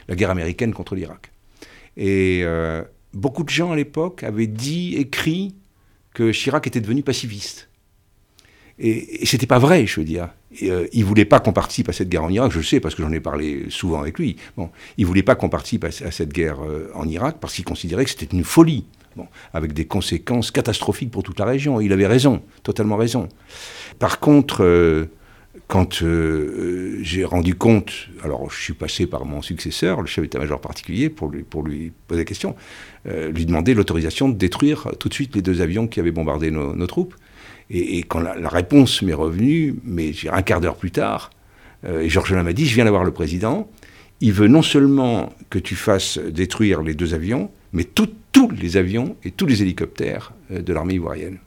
la 0.08 0.14
guerre 0.14 0.30
américaine 0.30 0.72
contre 0.72 0.94
l'Irak. 0.94 1.30
Et 1.98 2.42
euh, 2.44 2.82
beaucoup 3.12 3.42
de 3.42 3.50
gens 3.50 3.72
à 3.72 3.76
l'époque 3.76 4.22
avaient 4.22 4.46
dit, 4.46 4.94
écrit 4.96 5.54
que 6.14 6.30
Chirac 6.30 6.66
était 6.66 6.80
devenu 6.80 7.02
pacifiste. 7.02 7.68
Et, 8.78 9.22
et 9.22 9.26
c'était 9.26 9.46
pas 9.46 9.58
vrai, 9.58 9.86
je 9.86 10.00
veux 10.00 10.06
dire. 10.06 10.28
Il 10.60 10.70
euh, 10.70 10.86
il 10.92 11.04
voulait 11.04 11.24
pas 11.24 11.40
qu'on 11.40 11.52
participe 11.52 11.88
à 11.88 11.92
cette 11.92 12.08
guerre 12.08 12.22
en 12.22 12.30
Irak, 12.30 12.52
je 12.52 12.58
le 12.58 12.64
sais 12.64 12.78
parce 12.78 12.94
que 12.94 13.02
j'en 13.02 13.10
ai 13.10 13.20
parlé 13.20 13.66
souvent 13.68 14.00
avec 14.00 14.18
lui. 14.18 14.36
Bon, 14.56 14.70
il 14.96 15.04
voulait 15.04 15.24
pas 15.24 15.34
qu'on 15.34 15.48
participe 15.48 15.84
à, 15.84 15.90
cette 15.90 16.32
guerre 16.32 16.64
euh, 16.64 16.90
en 16.94 17.06
Irak 17.08 17.38
parce 17.40 17.54
qu'il 17.54 17.64
considérait 17.64 18.04
que 18.04 18.10
c'était 18.10 18.34
une 18.34 18.44
folie, 18.44 18.86
bon, 19.16 19.26
avec 19.52 19.72
des 19.72 19.86
conséquences 19.86 20.52
catastrophiques 20.52 21.10
pour 21.10 21.24
toute 21.24 21.40
la 21.40 21.46
région. 21.46 21.80
Il 21.80 21.92
avait 21.92 22.06
raison, 22.06 22.42
totalement 22.62 22.96
raison. 22.96 23.28
Par 23.98 24.20
contre, 24.20 25.08
euh, 25.58 25.62
quand 25.66 26.02
j'ai 27.02 27.24
rendu 27.24 27.54
compte, 27.54 28.08
alors 28.22 28.50
je 28.50 28.60
suis 28.60 28.74
passé 28.74 29.06
par 29.06 29.24
mon 29.24 29.42
successeur, 29.42 30.00
le 30.00 30.06
chef 30.06 30.22
d'état-major 30.22 30.60
particulier, 30.60 31.08
pour 31.10 31.28
lui, 31.30 31.92
poser 32.06 32.20
la 32.20 32.24
question, 32.24 32.54
lui 33.04 33.46
demander 33.46 33.74
l'autorisation 33.74 34.28
de 34.28 34.34
détruire 34.34 34.88
tout 34.98 35.08
de 35.08 35.14
suite 35.14 35.34
les 35.34 35.42
deux 35.42 35.60
avions 35.62 35.86
qui 35.86 36.00
avaient 36.00 36.10
bombardé 36.10 36.50
nos 36.50 36.86
troupes. 36.86 37.14
Et, 37.70 38.02
quand 38.02 38.20
la, 38.20 38.48
réponse 38.48 39.02
m'est 39.02 39.14
revenue, 39.14 39.76
mais 39.84 40.12
un 40.30 40.42
quart 40.42 40.60
d'heure 40.60 40.76
plus 40.76 40.90
tard, 40.90 41.30
euh, 41.84 42.08
Georges 42.08 42.32
m'a 42.32 42.52
dit, 42.52 42.66
je 42.66 42.74
viens 42.74 42.84
d'avoir 42.84 43.04
le 43.04 43.12
président, 43.12 43.68
il 44.20 44.32
veut 44.32 44.48
non 44.48 44.62
seulement 44.62 45.32
que 45.50 45.58
tu 45.58 45.76
fasses 45.76 46.18
détruire 46.18 46.82
les 46.82 46.94
deux 46.94 47.14
avions, 47.14 47.50
mais 47.72 47.84
tous 47.84 48.08
les 48.50 48.76
avions 48.76 49.16
et 49.24 49.32
tous 49.32 49.46
les 49.46 49.62
hélicoptères 49.62 50.32
euh, 50.50 50.62
de 50.62 50.72
l'armée 50.72 50.94
ivoirienne. 50.94 51.38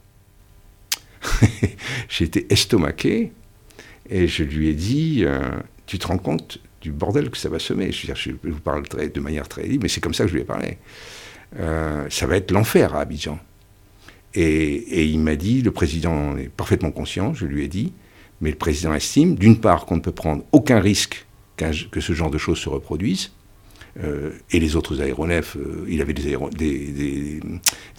Été 2.19 2.45
estomaqué 2.53 3.31
et 4.11 4.27
je 4.27 4.43
lui 4.43 4.67
ai 4.67 4.73
dit, 4.73 5.23
euh, 5.25 5.39
tu 5.87 5.97
te 5.97 6.05
rends 6.05 6.19
compte 6.19 6.59
du 6.81 6.91
bordel 6.91 7.29
que 7.29 7.37
ça 7.37 7.49
va 7.49 7.57
semer 7.57 7.91
je, 7.91 8.13
je 8.13 8.31
vous 8.43 8.59
parle 8.59 8.83
de 8.87 9.19
manière 9.19 9.47
très 9.47 9.63
libre, 9.63 9.83
mais 9.83 9.89
c'est 9.89 10.01
comme 10.01 10.13
ça 10.13 10.25
que 10.25 10.29
je 10.29 10.35
lui 10.35 10.41
ai 10.41 10.45
parlé. 10.45 10.77
ça 11.57 12.27
va 12.27 12.37
être 12.37 12.51
l'enfer 12.51 12.95
à 12.95 13.01
Abidjan. 13.01 13.39
Et, 14.33 15.05
il 15.05 15.19
m'a 15.19 15.35
dit, 15.35 15.61
le 15.61 15.71
président 15.71 16.37
est 16.37 16.49
parfaitement 16.49 16.91
conscient, 16.91 17.33
je 17.33 17.45
lui 17.45 17.63
ai 17.63 17.67
dit, 17.67 17.93
mais 18.39 18.49
le 18.49 18.55
président 18.57 18.93
estime, 18.93 19.35
d'une 19.35 19.59
part, 19.59 19.85
qu'on 19.85 19.97
ne 19.97 20.01
peut 20.01 20.11
prendre 20.11 20.43
aucun 20.51 20.79
risque 20.79 21.25
que 21.57 22.01
ce 22.01 22.13
genre 22.13 22.31
de 22.31 22.39
choses 22.39 22.57
se 22.57 22.69
reproduisent, 22.69 23.31
euh, 24.03 24.31
et 24.51 24.59
les 24.59 24.75
autres 24.75 25.01
aéronefs, 25.01 25.57
euh, 25.57 25.85
il 25.89 26.01
avait 26.01 26.13
des, 26.13 26.37
des, 26.57 27.39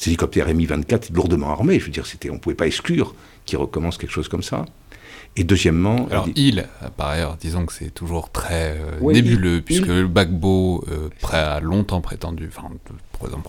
hélicoptères 0.07 0.53
Mi-24 0.53 1.13
lourdement 1.13 1.51
armés, 1.51 1.79
je 1.79 1.85
veux 1.85 1.91
dire, 1.91 2.05
on 2.31 2.35
ne 2.35 2.39
pouvait 2.39 2.57
pas 2.57 2.67
exclure 2.67 3.15
qu'il 3.45 3.59
recommence 3.59 3.99
quelque 3.99 4.11
chose 4.11 4.29
comme 4.29 4.43
ça. 4.43 4.65
Et 5.37 5.45
deuxièmement... 5.45 6.07
Alors 6.11 6.29
il, 6.37 6.67
par 6.97 7.09
ailleurs, 7.09 7.37
disons 7.41 7.65
que 7.67 7.73
c'est 7.73 7.93
toujours 7.93 8.31
très 8.31 8.77
euh, 8.79 9.13
nébuleux, 9.13 9.63
puisque 9.63 9.87
le 9.87 10.07
Bagbo 10.07 10.85
a 11.31 11.61
longtemps 11.61 12.01
prétendu, 12.01 12.49
enfin 12.49 12.69
probablement, 13.13 13.43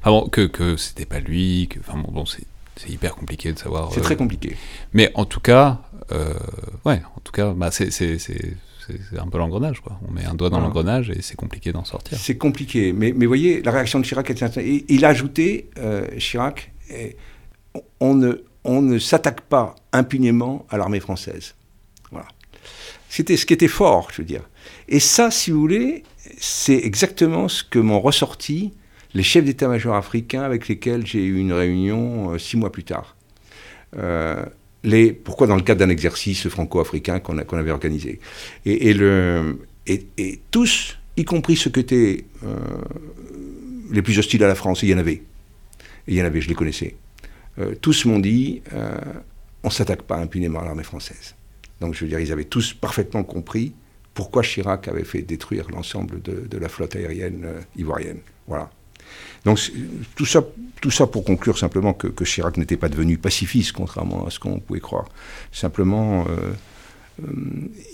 enfin 0.00 0.10
bon, 0.10 0.28
que, 0.28 0.46
que 0.46 0.76
c'était 0.76 1.04
pas 1.04 1.20
lui, 1.20 1.68
que, 1.68 1.78
enfin 1.80 1.98
bon, 1.98 2.24
c'est 2.24 2.46
hyper 2.88 3.16
compliqué 3.16 3.52
de 3.52 3.58
savoir... 3.58 3.92
C'est 3.92 4.00
très 4.00 4.16
compliqué. 4.16 4.56
Mais 4.94 5.10
en 5.14 5.26
tout 5.26 5.40
cas, 5.40 5.82
ouais, 6.86 7.02
en 7.16 7.20
tout 7.22 7.32
cas, 7.32 7.52
bah, 7.52 7.70
c'est 7.70 7.90
c'est 7.90 8.18
un 9.18 9.28
peu 9.28 9.38
l'engrenage, 9.38 9.80
quoi. 9.80 10.00
On 10.08 10.10
met 10.10 10.24
un 10.24 10.34
doigt 10.34 10.50
dans 10.50 10.58
l'engrenage 10.58 11.10
et 11.10 11.22
c'est 11.22 11.36
compliqué 11.36 11.70
d'en 11.70 11.84
sortir. 11.84 12.18
C'est 12.18 12.36
compliqué, 12.36 12.92
mais, 12.92 13.12
mais 13.14 13.26
voyez, 13.26 13.62
la 13.62 13.70
réaction 13.70 14.00
de 14.00 14.04
Chirac 14.04 14.28
était... 14.30 14.84
Il 14.88 15.04
a 15.04 15.08
ajouté, 15.08 15.70
euh, 15.78 16.06
Chirac, 16.18 16.72
on 18.00 18.14
ne, 18.14 18.42
on 18.64 18.82
ne 18.82 18.98
s'attaque 18.98 19.42
pas 19.42 19.74
impunément 19.92 20.66
à 20.70 20.76
l'armée 20.76 21.00
française. 21.00 21.54
Voilà. 22.10 22.28
C'était 23.08 23.36
ce 23.36 23.46
qui 23.46 23.54
était 23.54 23.68
fort, 23.68 24.08
je 24.12 24.22
veux 24.22 24.26
dire. 24.26 24.42
Et 24.88 25.00
ça, 25.00 25.30
si 25.30 25.50
vous 25.50 25.60
voulez, 25.60 26.04
c'est 26.38 26.76
exactement 26.76 27.48
ce 27.48 27.64
que 27.64 27.78
m'ont 27.78 28.00
ressorti 28.00 28.72
les 29.14 29.22
chefs 29.22 29.44
d'état-major 29.44 29.94
africains 29.94 30.42
avec 30.42 30.68
lesquels 30.68 31.06
j'ai 31.06 31.24
eu 31.24 31.38
une 31.38 31.52
réunion 31.52 32.32
euh, 32.32 32.38
six 32.38 32.56
mois 32.56 32.70
plus 32.70 32.84
tard. 32.84 33.16
Euh, 33.96 34.44
pourquoi 35.24 35.46
dans 35.46 35.56
le 35.56 35.62
cadre 35.62 35.80
d'un 35.80 35.90
exercice 35.90 36.48
franco-africain 36.48 37.20
qu'on 37.20 37.58
avait 37.58 37.70
organisé. 37.70 38.20
Et, 38.64 38.94
tous, 40.50 40.98
y 41.16 41.24
compris 41.24 41.56
ceux 41.56 41.70
qui 41.70 41.80
étaient 41.80 42.24
euh, 42.44 42.56
les 43.90 44.00
plus 44.00 44.18
hostiles 44.18 44.42
à 44.44 44.48
la 44.48 44.54
France, 44.54 44.82
il 44.82 44.88
y 44.88 44.94
en 44.94 44.98
avait. 44.98 45.22
il 46.08 46.14
y 46.14 46.22
en 46.22 46.24
avait, 46.24 46.40
je 46.40 46.48
les 46.48 46.54
connaissais. 46.54 46.94
Euh, 47.60 47.74
tous 47.80 48.04
m'ont 48.04 48.18
dit, 48.18 48.62
euh, 48.72 48.90
on 49.62 49.68
ne 49.68 49.72
s'attaque 49.72 50.02
pas 50.02 50.16
impunément 50.16 50.60
à 50.60 50.64
l'armée 50.64 50.82
française. 50.82 51.34
Donc 51.80 51.94
je 51.94 52.04
veux 52.04 52.08
dire, 52.08 52.20
ils 52.20 52.32
avaient 52.32 52.44
tous 52.44 52.74
parfaitement 52.74 53.22
compris 53.22 53.72
pourquoi 54.14 54.42
Chirac 54.42 54.88
avait 54.88 55.04
fait 55.04 55.22
détruire 55.22 55.70
l'ensemble 55.70 56.20
de, 56.20 56.58
la 56.58 56.68
flotte 56.68 56.96
aérienne 56.96 57.46
ivoirienne. 57.76 58.18
Voilà. 58.46 58.70
Donc 59.44 59.58
tout 60.14 60.26
ça, 60.26 60.44
tout 60.80 60.90
ça 60.90 61.06
pour 61.06 61.24
conclure 61.24 61.56
simplement 61.56 61.94
que, 61.94 62.24
Chirac 62.24 62.56
n'était 62.56 62.76
pas 62.76 62.88
devenu 62.88 63.16
pacifiste, 63.18 63.72
contrairement 63.72 64.26
à 64.26 64.30
ce 64.30 64.38
qu'on 64.38 64.58
pouvait 64.58 64.80
croire. 64.80 65.06
Simplement, 65.52 66.26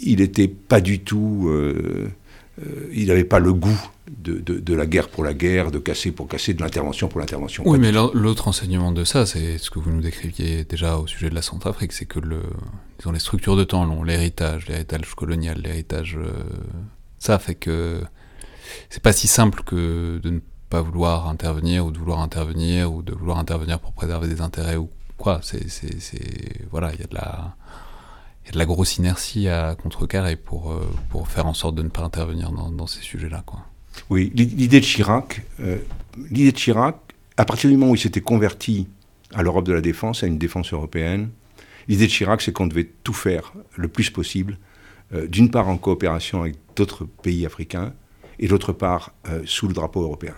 il 0.02 0.18
n'était 0.18 0.48
pas 0.48 0.80
du 0.80 1.00
tout 1.00 1.46
euh, 1.48 2.08
il 2.92 3.08
n'avait 3.08 3.24
pas 3.24 3.38
le 3.38 3.52
goût 3.52 3.80
de, 4.08 4.74
la 4.74 4.86
guerre 4.86 5.08
pour 5.08 5.24
la 5.24 5.34
guerre, 5.34 5.70
de 5.70 5.78
casser 5.78 6.12
pour 6.12 6.28
casser, 6.28 6.54
de 6.54 6.62
l'intervention 6.62 7.08
pour 7.08 7.20
l'intervention. 7.20 7.64
Oui, 7.66 7.78
mais 7.78 7.92
l'autre 7.92 8.48
enseignement 8.48 8.92
de 8.92 9.04
ça, 9.04 9.26
c'est 9.26 9.58
ce 9.58 9.70
que 9.70 9.78
vous 9.78 9.90
nous 9.90 10.00
décriviez 10.00 10.64
déjà 10.64 10.96
au 10.96 11.06
sujet 11.06 11.28
de 11.28 11.34
la 11.34 11.42
Centrafrique, 11.42 11.92
c'est 11.92 12.06
que 12.06 12.20
le, 12.20 12.42
disons, 12.98 13.12
les 13.12 13.18
structures 13.18 13.56
de 13.56 13.64
temps 13.64 13.84
long, 13.84 14.02
l'héritage, 14.02 14.68
l'héritage 14.68 15.14
colonial, 15.14 15.60
l'héritage, 15.60 16.16
euh, 16.16 16.30
ça 17.18 17.38
fait 17.38 17.54
que 17.54 18.02
c'est 18.90 19.02
pas 19.02 19.12
si 19.12 19.26
simple 19.26 19.62
que 19.64 20.18
de 20.22 20.30
ne 20.30 20.40
pas 20.70 20.82
vouloir 20.82 21.28
intervenir 21.28 21.86
ou 21.86 21.90
de 21.90 21.98
vouloir 21.98 22.20
intervenir 22.20 22.92
ou 22.92 23.02
de 23.02 23.12
vouloir 23.12 23.38
intervenir 23.38 23.80
pour 23.80 23.92
préserver 23.92 24.28
des 24.28 24.40
intérêts 24.40 24.76
ou 24.76 24.90
quoi. 25.16 25.40
C'est, 25.42 25.66
voilà, 26.70 26.92
il 26.92 27.00
y 27.00 27.04
a 27.04 27.06
de 27.06 27.14
la 27.14 27.56
y 28.46 28.48
a 28.50 28.52
de 28.52 28.58
la 28.58 28.66
grosse 28.66 28.96
inertie 28.98 29.48
à 29.48 29.74
contrecarrer 29.74 30.36
pour, 30.36 30.70
euh, 30.70 30.88
pour 31.10 31.28
faire 31.28 31.46
en 31.46 31.54
sorte 31.54 31.74
de 31.74 31.82
ne 31.82 31.88
pas 31.88 32.02
intervenir 32.02 32.52
dans, 32.52 32.86
ces 32.86 33.00
sujets-là. 33.00 33.44
Oui, 34.10 34.30
l'idée 34.34 34.80
de 34.80 34.84
Chirac, 34.84 35.42
euh, 35.60 35.78
l'idée 36.30 36.52
de 36.52 36.56
Chirac, 36.56 36.96
à 37.36 37.44
partir 37.44 37.70
du 37.70 37.76
moment 37.76 37.92
où 37.92 37.94
il 37.94 38.00
s'était 38.00 38.20
converti 38.20 38.88
à 39.34 39.42
l'Europe 39.42 39.66
de 39.66 39.72
la 39.72 39.80
défense, 39.80 40.22
à 40.22 40.26
une 40.26 40.38
défense 40.38 40.72
européenne, 40.72 41.30
l'idée 41.88 42.06
de 42.06 42.10
Chirac, 42.10 42.40
c'est 42.40 42.52
qu'on 42.52 42.66
devait 42.66 42.88
tout 43.02 43.12
faire 43.12 43.52
le 43.74 43.88
plus 43.88 44.10
possible, 44.10 44.58
euh, 45.12 45.26
d'une 45.26 45.50
part 45.50 45.68
en 45.68 45.76
coopération 45.76 46.42
avec 46.42 46.56
d'autres 46.76 47.04
pays 47.04 47.46
africains, 47.46 47.92
et 48.38 48.48
d'autre 48.48 48.72
part 48.72 49.14
sous 49.46 49.66
le 49.66 49.72
drapeau 49.72 50.02
européen. 50.02 50.34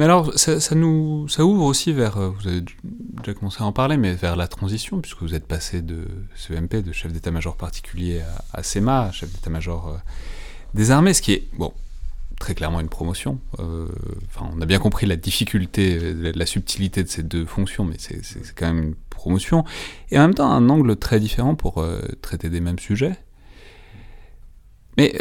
Mais 0.00 0.06
alors, 0.06 0.32
ça, 0.38 0.74
nous, 0.74 1.28
ça 1.28 1.44
ouvre 1.44 1.66
aussi 1.66 1.92
vers, 1.92 2.16
euh, 2.16 2.30
vous 2.30 2.48
avez 2.48 2.62
déjà 2.82 3.34
commencé 3.34 3.58
à 3.60 3.66
en 3.66 3.72
parler, 3.72 3.98
mais 3.98 4.14
vers 4.14 4.34
la 4.34 4.48
transition, 4.48 4.98
puisque 5.02 5.20
vous 5.20 5.34
êtes 5.34 5.46
passé 5.46 5.82
de 5.82 6.06
CEMP, 6.34 6.76
de 6.76 6.90
chef 6.90 7.12
d'état-major 7.12 7.54
particulier, 7.54 8.22
à, 8.54 8.62
SEMA, 8.62 9.12
chef 9.12 9.30
d'état-major 9.30 9.88
euh, 9.88 9.98
des 10.72 10.90
armées, 10.90 11.12
ce 11.12 11.20
qui 11.20 11.34
est, 11.34 11.48
bon, 11.52 11.74
très 12.38 12.54
clairement 12.54 12.80
une 12.80 12.88
promotion. 12.88 13.40
Euh, 13.58 13.88
enfin, 14.28 14.50
on 14.56 14.62
a 14.62 14.64
bien 14.64 14.78
compris 14.78 15.04
la 15.04 15.16
difficulté, 15.16 16.14
la, 16.14 16.46
subtilité 16.46 17.04
de 17.04 17.08
ces 17.10 17.22
deux 17.22 17.44
fonctions, 17.44 17.84
mais 17.84 17.96
c'est 17.98 18.22
quand 18.56 18.72
même 18.72 18.82
une 18.82 18.94
promotion. 19.10 19.66
Et 20.10 20.18
en 20.18 20.22
même 20.22 20.34
temps, 20.34 20.50
un 20.50 20.70
angle 20.70 20.96
très 20.96 21.20
différent 21.20 21.54
pour 21.54 21.86
traiter 22.22 22.48
des 22.48 22.62
mêmes 22.62 22.78
sujets. 22.78 23.18
Mais 24.96 25.14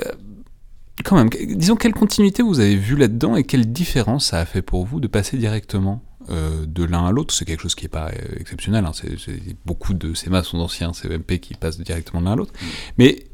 quand 1.09 1.15
même, 1.15 1.29
disons 1.29 1.75
quelle 1.75 1.93
continuité 1.93 2.43
vous 2.43 2.59
avez 2.59 2.75
vu 2.75 2.95
là-dedans 2.95 3.35
et 3.35 3.43
quelle 3.43 3.71
différence 3.71 4.27
ça 4.27 4.39
a 4.39 4.45
fait 4.45 4.61
pour 4.61 4.85
vous 4.85 4.99
de 4.99 5.07
passer 5.07 5.37
directement 5.37 6.03
euh, 6.29 6.67
de 6.67 6.83
l'un 6.83 7.07
à 7.07 7.11
l'autre? 7.11 7.33
C'est 7.33 7.45
quelque 7.45 7.61
chose 7.63 7.73
qui 7.73 7.85
n'est 7.85 7.89
pas 7.89 8.09
euh, 8.09 8.39
exceptionnel. 8.39 8.85
Hein. 8.85 8.91
C'est, 8.93 9.39
beaucoup 9.65 9.95
de 9.95 10.13
CEMA 10.13 10.43
sont 10.43 10.59
d'anciens 10.59 10.93
CEMP 10.93 11.39
qui 11.39 11.55
passent 11.55 11.79
directement 11.79 12.21
de 12.21 12.25
l'un 12.27 12.33
à 12.33 12.35
l'autre. 12.35 12.53
Mm. 12.53 12.65
Mais 12.99 13.25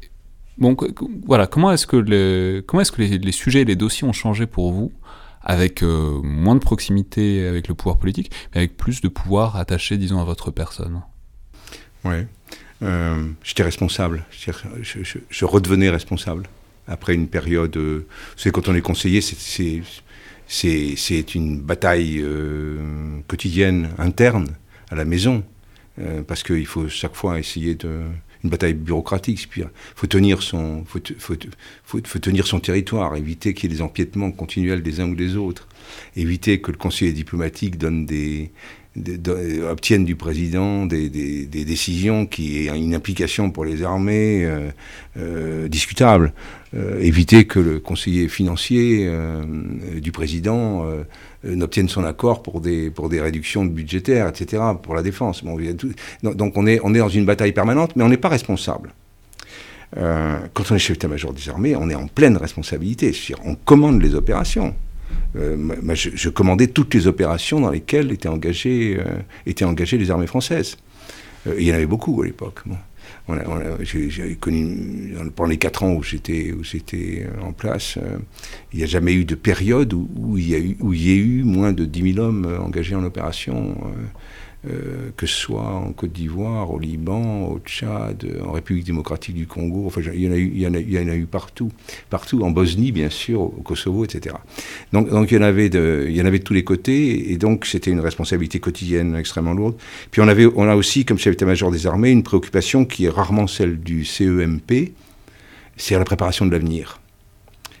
bon, 0.56 0.74
voilà, 1.26 1.46
comment 1.46 1.70
est-ce 1.70 1.86
que, 1.86 1.96
le, 1.96 2.64
comment 2.66 2.80
est-ce 2.80 2.92
que 2.92 3.02
les, 3.02 3.32
sujets 3.32 3.60
et 3.60 3.64
les 3.66 3.76
dossiers 3.76 4.08
ont 4.08 4.14
changé 4.14 4.46
pour 4.46 4.72
vous 4.72 4.90
avec 5.42 5.82
euh, 5.82 6.18
moins 6.22 6.54
de 6.54 6.60
proximité 6.60 7.46
avec 7.46 7.68
le 7.68 7.74
pouvoir 7.74 7.98
politique, 7.98 8.32
mais 8.54 8.60
avec 8.60 8.78
plus 8.78 9.02
de 9.02 9.08
pouvoir 9.08 9.56
attaché, 9.56 9.98
disons, 9.98 10.18
à 10.18 10.24
votre 10.24 10.50
personne? 10.50 11.02
Oui. 12.04 12.24
j'étais 13.42 13.64
responsable. 13.64 14.24
je 14.30 15.44
redevenais 15.44 15.90
responsable 15.90 16.48
après 16.86 17.14
une 17.14 17.28
période. 17.28 17.76
Euh, 17.76 18.06
vous 18.08 18.38
savez, 18.42 18.52
quand 18.52 18.68
on 18.68 18.74
est 18.74 18.80
conseiller, 18.80 19.20
c'est 20.48 21.34
une 21.34 21.60
bataille 21.60 22.20
euh, 22.20 23.20
quotidienne, 23.28 23.90
interne, 23.98 24.48
à 24.90 24.94
la 24.94 25.04
maison, 25.04 25.42
euh, 25.98 26.22
parce 26.22 26.42
qu'il 26.42 26.66
faut 26.66 26.88
chaque 26.88 27.14
fois 27.14 27.38
essayer 27.38 27.74
de 27.74 28.02
une 28.44 28.50
bataille 28.50 28.74
bureaucratique. 28.74 29.48
Il 29.56 29.66
faut 29.96 30.06
tenir 30.06 30.42
son, 30.42 30.84
faut, 30.84 31.00
faut, 31.18 31.34
faut, 31.84 32.00
faut 32.04 32.18
tenir 32.18 32.46
son 32.46 32.60
territoire, 32.60 33.16
éviter 33.16 33.54
qu'il 33.54 33.70
y 33.70 33.72
ait 33.72 33.76
des 33.76 33.82
empiètements 33.82 34.30
continuels 34.30 34.82
des 34.82 35.00
uns 35.00 35.08
ou 35.08 35.16
des 35.16 35.36
autres, 35.36 35.66
éviter 36.14 36.60
que 36.60 36.70
le 36.70 36.76
conseiller 36.76 37.12
diplomatique 37.12 37.78
donne 37.78 38.06
des, 38.06 38.52
obtiennent 39.68 40.04
du 40.04 40.16
président 40.16 40.86
des, 40.86 41.08
décisions 41.46 42.26
qui 42.26 42.66
aient 42.66 42.76
une 42.76 42.94
implication 42.94 43.50
pour 43.50 43.64
les 43.64 43.82
armées 43.82 44.44
euh, 44.44 44.70
euh, 45.18 45.68
discutable. 45.68 46.32
Euh, 46.74 47.00
éviter 47.00 47.46
que 47.46 47.58
le 47.58 47.78
conseiller 47.78 48.28
financier 48.28 49.08
du 50.00 50.12
président 50.12 50.84
n'obtienne 51.44 51.88
son 51.88 52.04
accord 52.04 52.42
pour 52.42 52.60
des, 52.60 52.92
réductions 53.20 53.64
budgétaires, 53.64 54.28
etc., 54.28 54.62
pour 54.82 54.94
la 54.94 55.02
défense. 55.02 55.44
Donc 56.22 56.56
on 56.56 56.66
est, 56.66 56.80
dans 56.98 57.08
une 57.08 57.26
bataille 57.26 57.52
permanente, 57.52 57.92
mais 57.96 58.02
on 58.04 58.08
n'est 58.08 58.16
pas 58.16 58.28
responsable. 58.28 58.92
quand 59.94 60.70
on 60.70 60.74
est 60.74 60.78
chef 60.78 60.96
d'état-major 60.96 61.32
des 61.32 61.48
armées, 61.48 61.76
on 61.76 61.88
est 61.88 61.94
en 61.94 62.08
pleine 62.08 62.36
responsabilité. 62.36 63.14
On 63.44 63.54
commande 63.54 64.02
les 64.02 64.14
opérations. 64.14 64.74
Euh, 65.34 65.94
je, 65.94 66.28
commandais 66.28 66.68
toutes 66.68 66.94
les 66.94 67.06
opérations 67.06 67.60
dans 67.60 67.70
lesquelles 67.70 68.12
étaient 68.12 68.28
engagées, 68.28 68.96
euh, 68.98 69.04
étaient 69.44 69.64
engagées 69.64 69.98
les 69.98 70.10
armées 70.10 70.26
françaises. 70.26 70.76
Euh, 71.46 71.56
il 71.58 71.66
y 71.66 71.72
en 71.72 71.74
avait 71.74 71.86
beaucoup 71.86 72.22
à 72.22 72.26
l'époque. 72.26 72.60
connu, 74.40 75.14
pendant 75.34 75.50
les 75.50 75.58
quatre 75.58 75.82
ans 75.82 75.92
où 75.92 76.02
j'étais, 76.02 76.52
où 76.52 76.62
j'étais 76.62 77.26
en 77.42 77.52
place, 77.52 77.98
il 78.72 78.78
n'y 78.78 78.84
a 78.84 78.86
jamais 78.86 79.14
eu 79.14 79.24
de 79.24 79.34
période 79.34 79.92
où, 79.92 80.38
il 80.38 80.48
y 80.48 80.54
a 80.54 80.58
eu, 80.58 80.76
où 80.80 80.92
il 80.92 81.06
y 81.06 81.12
a 81.12 81.16
eu 81.16 81.42
moins 81.42 81.72
de 81.72 81.84
10 81.84 82.14
000 82.14 82.24
hommes 82.24 82.58
engagés 82.60 82.94
en 82.94 83.04
opération. 83.04 83.76
Euh, 84.68 85.10
que 85.16 85.26
ce 85.26 85.34
soit 85.34 85.62
en 85.62 85.92
Côte 85.92 86.12
d'Ivoire, 86.12 86.72
au 86.72 86.78
Liban, 86.78 87.44
au 87.44 87.60
Tchad, 87.60 88.26
en 88.44 88.50
République 88.50 88.84
démocratique 88.84 89.36
du 89.36 89.46
Congo, 89.46 89.84
enfin 89.86 90.00
il 90.12 90.20
y 90.22 90.66
en 90.66 91.08
a 91.08 91.14
eu, 91.14 91.26
partout, 91.26 91.70
partout, 92.10 92.42
en 92.42 92.50
Bosnie 92.50 92.90
bien 92.90 93.08
sûr, 93.08 93.42
au 93.42 93.62
Kosovo, 93.62 94.04
etc. 94.04 94.34
Donc, 94.92 95.08
donc 95.08 95.30
il, 95.30 95.34
y 95.34 95.38
en 95.38 95.42
avait 95.42 95.68
de, 95.68 96.06
il 96.08 96.16
y 96.16 96.20
en 96.20 96.24
avait 96.24 96.40
de 96.40 96.44
tous 96.44 96.54
les 96.54 96.64
côtés, 96.64 97.30
et 97.32 97.36
donc 97.36 97.64
c'était 97.64 97.92
une 97.92 98.00
responsabilité 98.00 98.58
quotidienne 98.58 99.14
extrêmement 99.14 99.54
lourde. 99.54 99.76
Puis 100.10 100.20
on, 100.20 100.26
avait, 100.26 100.46
on 100.56 100.68
a 100.68 100.74
aussi, 100.74 101.04
comme 101.04 101.18
chef 101.18 101.34
d'état-major 101.34 101.70
des 101.70 101.86
armées, 101.86 102.10
une 102.10 102.24
préoccupation 102.24 102.84
qui 102.84 103.04
est 103.04 103.10
rarement 103.10 103.46
celle 103.46 103.78
du 103.78 104.04
CEMP, 104.04 104.94
c'est 105.76 105.96
la 105.96 106.04
préparation 106.04 106.44
de 106.44 106.50
l'avenir 106.50 106.98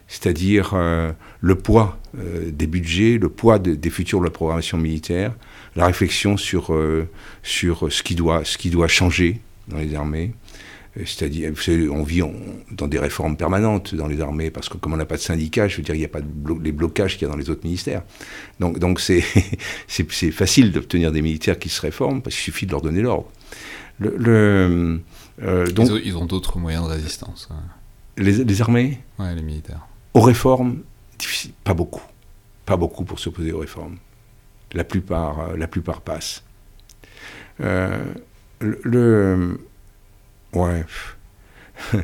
c'est-à-dire 0.08 0.74
euh, 0.74 1.10
le 1.40 1.56
poids 1.56 1.98
euh, 2.16 2.50
des 2.52 2.68
budgets, 2.68 3.18
le 3.18 3.28
poids 3.28 3.58
des 3.58 3.90
futurs 3.90 4.20
de 4.20 4.24
la 4.24 4.30
programmation 4.30 4.78
militaire, 4.78 5.32
la 5.76 5.86
réflexion 5.86 6.36
sur, 6.36 6.72
euh, 6.72 7.08
sur 7.42 7.92
ce, 7.92 8.02
qui 8.02 8.14
doit, 8.14 8.44
ce 8.44 8.58
qui 8.58 8.70
doit 8.70 8.88
changer 8.88 9.40
dans 9.68 9.78
les 9.78 9.94
armées. 9.94 10.32
Euh, 10.96 11.02
c'est-à-dire, 11.04 11.52
on 11.92 12.02
vit 12.02 12.22
dans 12.70 12.88
des 12.88 12.98
réformes 12.98 13.36
permanentes 13.36 13.94
dans 13.94 14.06
les 14.06 14.20
armées, 14.20 14.50
parce 14.50 14.68
que 14.68 14.78
comme 14.78 14.94
on 14.94 14.96
n'a 14.96 15.04
pas 15.04 15.16
de 15.16 15.20
syndicat, 15.20 15.68
je 15.68 15.76
veux 15.76 15.82
dire, 15.82 15.94
il 15.94 15.98
n'y 15.98 16.04
a 16.04 16.08
pas 16.08 16.20
les 16.62 16.72
blocages 16.72 17.18
qu'il 17.18 17.28
y 17.28 17.30
a 17.30 17.32
dans 17.32 17.38
les 17.38 17.50
autres 17.50 17.64
ministères. 17.64 18.02
Donc, 18.58 18.78
donc 18.78 19.00
c'est, 19.06 19.22
c'est, 19.86 20.30
facile 20.30 20.72
d'obtenir 20.72 21.12
des 21.12 21.22
militaires 21.22 21.58
qui 21.58 21.68
se 21.68 21.80
réforment, 21.80 22.22
parce 22.22 22.34
qu'il 22.34 22.44
suffit 22.44 22.66
de 22.66 22.72
leur 22.72 22.80
donner 22.82 23.02
l'ordre. 23.02 23.30
Le, 23.98 25.00
euh, 25.42 25.66
donc, 25.70 25.88
ils, 26.04 26.16
ont, 26.16 26.26
d'autres 26.26 26.58
moyens 26.58 26.84
de 26.84 26.92
résistance. 26.92 27.48
Les, 28.18 28.44
les, 28.44 28.62
armées 28.62 29.00
Ouais, 29.18 29.34
les 29.34 29.42
militaires. 29.42 29.86
Aux 30.12 30.20
réformes, 30.20 30.82
pas 31.64 31.74
beaucoup. 31.74 32.02
Pas 32.66 32.76
beaucoup 32.76 33.04
pour 33.04 33.18
s'opposer 33.18 33.52
aux 33.52 33.60
réformes 33.60 33.96
la 34.76 34.84
plupart, 34.84 35.40
euh, 35.40 35.56
la 35.56 35.66
plupart 35.66 36.02
passent. 36.02 36.44
Euh, 37.60 38.04
le, 38.60 39.58
ouais, 40.52 40.84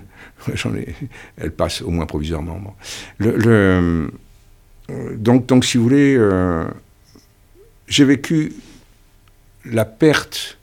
elle 1.36 1.52
passe 1.52 1.82
au 1.82 1.90
moins 1.90 2.06
provisoirement. 2.06 2.76
Euh, 3.20 4.08
donc, 5.14 5.64
si 5.64 5.76
vous 5.76 5.84
voulez, 5.84 6.18
j'ai 7.86 8.04
vécu 8.04 8.52
la 9.64 9.84
perte 9.84 10.58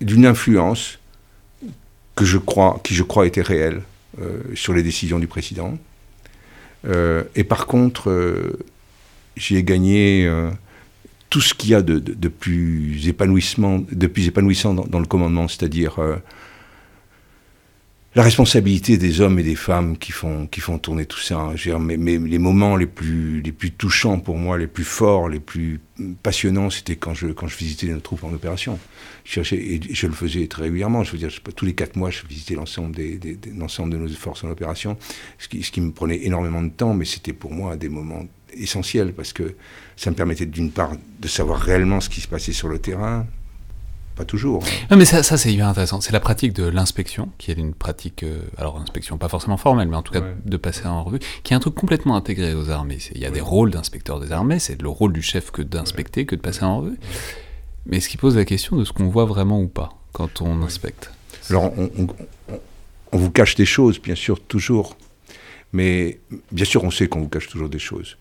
d'une 0.00 0.26
influence 0.26 0.98
qui 2.16 2.24
je 2.24 2.38
crois 3.02 3.26
était 3.26 3.42
réelle 3.42 3.82
sur 4.54 4.72
les 4.72 4.82
décisions 4.82 5.18
du 5.18 5.26
président. 5.26 5.76
et 6.86 7.44
par 7.44 7.66
contre, 7.66 8.56
j'ai 9.36 9.62
gagné 9.62 10.26
euh, 10.26 10.50
tout 11.30 11.40
ce 11.40 11.54
qu'il 11.54 11.70
y 11.70 11.74
a 11.74 11.82
de, 11.82 12.28
plus, 12.28 13.08
épanouissement, 13.08 13.80
de 13.90 14.06
plus 14.06 14.28
épanouissant 14.28 14.74
dans, 14.74 15.00
le 15.00 15.06
commandement, 15.06 15.48
c'est-à-dire 15.48 15.98
euh, 15.98 16.16
la 18.14 18.22
responsabilité 18.22 18.96
des 18.96 19.20
hommes 19.20 19.40
et 19.40 19.42
des 19.42 19.56
femmes 19.56 19.98
qui 19.98 20.12
font, 20.12 20.46
qui 20.46 20.60
font 20.60 20.78
tourner 20.78 21.06
tout 21.06 21.18
ça. 21.18 21.40
Hein. 21.40 21.78
Mais, 21.80 22.18
les 22.18 22.38
moments 22.38 22.76
les 22.76 22.86
plus, 22.86 23.40
les 23.40 23.50
plus 23.50 23.72
touchants 23.72 24.20
pour 24.20 24.36
moi, 24.36 24.56
les 24.56 24.68
plus 24.68 24.84
forts, 24.84 25.28
les 25.28 25.40
plus 25.40 25.80
passionnants, 26.22 26.70
c'était 26.70 26.94
quand 26.94 27.14
je, 27.14 27.28
quand 27.28 27.48
je 27.48 27.56
visitais 27.56 27.88
nos 27.88 27.98
troupes 27.98 28.22
en 28.22 28.32
opération. 28.32 28.78
Je 29.24 30.06
le 30.06 30.12
faisais 30.12 30.46
très 30.46 30.62
régulièrement. 30.62 31.02
Je 31.02 31.10
veux 31.10 31.18
dire, 31.18 31.30
tous 31.56 31.64
les 31.64 31.74
quatre 31.74 31.96
mois, 31.96 32.10
je 32.10 32.24
visitais 32.28 32.54
l'ensemble 32.54 32.94
des, 32.94 33.18
de 33.18 33.50
nos 33.50 34.08
forces 34.10 34.44
en 34.44 34.50
opération, 34.50 34.96
ce 35.38 35.48
qui 35.48 35.80
me 35.80 35.90
prenait 35.90 36.24
énormément 36.24 36.62
de 36.62 36.70
temps, 36.70 36.94
mais 36.94 37.04
c'était 37.04 37.32
pour 37.32 37.52
moi 37.52 37.76
des 37.76 37.88
moments 37.88 38.24
essentiel 38.56 39.12
parce 39.12 39.32
que 39.32 39.54
ça 39.96 40.10
me 40.10 40.16
permettait 40.16 40.46
d'une 40.46 40.70
part 40.70 40.92
de 41.20 41.28
savoir 41.28 41.60
réellement 41.60 42.00
ce 42.00 42.08
qui 42.08 42.20
se 42.20 42.28
passait 42.28 42.52
sur 42.52 42.68
le 42.68 42.78
terrain, 42.78 43.26
pas 44.14 44.24
toujours. 44.24 44.62
Hein. 44.64 44.86
Non, 44.90 44.96
mais 44.96 45.04
ça, 45.04 45.22
c'est 45.22 45.52
hyper 45.52 45.68
intéressant. 45.68 46.00
C'est 46.00 46.12
la 46.12 46.20
pratique 46.20 46.52
de 46.52 46.64
l'inspection, 46.64 47.30
qui 47.38 47.50
est 47.50 47.54
une 47.54 47.74
pratique, 47.74 48.22
euh, 48.22 48.42
alors 48.56 48.78
inspection 48.78 49.18
pas 49.18 49.28
forcément 49.28 49.56
formelle, 49.56 49.88
mais 49.88 49.96
en 49.96 50.02
tout 50.02 50.12
cas 50.12 50.22
de 50.44 50.56
passer 50.56 50.86
en 50.86 51.02
revue, 51.02 51.18
qui 51.42 51.52
est 51.52 51.56
un 51.56 51.60
truc 51.60 51.74
complètement 51.74 52.16
intégré 52.16 52.54
aux 52.54 52.70
armées. 52.70 52.98
Il 53.14 53.20
y 53.20 53.26
a 53.26 53.30
des 53.30 53.40
rôles 53.40 53.70
d'inspecteur 53.70 54.20
des 54.20 54.32
armées, 54.32 54.58
c'est 54.58 54.80
le 54.80 54.88
rôle 54.88 55.12
du 55.12 55.22
chef 55.22 55.50
que 55.50 55.62
d'inspecter, 55.62 56.26
que 56.26 56.36
de 56.36 56.40
passer 56.40 56.64
en 56.64 56.78
revue. 56.78 56.98
Mais 57.86 58.00
ce 58.00 58.08
qui 58.08 58.16
pose 58.16 58.36
la 58.36 58.44
question 58.44 58.76
de 58.76 58.84
ce 58.84 58.92
qu'on 58.92 59.08
voit 59.08 59.24
vraiment 59.24 59.60
ou 59.60 59.68
pas 59.68 59.90
quand 60.12 60.40
on 60.40 60.62
inspecte. 60.62 61.10
Alors, 61.50 61.72
on 63.12 63.18
vous 63.18 63.30
cache 63.30 63.56
des 63.56 63.66
choses, 63.66 64.00
bien 64.00 64.14
sûr, 64.14 64.40
toujours. 64.40 64.96
Mais 65.72 66.20
bien 66.52 66.64
sûr, 66.64 66.84
on 66.84 66.90
sait 66.90 67.08
qu'on 67.08 67.20
vous 67.20 67.28
cache 67.28 67.48
toujours 67.48 67.68
des 67.68 67.80
choses. 67.80 68.16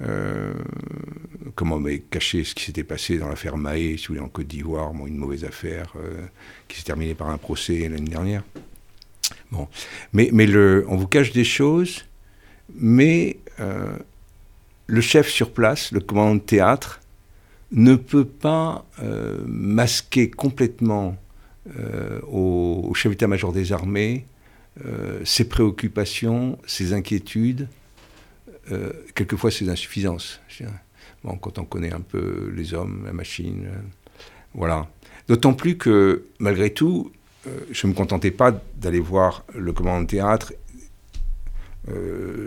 Euh, 0.00 0.54
comment 1.54 1.78
mais, 1.80 1.98
cacher 1.98 2.44
ce 2.44 2.54
qui 2.54 2.64
s'était 2.64 2.84
passé 2.84 3.18
dans 3.18 3.28
l'affaire 3.28 3.56
Mahé, 3.56 3.96
si 3.96 4.06
vous 4.06 4.14
voulez, 4.14 4.20
en 4.20 4.28
Côte 4.28 4.46
d'Ivoire, 4.46 4.92
une 5.06 5.16
mauvaise 5.16 5.44
affaire 5.44 5.92
euh, 5.96 6.26
qui 6.68 6.78
s'est 6.78 6.84
terminée 6.84 7.14
par 7.14 7.30
un 7.30 7.38
procès 7.38 7.88
l'année 7.88 8.08
dernière. 8.08 8.44
Bon. 9.50 9.68
Mais, 10.12 10.30
on 10.86 10.96
vous 10.96 11.08
cache 11.08 11.32
des 11.32 11.44
choses, 11.44 12.04
mais 12.74 13.38
euh, 13.60 13.96
le 14.86 15.00
chef 15.00 15.28
sur 15.28 15.52
place, 15.52 15.90
le 15.90 16.00
commandant 16.00 16.36
de 16.36 16.40
théâtre, 16.40 17.00
ne 17.70 17.96
peut 17.96 18.24
pas 18.24 18.86
masquer 19.44 20.30
complètement 20.30 21.18
au, 22.26 22.86
au 22.88 22.94
chef 22.94 23.12
d'état-major 23.12 23.52
des 23.52 23.72
armées 23.74 24.24
ses 25.24 25.44
préoccupations, 25.44 26.58
ses 26.66 26.94
inquiétudes, 26.94 27.68
euh, 28.72 28.92
quelquefois 29.14 29.50
ses 29.50 29.68
insuffisances. 29.70 30.40
Bon, 31.24 31.36
quand 31.36 31.58
on 31.58 31.64
connaît 31.64 31.92
un 31.92 32.00
peu 32.00 32.52
les 32.54 32.74
hommes, 32.74 33.02
la 33.06 33.12
machine, 33.12 33.66
euh, 33.66 33.78
voilà. 34.54 34.86
D'autant 35.26 35.54
plus 35.54 35.78
que, 35.78 36.24
malgré 36.38 36.70
tout, 36.70 37.10
euh, 37.46 37.50
je 37.70 37.86
ne 37.86 37.92
me 37.92 37.96
contentais 37.96 38.30
pas 38.30 38.52
d'aller 38.76 39.00
voir 39.00 39.44
le 39.54 39.72
commandant 39.72 40.02
de 40.02 40.06
théâtre 40.06 40.52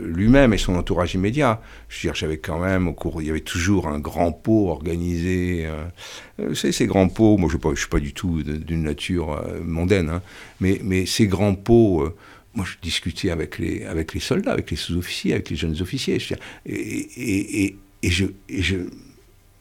lui-même 0.05 0.53
et 0.53 0.59
son 0.59 0.76
entourage 0.76 1.15
immédiat. 1.15 1.63
Je 1.89 1.97
veux 1.97 2.01
dire, 2.11 2.15
j'avais 2.15 2.38
quand 2.38 2.59
même, 2.59 2.88
au 2.88 2.93
cours, 2.93 3.24
il 3.24 3.28
y 3.28 3.32
avait 3.32 3.39
toujours 3.39 3.88
un 3.88 3.97
grand 3.97 4.32
pot 4.32 4.69
organisé. 4.69 5.65
Euh, 5.65 5.84
vous 6.38 6.53
savez, 6.53 6.72
ces 6.72 6.86
grands 6.86 7.07
pots, 7.07 7.38
moi 7.38 7.49
je 7.51 7.57
ne 7.67 7.76
suis 7.76 7.88
pas 7.88 7.99
du 7.99 8.13
tout 8.13 8.43
d'une 8.43 8.84
nature 8.84 9.43
mondaine, 9.63 10.09
hein. 10.09 10.22
mais, 10.59 10.80
mais, 10.84 11.07
ces 11.07 11.26
grands 11.26 11.55
pots 11.55 12.13
moi, 12.54 12.66
je 12.66 12.78
discutais 12.82 13.30
avec 13.30 13.58
les, 13.60 13.86
avec 13.86 14.14
les 14.14 14.20
soldats, 14.20 14.52
avec 14.52 14.72
les 14.72 14.78
sous-officiers, 14.78 15.34
avec 15.34 15.49
les 15.49 15.56
jeunes 15.56 15.82
officiers. 15.82 16.18
Et, 16.66 16.74
et, 16.74 17.78
et, 18.04 18.10
je, 18.10 18.26
je 18.49 18.78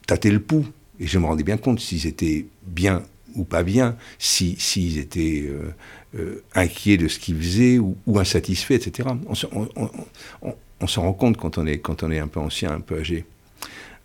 tâtais 0.07 0.31
le 0.31 0.41
pouls. 0.41 0.67
Et 0.99 1.07
je 1.07 1.19
me 1.19 1.27
rendais 1.27 1.45
bien 1.45 1.57
compte 1.57 1.81
s'ils 1.81 2.07
étaient 2.07 2.47
bien 2.67 3.03
ou 3.37 3.45
pas 3.45 3.63
bien, 3.63 3.97
s'ils 4.19 4.61
si, 4.61 4.99
étaient 4.99 5.49
euh, 5.49 5.71
euh, 6.19 6.43
inquiets 6.55 6.97
de 6.97 7.07
ce 7.07 7.19
qu'ils 7.19 7.37
faisaient 7.37 7.79
ou, 7.79 7.97
insatisfaits, 8.19 8.75
etc. 8.75 9.09
On, 9.27 10.87
s'en 10.87 11.03
rend 11.03 11.13
compte 11.13 11.37
quand 11.37 11.59
on, 11.59 11.67
est, 11.67 11.79
quand 11.79 12.03
on 12.03 12.11
est 12.11 12.19
un 12.19 12.27
peu 12.27 12.41
ancien, 12.41 12.73
un 12.73 12.81
peu 12.81 12.99
âgé. 12.99 13.25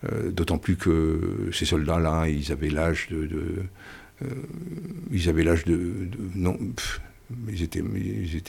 Euh, 0.05 0.29
d'autant 0.29 0.59
plus 0.59 0.75
que 0.75 1.49
ces 1.51 1.65
soldats-là, 1.65 2.27
ils 2.27 2.51
avaient 2.51 2.69
l'âge 2.69 3.07
de... 3.09 3.63
ils 5.11 5.27
avaient 5.27 5.43
l'âge 5.43 5.65
de, 5.65 6.07
non, 6.35 6.57
ils 7.49 7.63
étaient, 7.63 7.81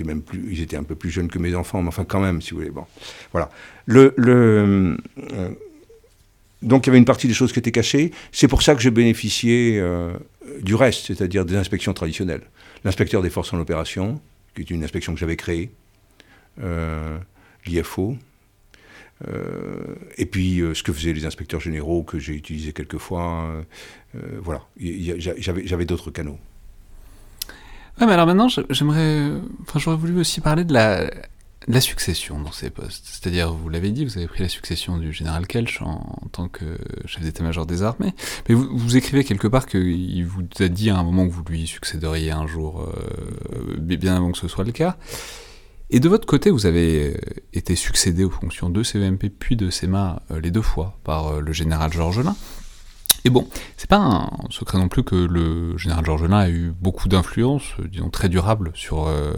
même 0.05 0.23
plus, 0.23 0.49
ils 0.51 0.63
étaient 0.63 0.77
un 0.77 0.83
peu 0.83 0.95
plus 0.95 1.11
jeunes 1.11 1.29
que 1.29 1.39
mes 1.39 1.55
enfants, 1.55 1.83
mais 1.83 1.89
enfin 1.89 2.05
quand 2.05 2.21
même, 2.21 2.43
si 2.43 2.51
vous 2.51 2.59
voulez. 2.59 2.71
Bon, 2.71 2.85
voilà. 3.33 3.51
Euh, 3.89 4.97
donc 6.63 6.87
il 6.87 6.89
y 6.89 6.91
avait 6.91 6.99
une 6.99 7.05
partie 7.05 7.29
des 7.29 7.35
choses 7.35 7.53
qui 7.53 7.59
étaient 7.59 7.73
cachées. 7.73 8.13
C'est 8.33 8.49
pour 8.49 8.63
ça 8.63 8.75
que 8.75 8.83
j'ai 8.83 8.91
bénéficié 8.91 9.79
euh, 9.79 10.15
du 10.61 10.75
reste, 10.75 11.07
c'est-à-dire 11.07 11.45
des 11.45 11.57
inspections 11.57 11.93
traditionnelles. 11.93 12.43
L'inspecteur 12.85 13.23
des 13.23 13.31
forces 13.31 13.53
en 13.53 13.59
opération, 13.59 14.21
qui 14.55 14.63
est 14.63 14.71
une 14.71 14.85
inspection 14.85 15.15
que 15.15 15.21
j'avais 15.21 15.37
créée, 15.37 15.71
euh, 16.63 17.19
l'IFO, 17.67 18.17
et 20.19 20.27
puis 20.27 20.63
ce 20.75 20.83
que 20.83 20.93
faisaient 20.93 21.15
les 21.15 21.25
inspecteurs 21.25 21.61
généraux 21.61 22.03
que 22.03 22.19
j'ai 22.19 22.35
utilisé 22.35 22.75
quelques 22.75 22.99
fois, 22.99 23.65
euh, 24.17 24.39
voilà, 24.43 24.63
j'avais 24.79 25.85
d'autres 25.85 26.11
canaux. 26.11 26.39
Ouais, 28.01 28.07
mais 28.07 28.13
alors 28.13 28.27
maintenant, 28.27 28.49
j'aimerais. 28.71 29.31
Enfin, 29.63 29.79
j'aurais 29.79 29.97
voulu 29.97 30.19
aussi 30.21 30.41
parler 30.41 30.65
de 30.65 30.73
la, 30.73 31.11
la 31.69 31.81
succession 31.81 32.41
dans 32.41 32.53
ces 32.53 32.71
postes. 32.71 33.07
C'est-à-dire, 33.07 33.53
vous 33.53 33.69
l'avez 33.69 33.91
dit, 33.91 34.05
vous 34.05 34.19
avez 34.19 34.27
pris 34.27 34.43
la 34.43 34.49
succession 34.49 34.99
du 34.99 35.13
général 35.13 35.47
Kelch 35.47 35.83
en, 35.83 36.21
tant 36.31 36.49
que 36.49 36.79
chef 37.07 37.23
d'état-major 37.23 37.67
des 37.67 37.83
armées. 37.83 38.15
Mais 38.49 38.55
vous, 38.55 38.69
vous 38.71 38.97
écrivez 38.97 39.25
quelque 39.25 39.49
part 39.49 39.67
qu'il 39.67 40.25
vous 40.27 40.43
a 40.61 40.69
dit 40.69 40.91
à 40.91 40.97
un 40.97 41.03
moment 41.03 41.27
que 41.27 41.33
vous 41.33 41.45
lui 41.49 41.67
succéderiez 41.67 42.31
un 42.31 42.47
jour, 42.47 42.83
euh, 42.83 43.77
bien 43.79 44.17
avant 44.17 44.33
que 44.33 44.39
ce 44.39 44.49
soit 44.49 44.65
le 44.65 44.73
cas. 44.73 44.97
Et 45.91 46.01
de 46.01 46.09
votre 46.09 46.27
côté, 46.27 46.51
vous 46.51 46.67
avez 46.67 47.15
euh, 47.15 47.19
été 47.53 47.77
succédé 47.77 48.25
aux 48.25 48.31
fonctions 48.31 48.71
de 48.71 48.83
CVMP 48.83 49.31
puis 49.31 49.57
de 49.57 49.71
SEMA 49.71 50.23
euh, 50.31 50.41
les 50.41 50.51
deux 50.51 50.63
fois 50.63 50.99
par 51.05 51.41
le 51.41 51.53
général 51.53 51.93
Georgelin. 51.93 52.37
Et 53.27 53.31
bon, 53.31 53.49
c'est 53.77 53.91
pas 53.91 53.97
un 53.97 54.31
secret 54.51 54.79
non 54.79 54.87
plus 54.87 55.03
que 55.03 55.17
le 55.17 55.77
général 55.77 56.07
Georgelin 56.07 56.39
a 56.39 56.49
eu 56.49 56.73
beaucoup 56.81 57.09
d'influence, 57.09 57.65
euh, 57.81 57.89
disons 57.89 58.09
très 58.09 58.29
durable, 58.29 58.71
sur 58.75 59.09
euh, 59.09 59.33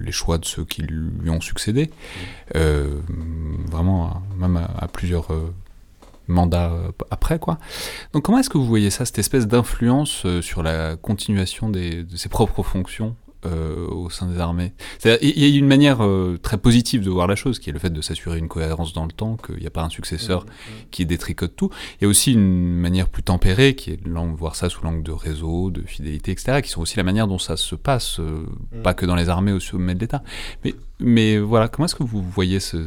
les 0.00 0.10
choix 0.10 0.38
de 0.38 0.44
ceux 0.44 0.64
qui 0.64 0.82
lui 0.82 1.30
ont 1.30 1.40
succédé. 1.40 1.84
Mmh. 1.84 2.18
Euh, 2.56 2.98
vraiment, 3.70 4.08
hein, 4.08 4.22
même 4.36 4.56
à, 4.56 4.88
plusieurs 4.88 5.28
mandats 6.26 6.72
après, 7.12 7.38
quoi. 7.38 7.58
Donc, 8.14 8.24
comment 8.24 8.38
est-ce 8.38 8.50
que 8.50 8.58
vous 8.58 8.66
voyez 8.66 8.90
ça, 8.90 9.04
cette 9.04 9.20
espèce 9.20 9.46
d'influence 9.46 10.26
sur 10.40 10.64
la 10.64 10.96
continuation 10.96 11.68
de 11.68 12.04
ses 12.16 12.28
propres 12.28 12.64
fonctions 12.64 13.14
euh, 13.46 13.86
au 13.86 14.10
sein 14.10 14.26
des 14.26 14.38
armées. 14.38 14.74
Il 15.02 15.38
y 15.38 15.54
a 15.54 15.58
une 15.58 15.66
manière 15.66 16.04
euh, 16.04 16.38
très 16.42 16.58
positive 16.58 17.02
de 17.02 17.08
voir 17.08 17.26
la 17.26 17.36
chose, 17.36 17.58
qui 17.58 17.70
est 17.70 17.72
le 17.72 17.78
fait 17.78 17.88
de 17.88 18.02
s'assurer 18.02 18.38
une 18.38 18.48
cohérence 18.48 18.92
dans 18.92 19.06
le 19.06 19.12
temps, 19.12 19.38
qu'il 19.38 19.56
n'y 19.56 19.66
a 19.66 19.70
pas 19.70 19.82
un 19.82 19.88
successeur 19.88 20.44
mmh, 20.44 20.46
mmh, 20.46 20.50
mmh. 20.50 20.90
qui 20.90 21.06
détricote 21.06 21.56
tout. 21.56 21.70
Il 21.98 22.04
y 22.04 22.06
a 22.06 22.08
aussi 22.10 22.34
une 22.34 22.74
manière 22.74 23.08
plus 23.08 23.22
tempérée, 23.22 23.74
qui 23.74 23.92
est 23.92 24.04
de 24.04 24.10
voir 24.36 24.56
ça 24.56 24.68
sous 24.68 24.84
l'angle 24.84 25.02
de 25.02 25.12
réseau, 25.12 25.70
de 25.70 25.80
fidélité, 25.80 26.32
etc., 26.32 26.60
qui 26.60 26.68
sont 26.68 26.82
aussi 26.82 26.98
la 26.98 27.02
manière 27.02 27.26
dont 27.26 27.38
ça 27.38 27.56
se 27.56 27.74
passe, 27.76 28.20
euh, 28.20 28.46
pas 28.82 28.92
que 28.92 29.06
dans 29.06 29.14
les 29.14 29.30
armées 29.30 29.52
au 29.52 29.60
sommet 29.60 29.94
de 29.94 30.00
l'État. 30.00 30.22
Mais, 30.62 30.74
mais 30.98 31.38
voilà, 31.38 31.68
comment 31.68 31.86
est-ce 31.86 31.94
que 31.94 32.04
vous 32.04 32.22
voyez 32.22 32.60
ces 32.60 32.78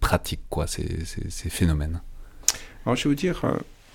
pratiques, 0.00 0.48
quoi, 0.48 0.66
ces, 0.66 0.88
ces 1.28 1.50
phénomènes? 1.50 2.00
Alors 2.86 2.96
je 2.96 3.04
vais 3.04 3.10
vous 3.10 3.20
dire, 3.20 3.42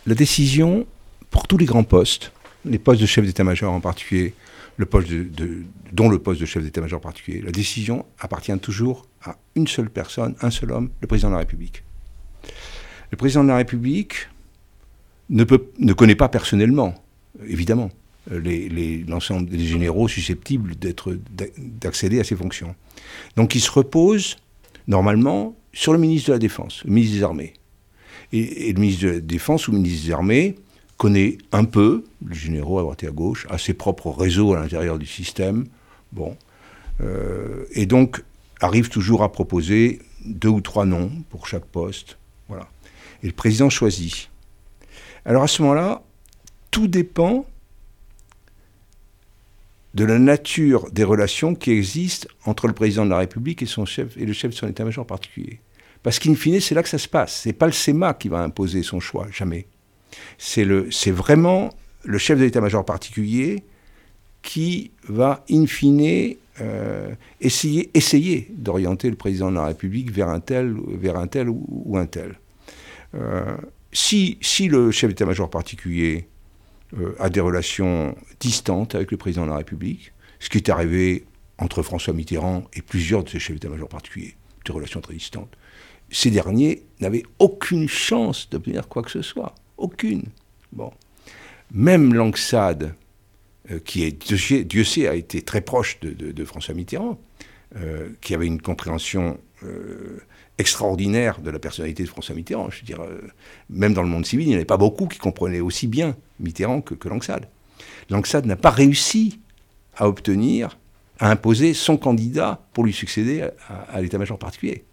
la 0.05 0.13
décision 0.13 0.86
pour 1.32 1.47
tous 1.47 1.57
les 1.57 1.65
grands 1.65 1.84
postes, 1.84 2.32
les 2.63 2.78
postes 2.78 3.01
de 3.01 3.07
chef 3.07 3.26
d'état-major 3.26 3.74
en 3.74 3.82
particulier, 3.82 4.36
le 4.78 4.86
poste 4.86 5.09
de, 5.09 5.63
dont 5.91 6.09
le 6.09 6.19
poste 6.19 6.41
de 6.41 6.45
chef 6.45 6.63
d'état-major 6.63 6.99
particulier. 6.99 7.41
La 7.41 7.51
décision 7.51 8.05
appartient 8.19 8.57
toujours 8.59 9.07
à 9.24 9.38
une 9.55 9.67
seule 9.67 9.89
personne, 9.89 10.36
un 10.41 10.49
seul 10.49 10.71
homme, 10.71 10.89
le 11.01 11.07
président 11.07 11.30
de 11.30 11.34
la 11.34 11.39
République. 11.39 11.84
Le 13.11 13.17
président 13.17 13.43
de 13.43 13.49
la 13.49 13.57
République 13.57 14.30
ne, 15.30 15.43
connaît 15.93 16.15
pas 16.15 16.30
personnellement, 16.30 16.95
évidemment, 17.45 17.91
l'ensemble 18.28 19.49
des 19.49 19.65
généraux 19.65 20.07
susceptibles 20.07 20.74
d'accéder 20.76 22.19
à 22.19 22.24
ces 22.24 22.36
fonctions. 22.36 22.76
Donc 23.36 23.55
il 23.55 23.61
se 23.61 23.71
repose 23.71 24.38
normalement 24.88 25.55
sur 25.71 25.93
le 25.93 25.99
ministre 25.99 26.30
de 26.30 26.34
la 26.34 26.39
Défense, 26.39 26.84
le 26.86 26.91
ministre 26.91 27.17
des 27.17 27.24
Armées. 27.24 27.53
Et, 28.32 28.69
et 28.69 28.74
le 28.74 28.80
ministre 28.80 29.05
de 29.05 29.11
la 29.11 29.19
Défense 29.19 29.67
ou 29.67 29.71
le 29.71 29.78
ministre 29.78 30.07
des 30.07 30.11
Armées 30.11 30.55
connaît 31.04 31.38
un 31.51 31.66
peu, 31.66 32.06
les 32.26 32.34
généraux 32.34 32.80
à 32.80 32.82
droite 32.82 33.04
et 33.04 33.08
à 33.08 33.12
gauche, 33.12 33.45
a 33.49 33.58
ses 33.58 33.74
propres 33.74 34.10
réseaux 34.10 34.54
à 34.54 34.62
l'intérieur 34.62 34.97
du 34.97 35.06
système. 35.06 35.66
Bon. 36.14 36.38
Euh, 37.01 37.66
et 37.74 37.86
donc, 37.86 38.24
arrive 38.62 38.88
toujours 38.88 39.22
à 39.22 39.30
proposer 39.30 39.99
deux 40.24 40.47
ou 40.47 40.62
trois 40.62 40.86
noms 40.86 41.12
pour 41.30 41.45
chaque 41.45 41.66
poste. 41.66 42.18
Voilà. 42.47 42.70
Et 43.22 43.28
le 43.28 43.34
président 43.34 43.70
choisit. 43.70 44.30
Alors 45.26 45.43
à 45.43 45.49
ce 45.49 45.62
moment-là, 45.64 46.04
tout 46.72 46.88
dépend 46.88 47.45
de 49.95 50.06
la 50.06 50.20
nature 50.20 50.89
des 50.89 51.04
relations 51.04 51.54
qui 51.54 51.72
existent 51.72 52.30
entre 52.45 52.68
le 52.68 52.74
président 52.74 53.04
de 53.04 53.10
la 53.10 53.18
République 53.18 53.62
et 53.62 53.66
son 53.66 53.84
chef 53.86 54.16
et 54.16 54.26
le 54.26 54.32
chef 54.32 54.51
de 54.51 54.56
son 54.56 54.70
état-major 54.70 55.01
en 55.01 55.06
particulier. 55.06 55.60
Parce 56.01 56.18
qu'in 56.18 56.34
fine, 56.34 56.62
c'est 56.62 56.76
là 56.76 56.82
que 56.82 56.88
ça 56.88 56.97
se 56.97 57.10
passe. 57.10 57.41
C'est 57.43 57.51
pas 57.51 57.66
le 57.66 57.74
SEMA 57.74 58.14
qui 58.14 58.30
va 58.30 58.39
imposer 58.39 58.84
son 58.84 59.01
choix, 59.01 59.28
jamais. 59.34 59.68
C'est 60.38 61.11
vraiment 61.11 61.74
le 62.03 62.18
chef 62.18 62.38
de 62.38 62.43
l'état-major 62.43 62.86
particulier 62.86 63.64
qui 64.41 64.91
va, 65.07 65.43
in 65.49 65.66
fine, 65.66 66.36
euh, 66.61 67.16
essayer, 67.41 68.47
d'orienter 68.51 69.09
le 69.09 69.16
président 69.16 69.49
de 69.49 69.55
la 69.55 69.66
République 69.66 70.11
vers 70.11 70.30
un 70.30 70.39
tel, 70.39 70.76
vers 70.88 71.18
un 71.18 71.28
ou, 71.47 71.97
un 71.97 72.05
tel. 72.05 72.38
Euh, 73.16 73.57
si, 73.91 74.38
le 74.70 74.91
chef 74.91 75.09
d'état-major 75.09 75.49
particulier 75.49 76.28
euh, 76.99 77.16
a 77.20 77.30
des 77.30 77.39
relations 77.39 78.16
distantes 78.39 78.95
avec 78.95 79.11
le 79.11 79.18
président 79.18 79.45
de 79.45 79.49
la 79.49 79.57
République, 79.57 80.14
ce 80.39 80.49
qui 80.49 80.57
est 80.57 80.70
arrivé 80.70 81.26
entre 81.57 81.82
François 81.82 82.14
Mitterrand 82.14 82.66
et 82.74 82.82
plusieurs 82.82 83.24
de 83.24 83.30
ses 83.30 83.39
chefs 83.39 83.55
d'état-major 83.55 83.88
particuliers, 83.88 84.36
des 84.66 84.74
relations 84.74 85.01
très 85.01 85.14
distantes, 85.14 85.55
ces 86.11 86.30
derniers 86.30 86.84
n'avaient 86.99 87.24
aucune 87.39 87.88
chance 87.88 88.49
d'obtenir 88.49 88.88
quoi 88.88 89.01
que 89.01 89.11
ce 89.11 89.22
soit. 89.22 89.55
Aucune. 89.84 90.23
Bon. 90.71 90.93
Même 91.73 92.13
Langsade, 92.13 92.95
euh, 93.69 93.79
qui 93.79 94.05
est, 94.05 94.63
Dieu 94.63 94.84
sait, 94.86 95.07
a 95.09 95.13
été 95.13 95.41
très 95.41 95.59
proche 95.59 95.99
de, 95.99 96.45
François 96.45 96.73
Mitterrand, 96.73 97.19
euh, 97.75 98.07
qui 98.21 98.34
avait 98.34 98.47
une 98.47 98.61
compréhension 98.61 99.38
euh, 99.63 100.21
extraordinaire 100.57 101.41
de 101.41 101.51
la 101.51 101.59
personnalité 101.59 102.03
de 102.03 102.07
François 102.07 102.34
Mitterrand. 102.34 102.69
Je 102.69 102.79
veux 102.79 102.86
dire, 102.86 103.01
même 103.69 103.93
dans 103.93 104.03
le 104.03 104.07
monde 104.07 104.25
civil, 104.25 104.45
il 104.45 104.49
n'y 104.51 104.55
en 104.55 104.59
avait 104.59 104.65
pas 104.65 104.77
beaucoup 104.77 105.07
qui 105.07 105.19
comprenaient 105.19 105.59
aussi 105.59 105.88
bien 105.88 106.15
Mitterrand 106.39 106.79
que, 106.79 106.93
que 106.93 107.09
Langsade. 107.09 107.49
N'a 108.09 108.55
pas 108.55 108.69
réussi 108.69 109.41
à 109.97 110.07
obtenir, 110.07 110.79
à 111.19 111.29
imposer 111.29 111.73
son 111.73 111.97
candidat 111.97 112.65
pour 112.71 112.86
lui 112.86 112.93
succéder 112.93 113.49
à 113.89 114.01
l'état-major 114.01 114.39
particulier. 114.39 114.86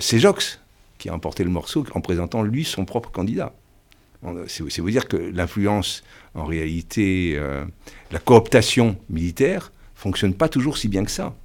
C'est 0.00 0.18
Jox 0.18 0.58
qui 0.98 1.08
a 1.08 1.14
emporté 1.14 1.44
le 1.44 1.50
morceau 1.50 1.84
en 1.94 2.00
présentant 2.00 2.42
lui 2.42 2.64
son 2.64 2.84
propre 2.84 3.10
candidat. 3.10 3.54
C'est 4.48 4.80
vous 4.80 4.90
dire 4.90 5.06
que 5.06 5.16
l'influence, 5.16 6.02
en 6.34 6.44
réalité, 6.44 7.34
euh, 7.36 7.64
la 8.10 8.18
cooptation 8.18 8.96
militaire 9.08 9.72
fonctionne 9.94 10.34
pas 10.34 10.48
toujours 10.48 10.76
si 10.76 10.88
bien 10.88 11.04
que 11.04 11.10
ça. 11.10 11.36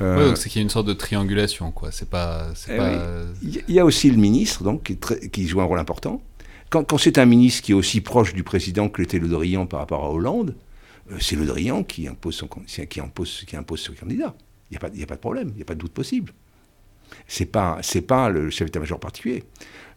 Euh, 0.00 0.34
c'est 0.34 0.48
qu'il 0.48 0.60
y 0.60 0.62
a 0.62 0.64
une 0.64 0.70
sorte 0.70 0.86
de 0.86 0.92
triangulation, 0.92 1.70
quoi. 1.70 1.92
C'est 1.92 2.08
pas. 2.08 2.48
Eh 2.68 2.78
il 3.42 3.62
y 3.68 3.78
a 3.78 3.84
aussi 3.84 4.10
le 4.10 4.16
ministre, 4.16 4.64
donc, 4.64 4.96
qui, 5.30 5.46
joue 5.46 5.60
un 5.60 5.64
rôle 5.64 5.78
important. 5.78 6.22
Quand, 6.70 6.98
c'est 6.98 7.18
un 7.18 7.26
ministre 7.26 7.62
qui 7.62 7.72
est 7.72 7.74
aussi 7.74 8.00
proche 8.00 8.34
du 8.34 8.42
président 8.42 8.88
que 8.88 9.00
l'était 9.00 9.18
Le 9.18 9.28
Drian 9.28 9.66
par 9.66 9.80
rapport 9.80 10.04
à 10.04 10.10
Hollande, 10.10 10.56
c'est 11.20 11.36
Le 11.36 11.44
Drian 11.44 11.84
qui 11.84 12.08
impose 12.08 12.34
son, 12.34 12.48
qui 12.48 13.00
impose, 13.00 13.44
qui 13.46 13.56
impose 13.56 13.80
son 13.80 13.92
candidat. 13.92 14.34
Il 14.70 14.78
n'y 14.94 15.00
a, 15.02 15.04
a, 15.04 15.06
pas 15.06 15.14
de 15.14 15.20
problème, 15.20 15.50
il 15.50 15.56
n'y 15.56 15.62
a 15.62 15.66
pas 15.66 15.74
de 15.74 15.80
doute 15.80 15.92
possible. 15.92 16.32
C'est 17.26 17.46
pas, 17.46 17.78
c'est 17.82 18.02
pas 18.02 18.28
le 18.28 18.50
chef 18.50 18.66
d'état-major 18.66 18.98
particulier. 18.98 19.44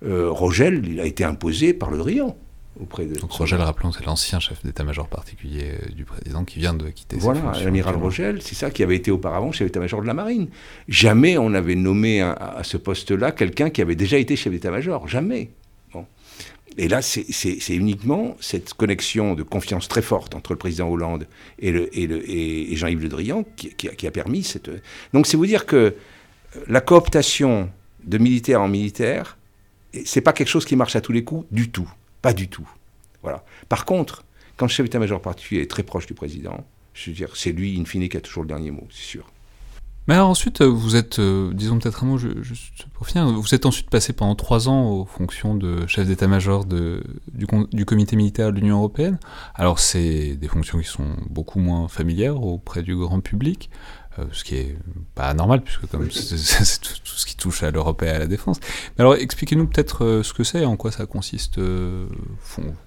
Euh, 0.05 0.29
Rogel, 0.29 0.87
il 0.87 0.99
a 0.99 1.05
été 1.05 1.23
imposé 1.23 1.73
par 1.73 1.91
le 1.91 1.97
Drian. 1.97 2.37
Auprès 2.79 3.05
de 3.05 3.15
Donc 3.15 3.31
Rogel, 3.31 3.59
rappelons, 3.59 3.91
c'est 3.91 4.05
l'ancien 4.05 4.39
chef 4.39 4.63
d'état-major 4.63 5.07
particulier 5.07 5.71
euh, 5.71 5.89
du 5.93 6.05
président 6.05 6.45
qui 6.45 6.59
vient 6.59 6.75
de 6.75 6.89
quitter 6.89 7.17
voilà, 7.17 7.39
Voilà, 7.39 7.63
l'amiral 7.63 7.95
Rogel, 7.95 8.41
c'est 8.43 8.53
ça 8.53 8.69
qui 8.69 8.83
avait 8.83 8.95
été 8.95 9.09
auparavant 9.09 9.51
chef 9.51 9.67
d'état-major 9.67 10.01
de 10.01 10.07
la 10.07 10.13
marine. 10.13 10.47
Jamais 10.87 11.39
on 11.39 11.53
avait 11.55 11.75
nommé 11.75 12.21
à, 12.21 12.61
ce 12.63 12.77
poste-là 12.77 13.31
quelqu'un 13.31 13.71
qui 13.71 13.81
avait 13.81 13.95
déjà 13.95 14.17
été 14.17 14.35
chef 14.35 14.53
d'état-major. 14.53 15.07
Jamais. 15.07 15.49
Bon. 15.91 16.05
Et 16.77 16.87
là, 16.87 17.01
c'est 17.01 17.75
uniquement 17.75 18.37
cette 18.39 18.75
connexion 18.75 19.33
de 19.33 19.41
confiance 19.41 19.87
très 19.87 20.03
forte 20.03 20.35
entre 20.35 20.53
le 20.53 20.59
président 20.59 20.87
Hollande 20.87 21.25
et, 21.57 21.71
le, 21.71 21.97
et, 21.97 22.05
le, 22.05 22.29
et 22.29 22.75
Jean-Yves 22.75 23.01
Le 23.01 23.09
Drian 23.09 23.43
qui, 23.55 23.69
qui, 23.69 24.05
a 24.05 24.11
permis 24.11 24.43
cette. 24.43 24.69
Donc 25.13 25.25
c'est 25.25 25.37
vous 25.37 25.47
dire 25.47 25.65
que 25.65 25.95
la 26.67 26.81
cooptation 26.81 27.69
de 28.03 28.17
militaire 28.17 28.61
en 28.61 28.67
militaire, 28.67 29.37
c'est 30.05 30.21
pas 30.21 30.33
quelque 30.33 30.47
chose 30.47 30.65
qui 30.65 30.75
marche 30.75 30.95
à 30.95 31.01
tous 31.01 31.11
les 31.11 31.23
coups, 31.23 31.45
du 31.51 31.69
tout. 31.69 31.89
Pas 32.21 32.33
du 32.33 32.47
tout. 32.47 32.67
Voilà. 33.23 33.43
Par 33.69 33.85
contre, 33.85 34.23
quand 34.57 34.65
le 34.65 34.71
chef 34.71 34.85
d'état-major 34.85 35.21
particulier 35.21 35.61
est 35.61 35.69
très 35.69 35.83
proche 35.83 36.07
du 36.07 36.13
président, 36.13 36.65
je 36.93 37.09
veux 37.09 37.15
dire, 37.15 37.35
c'est 37.35 37.51
lui, 37.51 37.79
in 37.79 37.85
fine, 37.85 38.07
qui 38.09 38.17
a 38.17 38.21
toujours 38.21 38.43
le 38.43 38.47
dernier 38.49 38.71
mot, 38.71 38.87
c'est 38.89 39.05
sûr. 39.05 39.31
Mais 40.07 40.13
alors 40.13 40.29
ensuite, 40.29 40.61
vous 40.61 40.95
êtes, 40.95 41.19
euh, 41.19 41.51
disons 41.53 41.79
peut-être 41.79 42.05
un 42.05 42.07
mot, 42.07 42.17
juste 42.17 42.87
pour 42.93 43.05
finir, 43.05 43.27
vous 43.27 43.53
êtes 43.53 43.65
ensuite 43.65 43.89
passé 43.89 44.13
pendant 44.13 44.35
trois 44.35 44.69
ans 44.69 44.89
aux 44.89 45.05
fonctions 45.05 45.53
de 45.53 45.85
chef 45.85 46.07
d'état-major 46.07 46.65
du, 46.65 47.85
comité 47.85 48.15
militaire 48.15 48.53
de 48.53 48.59
l'Union 48.59 48.77
européenne. 48.77 49.19
Alors 49.53 49.79
c'est 49.79 50.35
des 50.37 50.47
fonctions 50.47 50.79
qui 50.79 50.87
sont 50.87 51.17
beaucoup 51.29 51.59
moins 51.59 51.89
familières 51.89 52.41
auprès 52.41 52.83
du 52.83 52.95
grand 52.95 53.19
public. 53.19 53.69
Euh, 54.19 54.25
ce 54.31 54.43
qui 54.43 54.55
est 54.55 54.75
pas 55.13 55.33
normal, 55.33 55.61
puisque 55.61 55.85
comme 55.87 56.09
c'est 56.09 56.81
tout, 56.81 56.93
ce 57.03 57.25
qui 57.25 57.35
touche 57.35 57.63
à 57.63 57.71
l'Europe 57.71 58.01
et 58.03 58.09
à 58.09 58.19
la 58.19 58.27
défense. 58.27 58.59
Mais 58.97 59.01
alors, 59.01 59.15
expliquez-nous 59.15 59.67
peut-être 59.67 60.05
euh, 60.05 60.23
ce 60.23 60.33
que 60.33 60.43
c'est, 60.43 60.65
en 60.65 60.75
quoi 60.75 60.91
ça 60.91 61.05
consiste 61.05 61.59
euh, 61.59 62.07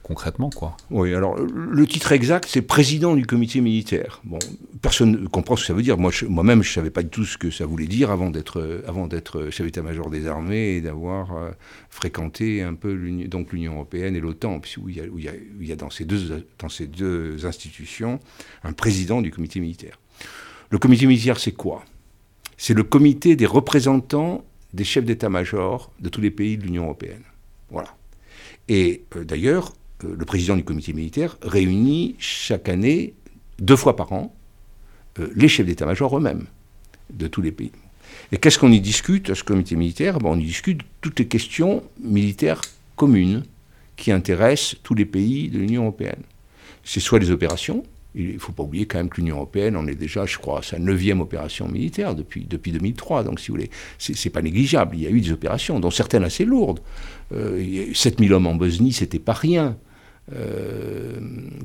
concrètement, 0.03 0.51
quoi. 0.51 0.77
Oui, 0.91 1.15
alors 1.15 1.37
le 1.39 1.87
titre 1.87 2.13
exact, 2.13 2.49
c'est 2.49 2.63
président 2.63 3.15
du 3.15 3.27
comité 3.27 3.61
militaire. 3.61 4.21
Bon, 4.25 4.39
personne 4.83 5.23
ne 5.23 5.27
comprend 5.29 5.57
ce 5.57 5.63
que 5.63 5.67
ça 5.69 5.75
veut 5.75 5.83
dire. 5.83 5.99
Moi, 5.99 6.11
moi-même, 6.29 6.63
je 6.63 6.73
savais 6.73 6.91
pas 6.91 7.03
du 7.03 7.11
tout 7.11 7.25
ce 7.25 7.39
que 7.39 7.51
ça 7.51 7.67
voulait 7.67 7.87
dire 7.87 8.11
avant 8.11 8.31
d'être, 8.31 8.83
avant 8.87 9.07
d'être 9.07 9.51
chef 9.51 9.67
d'état-major 9.67 10.11
des 10.11 10.27
armées 10.27 10.77
et 10.77 10.81
d'avoir 10.81 11.29
fréquenté 11.91 12.63
un 12.63 12.75
peu 12.75 12.93
l'Union, 12.93 13.29
donc 13.29 13.53
l'Union 13.53 13.75
européenne 13.75 14.17
et 14.17 14.21
l'OTAN, 14.21 14.61
où 14.79 14.89
il 14.89 14.97
y 14.97 15.01
a, 15.01 15.05
où 15.05 15.19
il 15.19 15.25
y 15.25 15.29
a, 15.29 15.33
il 15.61 15.67
y 15.69 15.73
a 15.73 15.77
dans 15.77 15.91
ces 15.91 16.05
deux, 16.05 16.47
dans 16.59 16.69
ces 16.69 16.87
deux 16.87 17.47
institutions 17.47 18.19
un 18.65 18.73
président 18.73 19.23
du 19.23 19.31
comité 19.31 19.61
militaire. 19.61 20.00
Le 20.71 20.79
comité 20.79 21.07
militaire, 21.07 21.41
c'est 21.41 21.53
quoi? 21.53 21.85
C'est 22.57 22.75
le 22.75 22.85
comité 22.85 23.35
des 23.35 23.47
représentants 23.47 24.45
des 24.73 24.85
chefs 24.85 25.05
d'état-major 25.05 25.91
de 25.99 26.09
tous 26.09 26.21
les 26.21 26.31
pays 26.31 26.57
de 26.57 26.63
l'Union 26.63 26.85
européenne. 26.85 27.25
Voilà. 27.71 27.97
Et 28.69 29.03
euh, 29.17 29.25
d'ailleurs, 29.25 29.73
euh, 30.05 30.15
le 30.17 30.25
président 30.25 30.55
du 30.55 30.63
comité 30.63 30.93
militaire 30.93 31.37
réunit 31.43 32.15
chaque 32.19 32.69
année, 32.69 33.15
deux 33.59 33.75
fois 33.75 33.97
par 33.97 34.13
an, 34.13 34.33
euh, 35.19 35.33
les 35.35 35.49
chefs 35.49 35.67
d'état-major 35.67 36.17
eux-mêmes 36.17 36.47
de 37.13 37.27
tous 37.27 37.43
les 37.43 37.51
pays. 37.51 37.73
Et 38.31 38.39
qu'est-ce 38.39 38.59
qu'on 38.59 38.71
y 38.71 38.81
discute 38.81 39.29
à 39.31 39.35
ce 39.35 39.43
comité 39.43 39.75
militaire? 39.75 40.19
Bon, 40.21 40.35
On 40.35 40.39
y 40.39 40.45
discute 40.45 40.83
toutes 41.01 41.19
les 41.19 41.27
questions 41.27 41.83
militaires 42.01 42.61
communes 42.95 43.43
qui 43.97 44.13
intéressent 44.13 44.77
tous 44.85 44.95
les 44.95 45.05
pays 45.05 45.49
de 45.49 45.59
l'Union 45.59 45.83
européenne. 45.83 46.23
C'est 46.85 47.01
soit 47.01 47.19
les 47.19 47.33
opérations, 47.33 47.83
il 48.15 48.35
ne 48.35 48.39
faut 48.39 48.53
pas 48.53 48.63
oublier 48.63 48.87
quand 48.87 48.99
même 48.99 49.09
que 49.09 49.17
l'Union 49.17 49.37
européenne 49.37 49.77
en 49.77 49.87
est 49.87 49.95
déjà, 49.95 50.27
je 50.27 50.39
crois, 50.39 50.61
à 50.61 50.63
sa 50.63 50.79
neuvième 50.79 51.21
opération 51.21 51.69
militaire 51.69 52.15
depuis, 52.15 52.45
depuis 52.45 52.73
2003. 52.73 53.25
Donc, 53.25 53.41
si 53.41 53.49
vous 53.49 53.55
voulez, 53.55 53.71
c'est 53.99 54.31
pas 54.31 54.43
négligeable. 54.43 54.97
Il 54.97 55.03
y 55.03 55.07
a 55.07 55.11
eu 55.11 55.21
des 55.21 55.33
opérations, 55.33 55.81
dont 55.81 55.91
certaines 55.91 56.25
assez 56.25 56.45
lourdes. 56.45 56.81
Euh, 57.33 57.87
7000 57.95 58.33
hommes 58.33 58.47
en 58.47 58.55
Bosnie, 58.55 58.93
c'était 58.93 59.19
pas 59.19 59.33
rien. 59.33 59.77
Euh, 60.33 61.19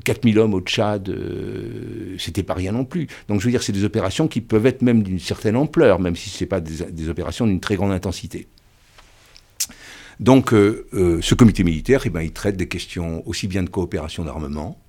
4000 0.03 0.39
hommes 0.39 0.53
au 0.53 0.61
Tchad, 0.61 1.09
euh, 1.09 2.15
c'était 2.17 2.43
pas 2.43 2.53
rien 2.53 2.71
non 2.71 2.85
plus. 2.85 3.07
Donc, 3.27 3.39
je 3.39 3.45
veux 3.45 3.51
dire, 3.51 3.63
c'est 3.63 3.71
des 3.73 3.83
opérations 3.83 4.27
qui 4.27 4.41
peuvent 4.41 4.65
être 4.65 4.81
même 4.81 5.03
d'une 5.03 5.19
certaine 5.19 5.55
ampleur, 5.55 5.99
même 5.99 6.15
si 6.15 6.29
ce 6.29 6.43
n'est 6.43 6.47
pas 6.47 6.61
des, 6.61 7.09
opérations 7.09 7.45
d'une 7.45 7.59
très 7.59 7.75
grande 7.75 7.91
intensité. 7.91 8.47
Donc, 10.19 10.53
euh, 10.53 10.87
euh, 10.93 11.21
ce 11.21 11.35
comité 11.35 11.63
militaire, 11.63 12.03
eh 12.05 12.09
ben, 12.09 12.21
il 12.21 12.31
traite 12.31 12.57
des 12.57 12.67
questions 12.67 13.27
aussi 13.27 13.47
bien 13.47 13.63
de 13.63 13.69
coopération 13.69 14.23
d'armement, 14.23 14.79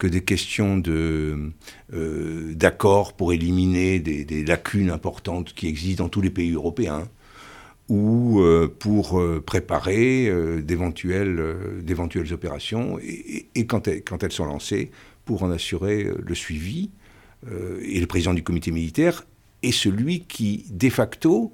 que 0.00 0.06
des 0.06 0.22
questions 0.22 0.78
de, 0.78 1.52
euh, 1.92 2.54
d'accord 2.54 3.12
pour 3.12 3.32
éliminer 3.34 4.00
des, 4.00 4.44
lacunes 4.44 4.90
importantes 4.90 5.52
qui 5.52 5.68
existent 5.68 6.04
dans 6.04 6.08
tous 6.08 6.22
les 6.22 6.30
pays 6.30 6.52
européens, 6.52 7.06
ou 7.88 8.40
euh, 8.40 8.66
pour 8.66 9.20
euh, 9.20 9.42
préparer 9.44 10.32
d'éventuelles, 10.62 11.38
opérations, 12.32 12.98
et, 12.98 13.66
quand, 13.66 13.86
elles, 13.88 14.32
sont 14.32 14.46
lancées, 14.46 14.90
pour 15.26 15.42
en 15.42 15.50
assurer 15.50 16.08
le 16.18 16.34
suivi. 16.34 16.90
et 17.46 18.00
le 18.00 18.06
président 18.06 18.34
du 18.34 18.42
comité 18.42 18.72
militaire 18.72 19.26
est 19.62 19.72
celui 19.72 20.20
qui, 20.24 20.64
de 20.70 20.88
facto, 20.88 21.52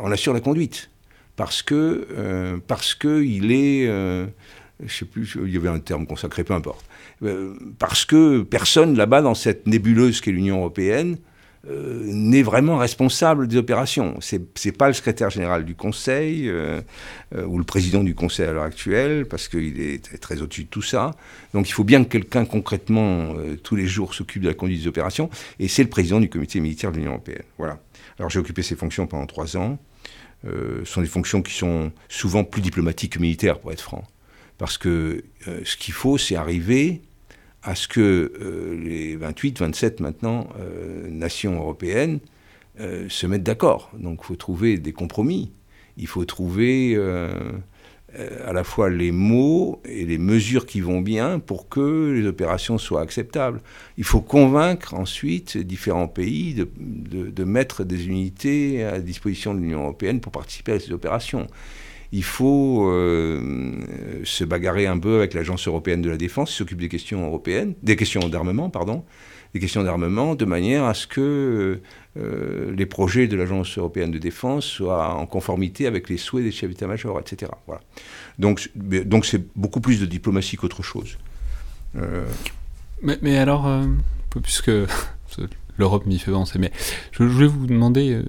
en 0.00 0.10
assure 0.12 0.34
la 0.34 0.40
conduite. 0.40 0.90
Parce 1.34 1.62
que, 1.62 2.60
est, 3.50 3.88
je 4.86 4.94
sais 4.94 5.04
plus, 5.04 5.36
il 5.44 5.52
y 5.52 5.56
avait 5.56 5.68
un 5.68 5.78
terme 5.78 6.06
consacré, 6.06 6.44
peu 6.44 6.54
importe. 6.54 6.84
Euh, 7.22 7.54
parce 7.78 8.04
que 8.04 8.42
personne 8.42 8.96
là-bas, 8.96 9.22
dans 9.22 9.34
cette 9.34 9.66
nébuleuse 9.66 10.20
qu'est 10.20 10.32
l'Union 10.32 10.58
européenne, 10.58 11.18
euh, 11.68 12.02
n'est 12.04 12.42
vraiment 12.42 12.76
responsable 12.76 13.46
des 13.46 13.56
opérations. 13.56 14.16
Ce 14.20 14.36
n'est 14.36 14.72
pas 14.72 14.88
le 14.88 14.94
secrétaire 14.94 15.30
général 15.30 15.64
du 15.64 15.76
Conseil 15.76 16.48
euh, 16.48 16.80
ou 17.46 17.56
le 17.56 17.64
président 17.64 18.02
du 18.02 18.16
Conseil 18.16 18.46
à 18.46 18.52
l'heure 18.52 18.64
actuelle, 18.64 19.26
parce 19.26 19.46
qu'il 19.46 19.80
est 19.80 20.18
très, 20.20 20.42
au-dessus 20.42 20.64
de 20.64 20.68
tout 20.68 20.82
ça. 20.82 21.12
Donc 21.54 21.68
il 21.68 21.72
faut 21.72 21.84
bien 21.84 22.02
que 22.02 22.08
quelqu'un 22.08 22.44
concrètement, 22.44 23.34
tous 23.62 23.76
les 23.76 23.86
jours, 23.86 24.14
s'occupe 24.14 24.42
de 24.42 24.48
la 24.48 24.54
conduite 24.54 24.80
des 24.80 24.88
opérations, 24.88 25.30
et 25.60 25.68
c'est 25.68 25.84
le 25.84 25.90
président 25.90 26.18
du 26.18 26.28
comité 26.28 26.58
militaire 26.58 26.90
de 26.90 26.96
l'Union 26.96 27.12
européenne. 27.12 27.44
Voilà. 27.58 27.78
Alors 28.18 28.28
j'ai 28.28 28.40
occupé 28.40 28.62
ces 28.62 28.74
fonctions 28.74 29.06
pendant 29.06 29.26
trois 29.26 29.56
ans. 29.56 29.78
ce 30.44 30.84
sont 30.84 31.00
des 31.00 31.06
fonctions 31.06 31.42
qui 31.42 31.54
sont 31.54 31.92
souvent 32.08 32.42
plus 32.42 32.60
diplomatiques 32.60 33.12
que 33.12 33.18
militaires, 33.20 33.60
pour 33.60 33.70
être 33.70 33.80
franc. 33.80 34.04
Parce 34.58 34.78
que 34.78 35.24
ce 35.64 35.76
qu'il 35.76 35.94
faut, 35.94 36.18
c'est 36.18 36.36
arriver 36.36 37.02
à 37.62 37.74
ce 37.74 37.88
que 37.88 38.32
euh, 38.40 38.76
les 38.82 39.16
28, 39.16 39.60
27 39.60 40.00
maintenant 40.00 40.48
euh, 40.58 41.08
nations 41.08 41.54
européennes 41.54 42.18
euh, 42.80 43.08
se 43.08 43.26
mettent 43.26 43.44
d'accord. 43.44 43.90
Donc 43.98 44.20
il 44.22 44.26
faut 44.26 44.36
trouver 44.36 44.78
des 44.78 44.92
compromis. 44.92 45.52
Il 45.96 46.06
faut 46.06 46.24
trouver 46.24 46.94
euh, 46.96 47.30
à 48.44 48.52
la 48.52 48.64
fois 48.64 48.90
les 48.90 49.12
mots 49.12 49.80
et 49.84 50.04
les 50.04 50.18
mesures 50.18 50.66
qui 50.66 50.80
vont 50.80 51.00
bien 51.00 51.38
pour 51.38 51.68
que 51.68 52.12
les 52.12 52.26
opérations 52.26 52.78
soient 52.78 53.00
acceptables. 53.00 53.60
Il 53.96 54.04
faut 54.04 54.20
convaincre 54.20 54.94
ensuite 54.94 55.56
différents 55.56 56.08
pays 56.08 56.54
de, 56.54 57.44
mettre 57.44 57.84
des 57.84 58.08
unités 58.08 58.84
à 58.84 59.00
disposition 59.00 59.54
de 59.54 59.60
l'Union 59.60 59.80
européenne 59.80 60.20
pour 60.20 60.32
participer 60.32 60.72
à 60.72 60.80
ces 60.80 60.92
opérations. 60.92 61.46
Il 62.12 62.24
faut 62.24 62.90
euh, 62.90 64.20
se 64.24 64.44
bagarrer 64.44 64.86
un 64.86 64.98
peu 64.98 65.16
avec 65.16 65.32
l'Agence 65.32 65.66
européenne 65.66 66.02
de 66.02 66.10
la 66.10 66.18
défense 66.18 66.50
qui 66.50 66.56
s'occupe 66.56 66.78
des 66.78 66.90
questions 66.90 67.24
européennes, 67.24 67.74
des 67.82 67.96
questions 67.96 68.28
d'armement, 68.28 68.68
pardon, 68.68 69.02
des 69.54 69.60
questions 69.60 69.82
d'armement, 69.82 70.34
de 70.34 70.44
manière 70.44 70.84
à 70.84 70.92
ce 70.92 71.06
que 71.06 71.80
euh, 72.18 72.74
les 72.76 72.84
projets 72.84 73.28
de 73.28 73.36
l'Agence 73.36 73.78
européenne 73.78 74.10
de 74.10 74.18
défense 74.18 74.66
soient 74.66 75.14
en 75.14 75.24
conformité 75.24 75.86
avec 75.86 76.10
les 76.10 76.18
souhaits 76.18 76.44
des 76.44 76.52
chefs 76.52 76.68
d'état-major, 76.68 77.18
etc. 77.18 77.50
Voilà. 77.66 77.80
Donc, 78.38 78.70
donc 78.76 79.24
c'est 79.24 79.42
beaucoup 79.56 79.80
plus 79.80 79.98
de 79.98 80.06
diplomatie 80.06 80.56
qu'autre 80.56 80.82
chose. 80.82 81.16
Euh, 81.96 82.26
mais, 83.02 83.38
alors, 83.38 83.66
puisque 84.42 84.70
l'Europe 85.78 86.04
m'y 86.04 86.18
fait 86.18 86.30
penser, 86.30 86.58
mais 86.58 86.72
je, 87.12 87.24
voulais 87.24 87.46
vous 87.46 87.66
demander, 87.66 88.22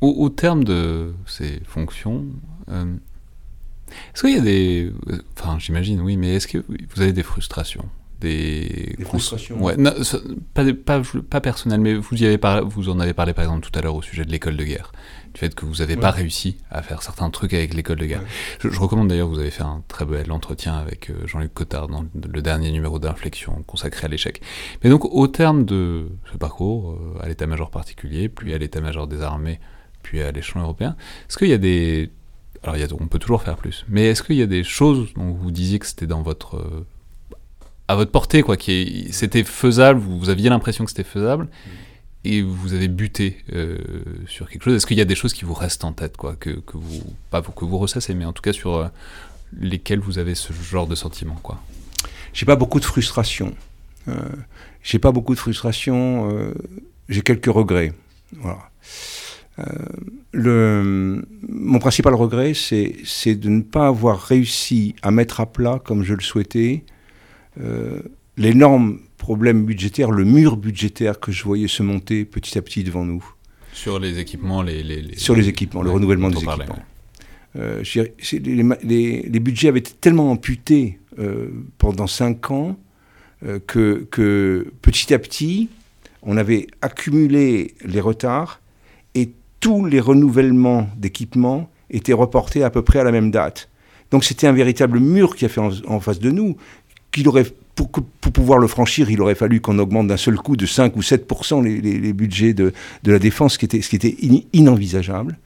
au, 0.00 0.28
terme 0.28 0.64
de 0.64 1.14
ces 1.26 1.60
fonctions, 1.64 2.26
est-ce 2.68 4.22
qu'il 4.22 4.34
y 4.34 4.38
a 4.38 4.40
des... 4.40 4.92
Enfin, 5.38 5.58
j'imagine, 5.58 6.00
oui, 6.00 6.16
mais 6.16 6.34
est-ce 6.34 6.48
que 6.48 6.58
vous 6.58 7.00
avez 7.00 7.12
des 7.12 7.22
frustrations 7.22 7.88
des, 8.20 8.96
frustrations. 9.04 9.62
Ouais, 9.62 9.76
pas, 10.54 10.64
pas, 10.72 11.02
pas, 11.28 11.40
personnel, 11.40 11.80
mais 11.80 11.94
vous, 11.94 12.14
y 12.14 12.24
avez 12.24 12.38
vous 12.64 12.88
en 12.88 12.98
avez 12.98 13.12
parlé 13.12 13.34
par 13.34 13.44
exemple 13.44 13.68
tout 13.68 13.78
à 13.78 13.82
l'heure 13.82 13.94
au 13.94 14.02
sujet 14.02 14.24
de 14.24 14.30
l'école 14.30 14.56
de 14.56 14.64
guerre, 14.64 14.92
du 15.34 15.40
fait 15.40 15.54
que 15.54 15.66
vous 15.66 15.76
n'avez 15.76 15.96
pas 15.96 16.10
réussi 16.10 16.56
à 16.70 16.82
faire 16.82 17.02
certains 17.02 17.28
trucs 17.30 17.52
avec 17.52 17.74
l'école 17.74 17.98
de 17.98 18.06
guerre. 18.06 18.22
Je, 18.60 18.68
recommande 18.78 19.08
d'ailleurs, 19.08 19.28
vous 19.28 19.38
avez 19.38 19.50
fait 19.50 19.62
un 19.62 19.82
très 19.88 20.04
bel 20.04 20.32
entretien 20.32 20.74
avec 20.74 21.10
euh, 21.10 21.26
Jean-Luc 21.26 21.52
Cotard 21.52 21.88
dans 21.88 22.04
le 22.14 22.42
dernier 22.42 22.70
numéro 22.70 22.98
d'Inflexion 22.98 23.62
consacré 23.66 24.06
à 24.06 24.08
l'échec. 24.08 24.40
Mais 24.82 24.90
donc 24.90 25.04
au 25.04 25.28
terme 25.28 25.64
de 25.64 26.06
ce 26.32 26.38
parcours, 26.38 26.92
euh, 26.92 27.22
à 27.22 27.28
l'état-major 27.28 27.70
particulier, 27.70 28.28
puis 28.28 28.54
à 28.54 28.58
l'état-major 28.58 29.06
des 29.06 29.20
armées, 29.20 29.60
puis 30.06 30.22
à 30.22 30.30
l'échelon 30.30 30.62
européen, 30.62 30.96
est-ce 31.28 31.36
qu'il 31.36 31.48
y 31.48 31.52
a 31.52 31.58
des... 31.58 32.10
Alors 32.62 32.76
il 32.76 32.80
y 32.80 32.84
a, 32.84 32.88
on 32.98 33.06
peut 33.06 33.18
toujours 33.18 33.42
faire 33.42 33.56
plus, 33.56 33.84
mais 33.88 34.06
est-ce 34.06 34.22
qu'il 34.22 34.36
y 34.36 34.42
a 34.42 34.46
des 34.46 34.64
choses 34.64 35.12
dont 35.14 35.32
vous 35.32 35.50
disiez 35.50 35.78
que 35.78 35.86
c'était 35.86 36.06
dans 36.06 36.22
votre 36.22 36.56
euh, 36.56 36.86
à 37.88 37.94
votre 37.94 38.10
portée, 38.10 38.42
quoi, 38.42 38.56
qui 38.56 39.08
c'était 39.12 39.44
faisable, 39.44 40.00
vous, 40.00 40.28
aviez 40.28 40.48
l'impression 40.48 40.84
que 40.84 40.90
c'était 40.90 41.04
faisable, 41.04 41.48
et 42.24 42.42
vous 42.42 42.74
avez 42.74 42.88
buté 42.88 43.38
euh, 43.52 43.78
sur 44.26 44.48
quelque 44.48 44.64
chose? 44.64 44.74
Est-ce 44.74 44.86
qu'il 44.86 44.98
y 44.98 45.02
a 45.02 45.04
des 45.04 45.14
choses 45.14 45.32
qui 45.32 45.44
vous 45.44 45.54
restent 45.54 45.84
en 45.84 45.92
tête, 45.92 46.16
quoi, 46.16 46.34
que, 46.34 46.50
que 46.50 46.76
vous, 46.76 47.02
pas 47.30 47.42
que 47.42 47.64
vous 47.64 47.78
ressassez, 47.78 48.14
mais 48.14 48.24
en 48.24 48.32
tout 48.32 48.42
cas 48.42 48.52
sur 48.52 48.74
euh, 48.74 48.88
lesquelles 49.60 50.00
vous 50.00 50.18
avez 50.18 50.34
ce 50.34 50.52
genre 50.52 50.86
de 50.86 50.96
sentiment, 50.96 51.38
quoi? 51.42 51.60
J'ai 52.32 52.46
pas 52.46 52.56
beaucoup 52.56 52.80
de 52.80 52.84
frustration. 52.84 53.54
Euh, 54.08 54.14
j'ai 54.82 54.98
pas 54.98 55.12
beaucoup 55.12 55.34
de 55.34 55.38
frustration. 55.38 56.52
J'ai 57.08 57.22
quelques 57.22 57.46
regrets. 57.46 57.94
Voilà. 58.32 58.70
Le, 60.32 61.24
mon 61.48 61.78
principal 61.78 62.14
regret, 62.14 62.52
c'est 62.54 63.34
de 63.34 63.48
ne 63.48 63.62
pas 63.62 63.86
avoir 63.86 64.20
réussi 64.20 64.94
à 65.02 65.10
mettre 65.10 65.40
à 65.40 65.46
plat, 65.46 65.80
comme 65.82 66.02
je 66.02 66.14
le 66.14 66.20
souhaitais, 66.20 66.84
euh, 67.60 68.00
l'énorme 68.36 69.00
problème 69.16 69.64
budgétaire, 69.64 70.10
le 70.10 70.24
mur 70.24 70.58
budgétaire 70.58 71.20
que 71.20 71.32
je 71.32 71.42
voyais 71.42 71.68
se 71.68 71.82
monter 71.82 72.26
petit 72.26 72.58
à 72.58 72.62
petit 72.62 72.84
devant 72.84 73.04
nous. 73.04 73.24
Sur 73.72 73.98
les 73.98 74.18
équipements, 74.18 74.62
les, 74.62 75.16
sur 75.16 75.34
les 75.34 75.48
équipements, 75.48 75.82
le 75.82 75.90
renouvellement 75.90 76.28
des 76.28 76.36
équipements. 76.36 76.78
Euh, 77.56 77.82
les, 78.42 79.40
budgets 79.40 79.68
avaient 79.68 79.78
été 79.78 79.92
tellement 79.92 80.30
amputés 80.30 80.98
euh, 81.18 81.48
pendant 81.78 82.06
cinq 82.06 82.50
ans 82.50 82.78
que, 83.66 84.06
que, 84.10 84.72
petit 84.82 85.14
à 85.14 85.18
petit, 85.18 85.68
on 86.22 86.36
avait 86.36 86.66
accumulé 86.82 87.74
les 87.84 88.00
retards 88.00 88.60
et 88.60 88.65
tous 89.66 89.84
les 89.84 89.98
renouvellements 89.98 90.88
d'équipements 90.96 91.68
étaient 91.90 92.12
reportés 92.12 92.62
à 92.62 92.70
peu 92.70 92.82
près 92.82 93.00
à 93.00 93.04
la 93.04 93.10
même 93.10 93.32
date. 93.32 93.68
Donc 94.12 94.22
c'était 94.22 94.46
un 94.46 94.52
véritable 94.52 95.00
mur 95.00 95.34
qui 95.34 95.44
a 95.44 95.48
fait 95.48 95.60
en 95.60 95.98
face 95.98 96.20
de 96.20 96.30
nous 96.30 96.56
aurait, 97.24 97.46
pour, 97.74 97.90
pouvoir 97.90 98.58
le 98.58 98.66
franchir, 98.66 99.10
il 99.10 99.20
aurait 99.20 99.34
fallu 99.34 99.60
qu'on 99.60 99.78
augmente 99.78 100.08
d'un 100.08 100.16
seul 100.16 100.36
coup 100.36 100.56
de 100.56 100.66
5 100.66 100.94
ou 100.96 101.02
7 101.02 101.26
les, 101.62 101.80
les, 101.80 102.12
budgets 102.12 102.52
de, 102.52 102.72
la 103.04 103.18
défense, 103.18 103.54
ce 103.54 103.58
qui 103.58 103.64
était, 103.64 103.80
ce 103.80 103.88
qui 103.88 103.96
était 103.96 104.16
inenvisageable. 104.52 105.38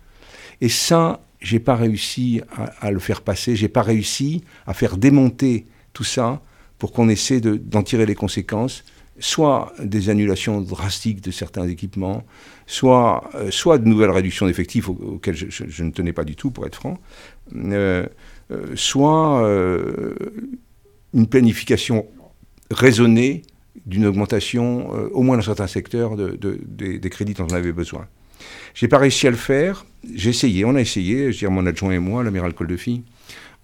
Et 0.61 0.69
ça, 0.69 1.21
j'ai 1.41 1.61
pas 1.61 1.77
réussi 1.77 2.41
à, 2.81 2.91
le 2.91 2.99
faire 2.99 3.23
passer, 3.23 3.57
j'ai 3.57 3.69
pas 3.69 3.83
réussi 3.83 4.43
à 4.67 4.75
faire 4.75 4.97
démonter 4.97 5.67
tout 5.93 6.05
ça 6.05 6.41
pour 6.79 6.93
qu'on 6.93 7.09
essaie 7.09 7.41
d'en 7.41 7.83
tirer 7.83 8.07
les 8.07 8.15
conséquences, 8.15 8.85
soit 9.21 9.73
des 9.79 10.09
annulations 10.09 10.61
drastiques 10.61 11.21
de 11.21 11.31
certains 11.31 11.69
équipements, 11.69 12.25
soit, 12.67 13.31
euh, 13.35 13.51
soit 13.51 13.79
de 13.79 13.87
nouvelles 13.87 14.11
réductions 14.11 14.47
d'effectifs 14.47 14.89
auxquelles 14.89 15.37
je, 15.37 15.83
ne 15.85 15.91
tenais 15.91 16.13
pas 16.13 16.25
du 16.25 16.35
tout, 16.35 16.51
pour 16.51 16.67
être 16.67 16.75
franc, 16.75 16.99
euh, 17.55 18.07
euh, 18.51 18.67
soit 18.75 19.47
une 21.15 21.27
planification 21.27 22.07
raisonnée 22.71 23.43
d'une 23.87 24.07
augmentation, 24.07 24.91
au 25.13 25.23
moins 25.23 25.37
dans 25.37 25.43
certains 25.43 25.67
secteurs, 25.67 26.17
de, 26.17 26.59
des, 26.67 27.11
crédits 27.11 27.35
dont 27.35 27.47
on 27.51 27.55
avait 27.55 27.73
besoin. 27.73 28.07
J'ai 28.75 28.89
pas 28.89 28.99
réussi 28.99 29.27
à 29.27 29.31
le 29.31 29.37
faire. 29.37 29.85
J'ai 30.15 30.31
essayé, 30.31 30.65
on 30.65 30.75
a 30.75 30.81
essayé, 30.81 31.33
je 31.33 31.39
dire 31.39 31.51
mon 31.51 31.67
adjoint 31.67 31.93
et 31.93 31.99
moi, 31.99 32.25
l'amiral 32.25 32.55
Coldefi, 32.55 33.03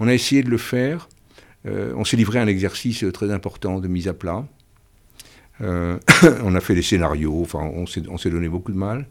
on 0.01 0.09
a 0.09 0.15
essayé 0.15 0.43
de 0.43 0.51
le 0.51 0.59
faire. 0.59 1.09
On 1.65 2.05
s'est 2.05 2.17
livré 2.17 2.39
à 2.39 2.43
un 2.43 2.47
exercice 2.47 3.05
très 3.13 3.33
important 3.33 3.81
de 3.81 3.89
mise 3.89 4.07
à 4.07 4.15
plat. 4.15 4.47
Euh, 5.63 5.99
on 6.45 6.55
a 6.55 6.61
fait 6.61 6.75
des 6.75 6.83
scénarios, 6.83 7.41
enfin, 7.43 7.61
on 7.61 7.87
s'est 7.87 8.31
donné 8.31 8.49
beaucoup 8.49 8.73
de 8.73 8.79
mal. 8.79 9.07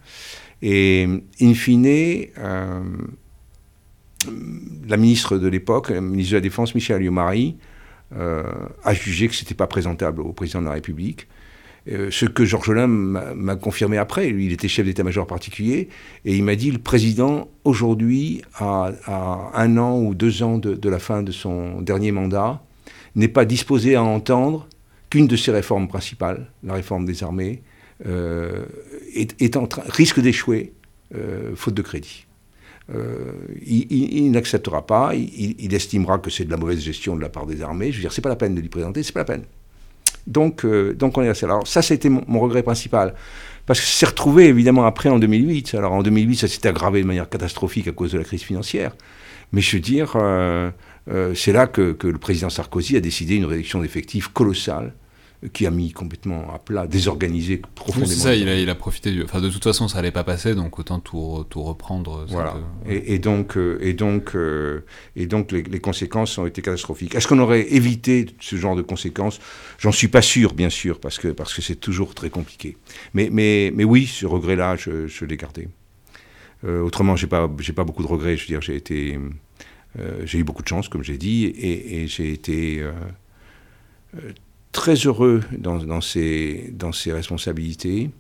Et 0.62 1.08
in 1.42 1.54
fine, 1.54 2.28
la 4.88 4.98
ministre 4.98 5.38
de 5.38 5.48
l'époque, 5.48 5.90
la 5.90 6.02
ministre 6.02 6.32
de 6.32 6.38
la 6.38 6.42
Défense, 6.42 6.76
Michel 6.76 6.98
Alliot-Marie, 6.98 7.58
euh, 8.16 8.44
a 8.84 8.94
jugé 8.94 9.28
que 9.28 9.36
ce 9.36 9.44
n'était 9.44 9.56
pas 9.56 9.68
présentable 9.68 10.22
au 10.22 10.32
président 10.32 10.62
de 10.62 10.66
la 10.66 10.74
République. 10.74 11.28
Euh, 11.88 12.10
ce 12.12 12.26
que 12.26 12.46
Georges 12.46 12.72
Lain 12.72 12.88
m'a 12.88 13.56
confirmé 13.56 13.98
après, 13.98 14.30
il 14.30 14.52
était 14.52 14.68
chef 14.68 14.86
d'état-major 14.86 15.28
particulier, 15.28 15.90
et 16.24 16.36
il 16.36 16.44
m'a 16.44 16.56
dit 16.56 16.72
le 16.72 16.80
président, 16.80 17.50
aujourd'hui, 17.64 18.42
à, 18.56 18.92
un 19.54 19.78
an 19.78 20.00
ou 20.00 20.16
deux 20.16 20.44
ans 20.44 20.58
de, 20.58 20.90
la 20.90 21.00
fin 21.00 21.24
de 21.24 21.32
son 21.32 21.82
dernier 21.82 22.12
mandat, 22.12 22.62
n'est 23.16 23.28
pas 23.28 23.46
disposé 23.46 23.96
à 23.96 24.04
entendre 24.04 24.68
qu'une 25.10 25.28
de 25.28 25.36
ses 25.36 25.52
réformes 25.52 25.88
principales, 25.88 26.48
la 26.64 26.74
réforme 26.74 27.06
des 27.06 27.24
armées, 27.24 27.62
euh, 28.06 28.66
est, 29.14 29.56
en 29.56 29.68
train, 29.68 29.84
risque 29.88 30.20
d'échouer, 30.20 30.74
faute 31.56 31.74
de 31.74 31.82
crédit. 31.82 32.26
Euh, 32.94 33.32
il, 33.66 34.30
n'acceptera 34.32 34.86
pas, 34.86 35.16
il, 35.16 35.74
estimera 35.74 36.20
que 36.20 36.30
c'est 36.30 36.46
de 36.46 36.52
la 36.52 36.58
mauvaise 36.58 36.80
gestion 36.80 37.16
de 37.16 37.22
la 37.22 37.30
part 37.30 37.48
des 37.48 37.64
armées. 37.64 37.92
Je 37.92 37.98
veux 37.98 38.02
dire, 38.02 38.14
c'est 38.14 38.22
pas 38.22 38.30
la 38.30 38.36
peine 38.36 38.54
de 38.54 38.62
lui 38.62 38.70
présenter, 38.70 39.02
c'est 39.02 39.12
pas 39.12 39.22
la 39.22 39.26
peine. 39.26 39.44
Donc, 40.28 40.66
euh, 40.66 40.94
donc 40.94 41.18
on 41.18 41.24
est 41.24 41.28
resté. 41.28 41.46
Alors 41.46 41.68
ça, 41.68 41.82
c'était 41.82 42.10
mon, 42.10 42.24
mon, 42.28 42.40
regret 42.40 42.62
principal. 42.64 43.16
Parce 43.66 43.80
que 43.80 43.86
c'est 43.88 44.06
retrouvé 44.06 44.46
évidemment 44.46 44.86
après 44.86 45.10
en 45.10 45.18
2008. 45.18 45.74
Alors 45.76 45.94
en 45.94 46.04
2008, 46.04 46.36
ça 46.36 46.48
s'est 46.48 46.68
aggravé 46.68 47.02
de 47.02 47.08
manière 47.08 47.28
catastrophique 47.28 47.88
à 47.88 47.92
cause 47.92 48.12
de 48.12 48.20
la 48.20 48.24
crise 48.24 48.44
financière. 48.44 48.96
Mais 49.52 49.62
je 49.62 49.76
veux 49.76 49.82
dire, 49.82 50.14
euh, 50.16 50.70
c'est 51.08 51.52
là 51.52 51.68
que, 51.68 51.92
que, 51.92 52.08
le 52.08 52.18
président 52.18 52.50
Sarkozy 52.50 52.98
a 52.98 53.02
décidé 53.02 53.36
une 53.36 53.46
réduction 53.46 53.82
d'effectifs 53.82 54.28
colossale 54.30 54.94
qui 55.54 55.66
a 55.66 55.72
mis 55.72 55.92
complètement 55.92 56.54
à 56.54 56.60
plat, 56.60 56.88
désorganisé 56.88 57.62
profondément. 57.76 58.12
c'est 58.12 58.20
ça, 58.20 58.36
il 58.36 58.70
a, 58.70 58.76
profité 58.76 59.12
du. 59.12 59.24
Enfin, 59.24 59.42
de 59.42 59.50
toute 59.50 59.64
façon, 59.64 59.88
ça 59.88 60.00
allait 60.00 60.12
pas 60.12 60.24
passer, 60.24 60.56
donc 60.56 60.80
autant 60.80 61.00
tout, 61.00 61.46
tout 61.50 61.62
reprendre. 61.62 62.26
Voilà. 62.30 62.56
Et, 62.88 63.20
donc, 63.20 63.58
euh, 63.58 63.78
et 63.82 63.94
donc, 63.94 64.36
euh, 64.36 64.86
et 65.16 65.26
donc 65.26 65.52
les, 65.52 65.80
conséquences 65.80 66.38
ont 66.38 66.46
été 66.46 66.62
catastrophiques. 66.62 67.16
Est-ce 67.16 67.28
qu'on 67.28 67.40
aurait 67.40 67.74
évité 67.74 68.28
ce 68.40 68.56
genre 68.56 68.76
de 68.76 68.82
conséquences? 68.82 69.40
J'en 69.78 69.92
suis 69.92 70.08
pas 70.08 70.22
sûr, 70.22 70.54
bien 70.54 70.70
sûr, 70.70 71.00
parce 71.00 71.20
que 71.20 71.28
parce 71.30 71.54
que 71.54 71.62
c'est 71.62 71.76
toujours 71.76 72.16
très 72.16 72.30
compliqué. 72.30 72.78
Mais, 73.14 73.30
mais, 73.32 73.72
mais 73.76 73.84
oui, 73.84 74.08
ce 74.08 74.26
regret-là, 74.26 74.76
je, 74.78 75.08
je 75.08 75.26
l'ai 75.26 75.38
gardé. 75.38 75.68
Euh, 76.64 76.82
autrement, 76.82 77.16
j'ai 77.16 77.28
pas 77.28 77.48
pas 77.48 77.84
beaucoup 77.84 78.04
de 78.04 78.08
regrets. 78.08 78.38
Je 78.38 78.44
veux 78.44 78.48
dire, 78.48 78.62
j'ai 78.62 78.76
été 78.76 79.20
j'ai 80.24 80.40
eu 80.40 80.44
beaucoup 80.44 80.64
de 80.64 80.68
chance, 80.68 80.90
comme 80.90 81.04
j'ai 81.04 81.18
dit, 81.18 81.46
et, 81.46 82.08
j'ai 82.08 82.32
été 82.32 82.84
très 84.76 84.96
heureux 84.96 85.42
dans, 85.58 86.02
ses 86.02 86.74
responsabilités, 87.08 88.12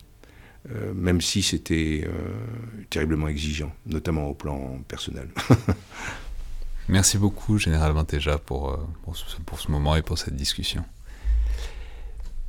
euh, 0.71 0.93
même 0.95 1.21
si 1.21 1.43
c'était 1.43 2.07
euh, 2.07 2.11
terriblement 2.89 3.27
exigeant, 3.27 3.71
notamment 3.85 4.27
au 4.27 4.33
plan 4.33 4.79
personnel. 4.87 5.27
Merci 6.87 7.17
beaucoup, 7.17 7.57
Général 7.57 7.91
Vintéja, 7.91 8.37
pour, 8.37 8.71
euh, 8.71 8.77
pour, 9.45 9.59
ce, 9.59 9.69
moment 9.69 9.95
et 9.95 10.01
pour 10.01 10.17
cette 10.17 10.35
discussion. 10.35 10.85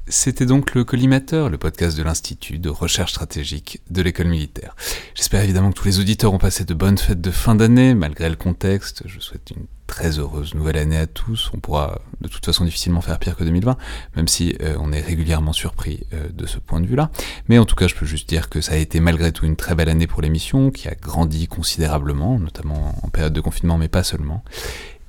C'était 0.08 0.46
donc 0.46 0.76
le 0.76 0.84
Collimateur, 0.84 1.50
le 1.50 1.58
podcast 1.58 1.98
de 1.98 2.04
l'Institut 2.04 2.60
de 2.60 2.68
recherche 2.68 3.10
stratégique 3.10 3.80
de 3.90 4.02
l'école 4.02 4.28
militaire. 4.28 4.76
J'espère 5.16 5.42
évidemment 5.42 5.70
que 5.70 5.74
tous 5.74 5.86
les 5.86 5.98
auditeurs 5.98 6.32
ont 6.32 6.38
passé 6.38 6.64
de 6.64 6.74
bonnes 6.74 6.96
fêtes 6.96 7.20
de 7.20 7.32
fin 7.32 7.56
d'année, 7.56 7.92
malgré 7.92 8.30
le 8.30 8.36
contexte. 8.36 9.02
Je 9.06 9.18
souhaite 9.18 9.50
une 9.50 9.66
très 9.88 10.20
heureuse 10.20 10.54
nouvelle 10.54 10.76
année 10.76 10.96
à 10.96 11.08
tous. 11.08 11.50
On 11.54 11.58
pourra 11.58 12.00
de 12.20 12.28
toute 12.28 12.46
façon 12.46 12.64
difficilement 12.64 13.00
faire 13.00 13.18
pire 13.18 13.34
que 13.34 13.42
2020, 13.42 13.76
même 14.14 14.28
si 14.28 14.54
euh, 14.60 14.76
on 14.78 14.92
est 14.92 15.00
régulièrement 15.00 15.52
surpris 15.52 16.06
euh, 16.12 16.28
de 16.32 16.46
ce 16.46 16.60
point 16.60 16.80
de 16.80 16.86
vue-là. 16.86 17.10
Mais 17.48 17.58
en 17.58 17.64
tout 17.64 17.74
cas, 17.74 17.88
je 17.88 17.96
peux 17.96 18.06
juste 18.06 18.28
dire 18.28 18.48
que 18.48 18.60
ça 18.60 18.74
a 18.74 18.76
été 18.76 19.00
malgré 19.00 19.32
tout 19.32 19.44
une 19.44 19.56
très 19.56 19.74
belle 19.74 19.88
année 19.88 20.06
pour 20.06 20.22
l'émission, 20.22 20.70
qui 20.70 20.86
a 20.86 20.94
grandi 20.94 21.48
considérablement, 21.48 22.38
notamment 22.38 22.94
en 23.02 23.08
période 23.08 23.32
de 23.32 23.40
confinement, 23.40 23.76
mais 23.76 23.88
pas 23.88 24.04
seulement. 24.04 24.44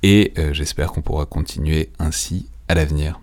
Et 0.02 0.32
euh, 0.38 0.52
j'espère 0.52 0.90
qu'on 0.90 1.02
pourra 1.02 1.24
continuer 1.24 1.90
ainsi 2.00 2.48
à 2.66 2.74
l'avenir. 2.74 3.20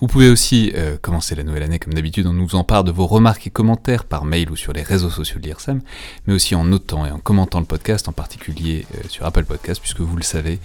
Vous 0.00 0.06
pouvez 0.06 0.30
aussi 0.30 0.72
euh, 0.74 0.96
commencer 0.96 1.34
la 1.34 1.42
nouvelle 1.42 1.62
année 1.62 1.78
comme 1.78 1.92
d'habitude 1.92 2.26
en 2.26 2.32
nous 2.32 2.46
faisant 2.48 2.64
part 2.64 2.84
de 2.84 2.90
vos 2.90 3.06
remarques 3.06 3.46
et 3.46 3.50
commentaires 3.50 4.04
par 4.04 4.24
mail 4.24 4.50
ou 4.50 4.56
sur 4.56 4.72
les 4.72 4.82
réseaux 4.82 5.10
sociaux 5.10 5.38
de 5.38 5.46
l'IRSEM, 5.46 5.82
mais 6.26 6.32
aussi 6.32 6.54
en 6.54 6.64
notant 6.64 7.04
et 7.04 7.10
en 7.10 7.18
commentant 7.18 7.60
le 7.60 7.66
podcast, 7.66 8.08
en 8.08 8.12
particulier 8.12 8.86
euh, 8.94 9.00
sur 9.08 9.26
Apple 9.26 9.44
Podcast, 9.44 9.78
puisque 9.78 10.00
vous 10.00 10.16
le 10.16 10.22
savez, 10.22 10.58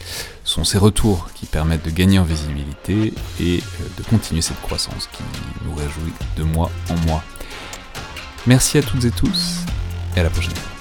ce 0.45 0.53
sont 0.53 0.63
ces 0.63 0.77
retours 0.77 1.29
qui 1.35 1.47
permettent 1.47 1.83
de 1.85 1.91
gagner 1.91 2.17
en 2.17 2.23
visibilité 2.23 3.13
et 3.41 3.57
euh, 3.57 3.87
de 3.97 4.03
continuer 4.03 4.41
cette 4.41 4.61
croissance 4.61 5.09
qui 5.11 5.23
nous 5.65 5.75
réjouit 5.75 6.13
de 6.37 6.43
mois 6.43 6.71
en 6.89 6.95
mois. 7.05 7.23
Merci 8.47 8.77
à 8.77 8.83
toutes 8.83 9.03
et 9.03 9.11
tous, 9.11 9.65
et 10.15 10.21
à 10.21 10.23
la 10.23 10.29
prochaine. 10.29 10.74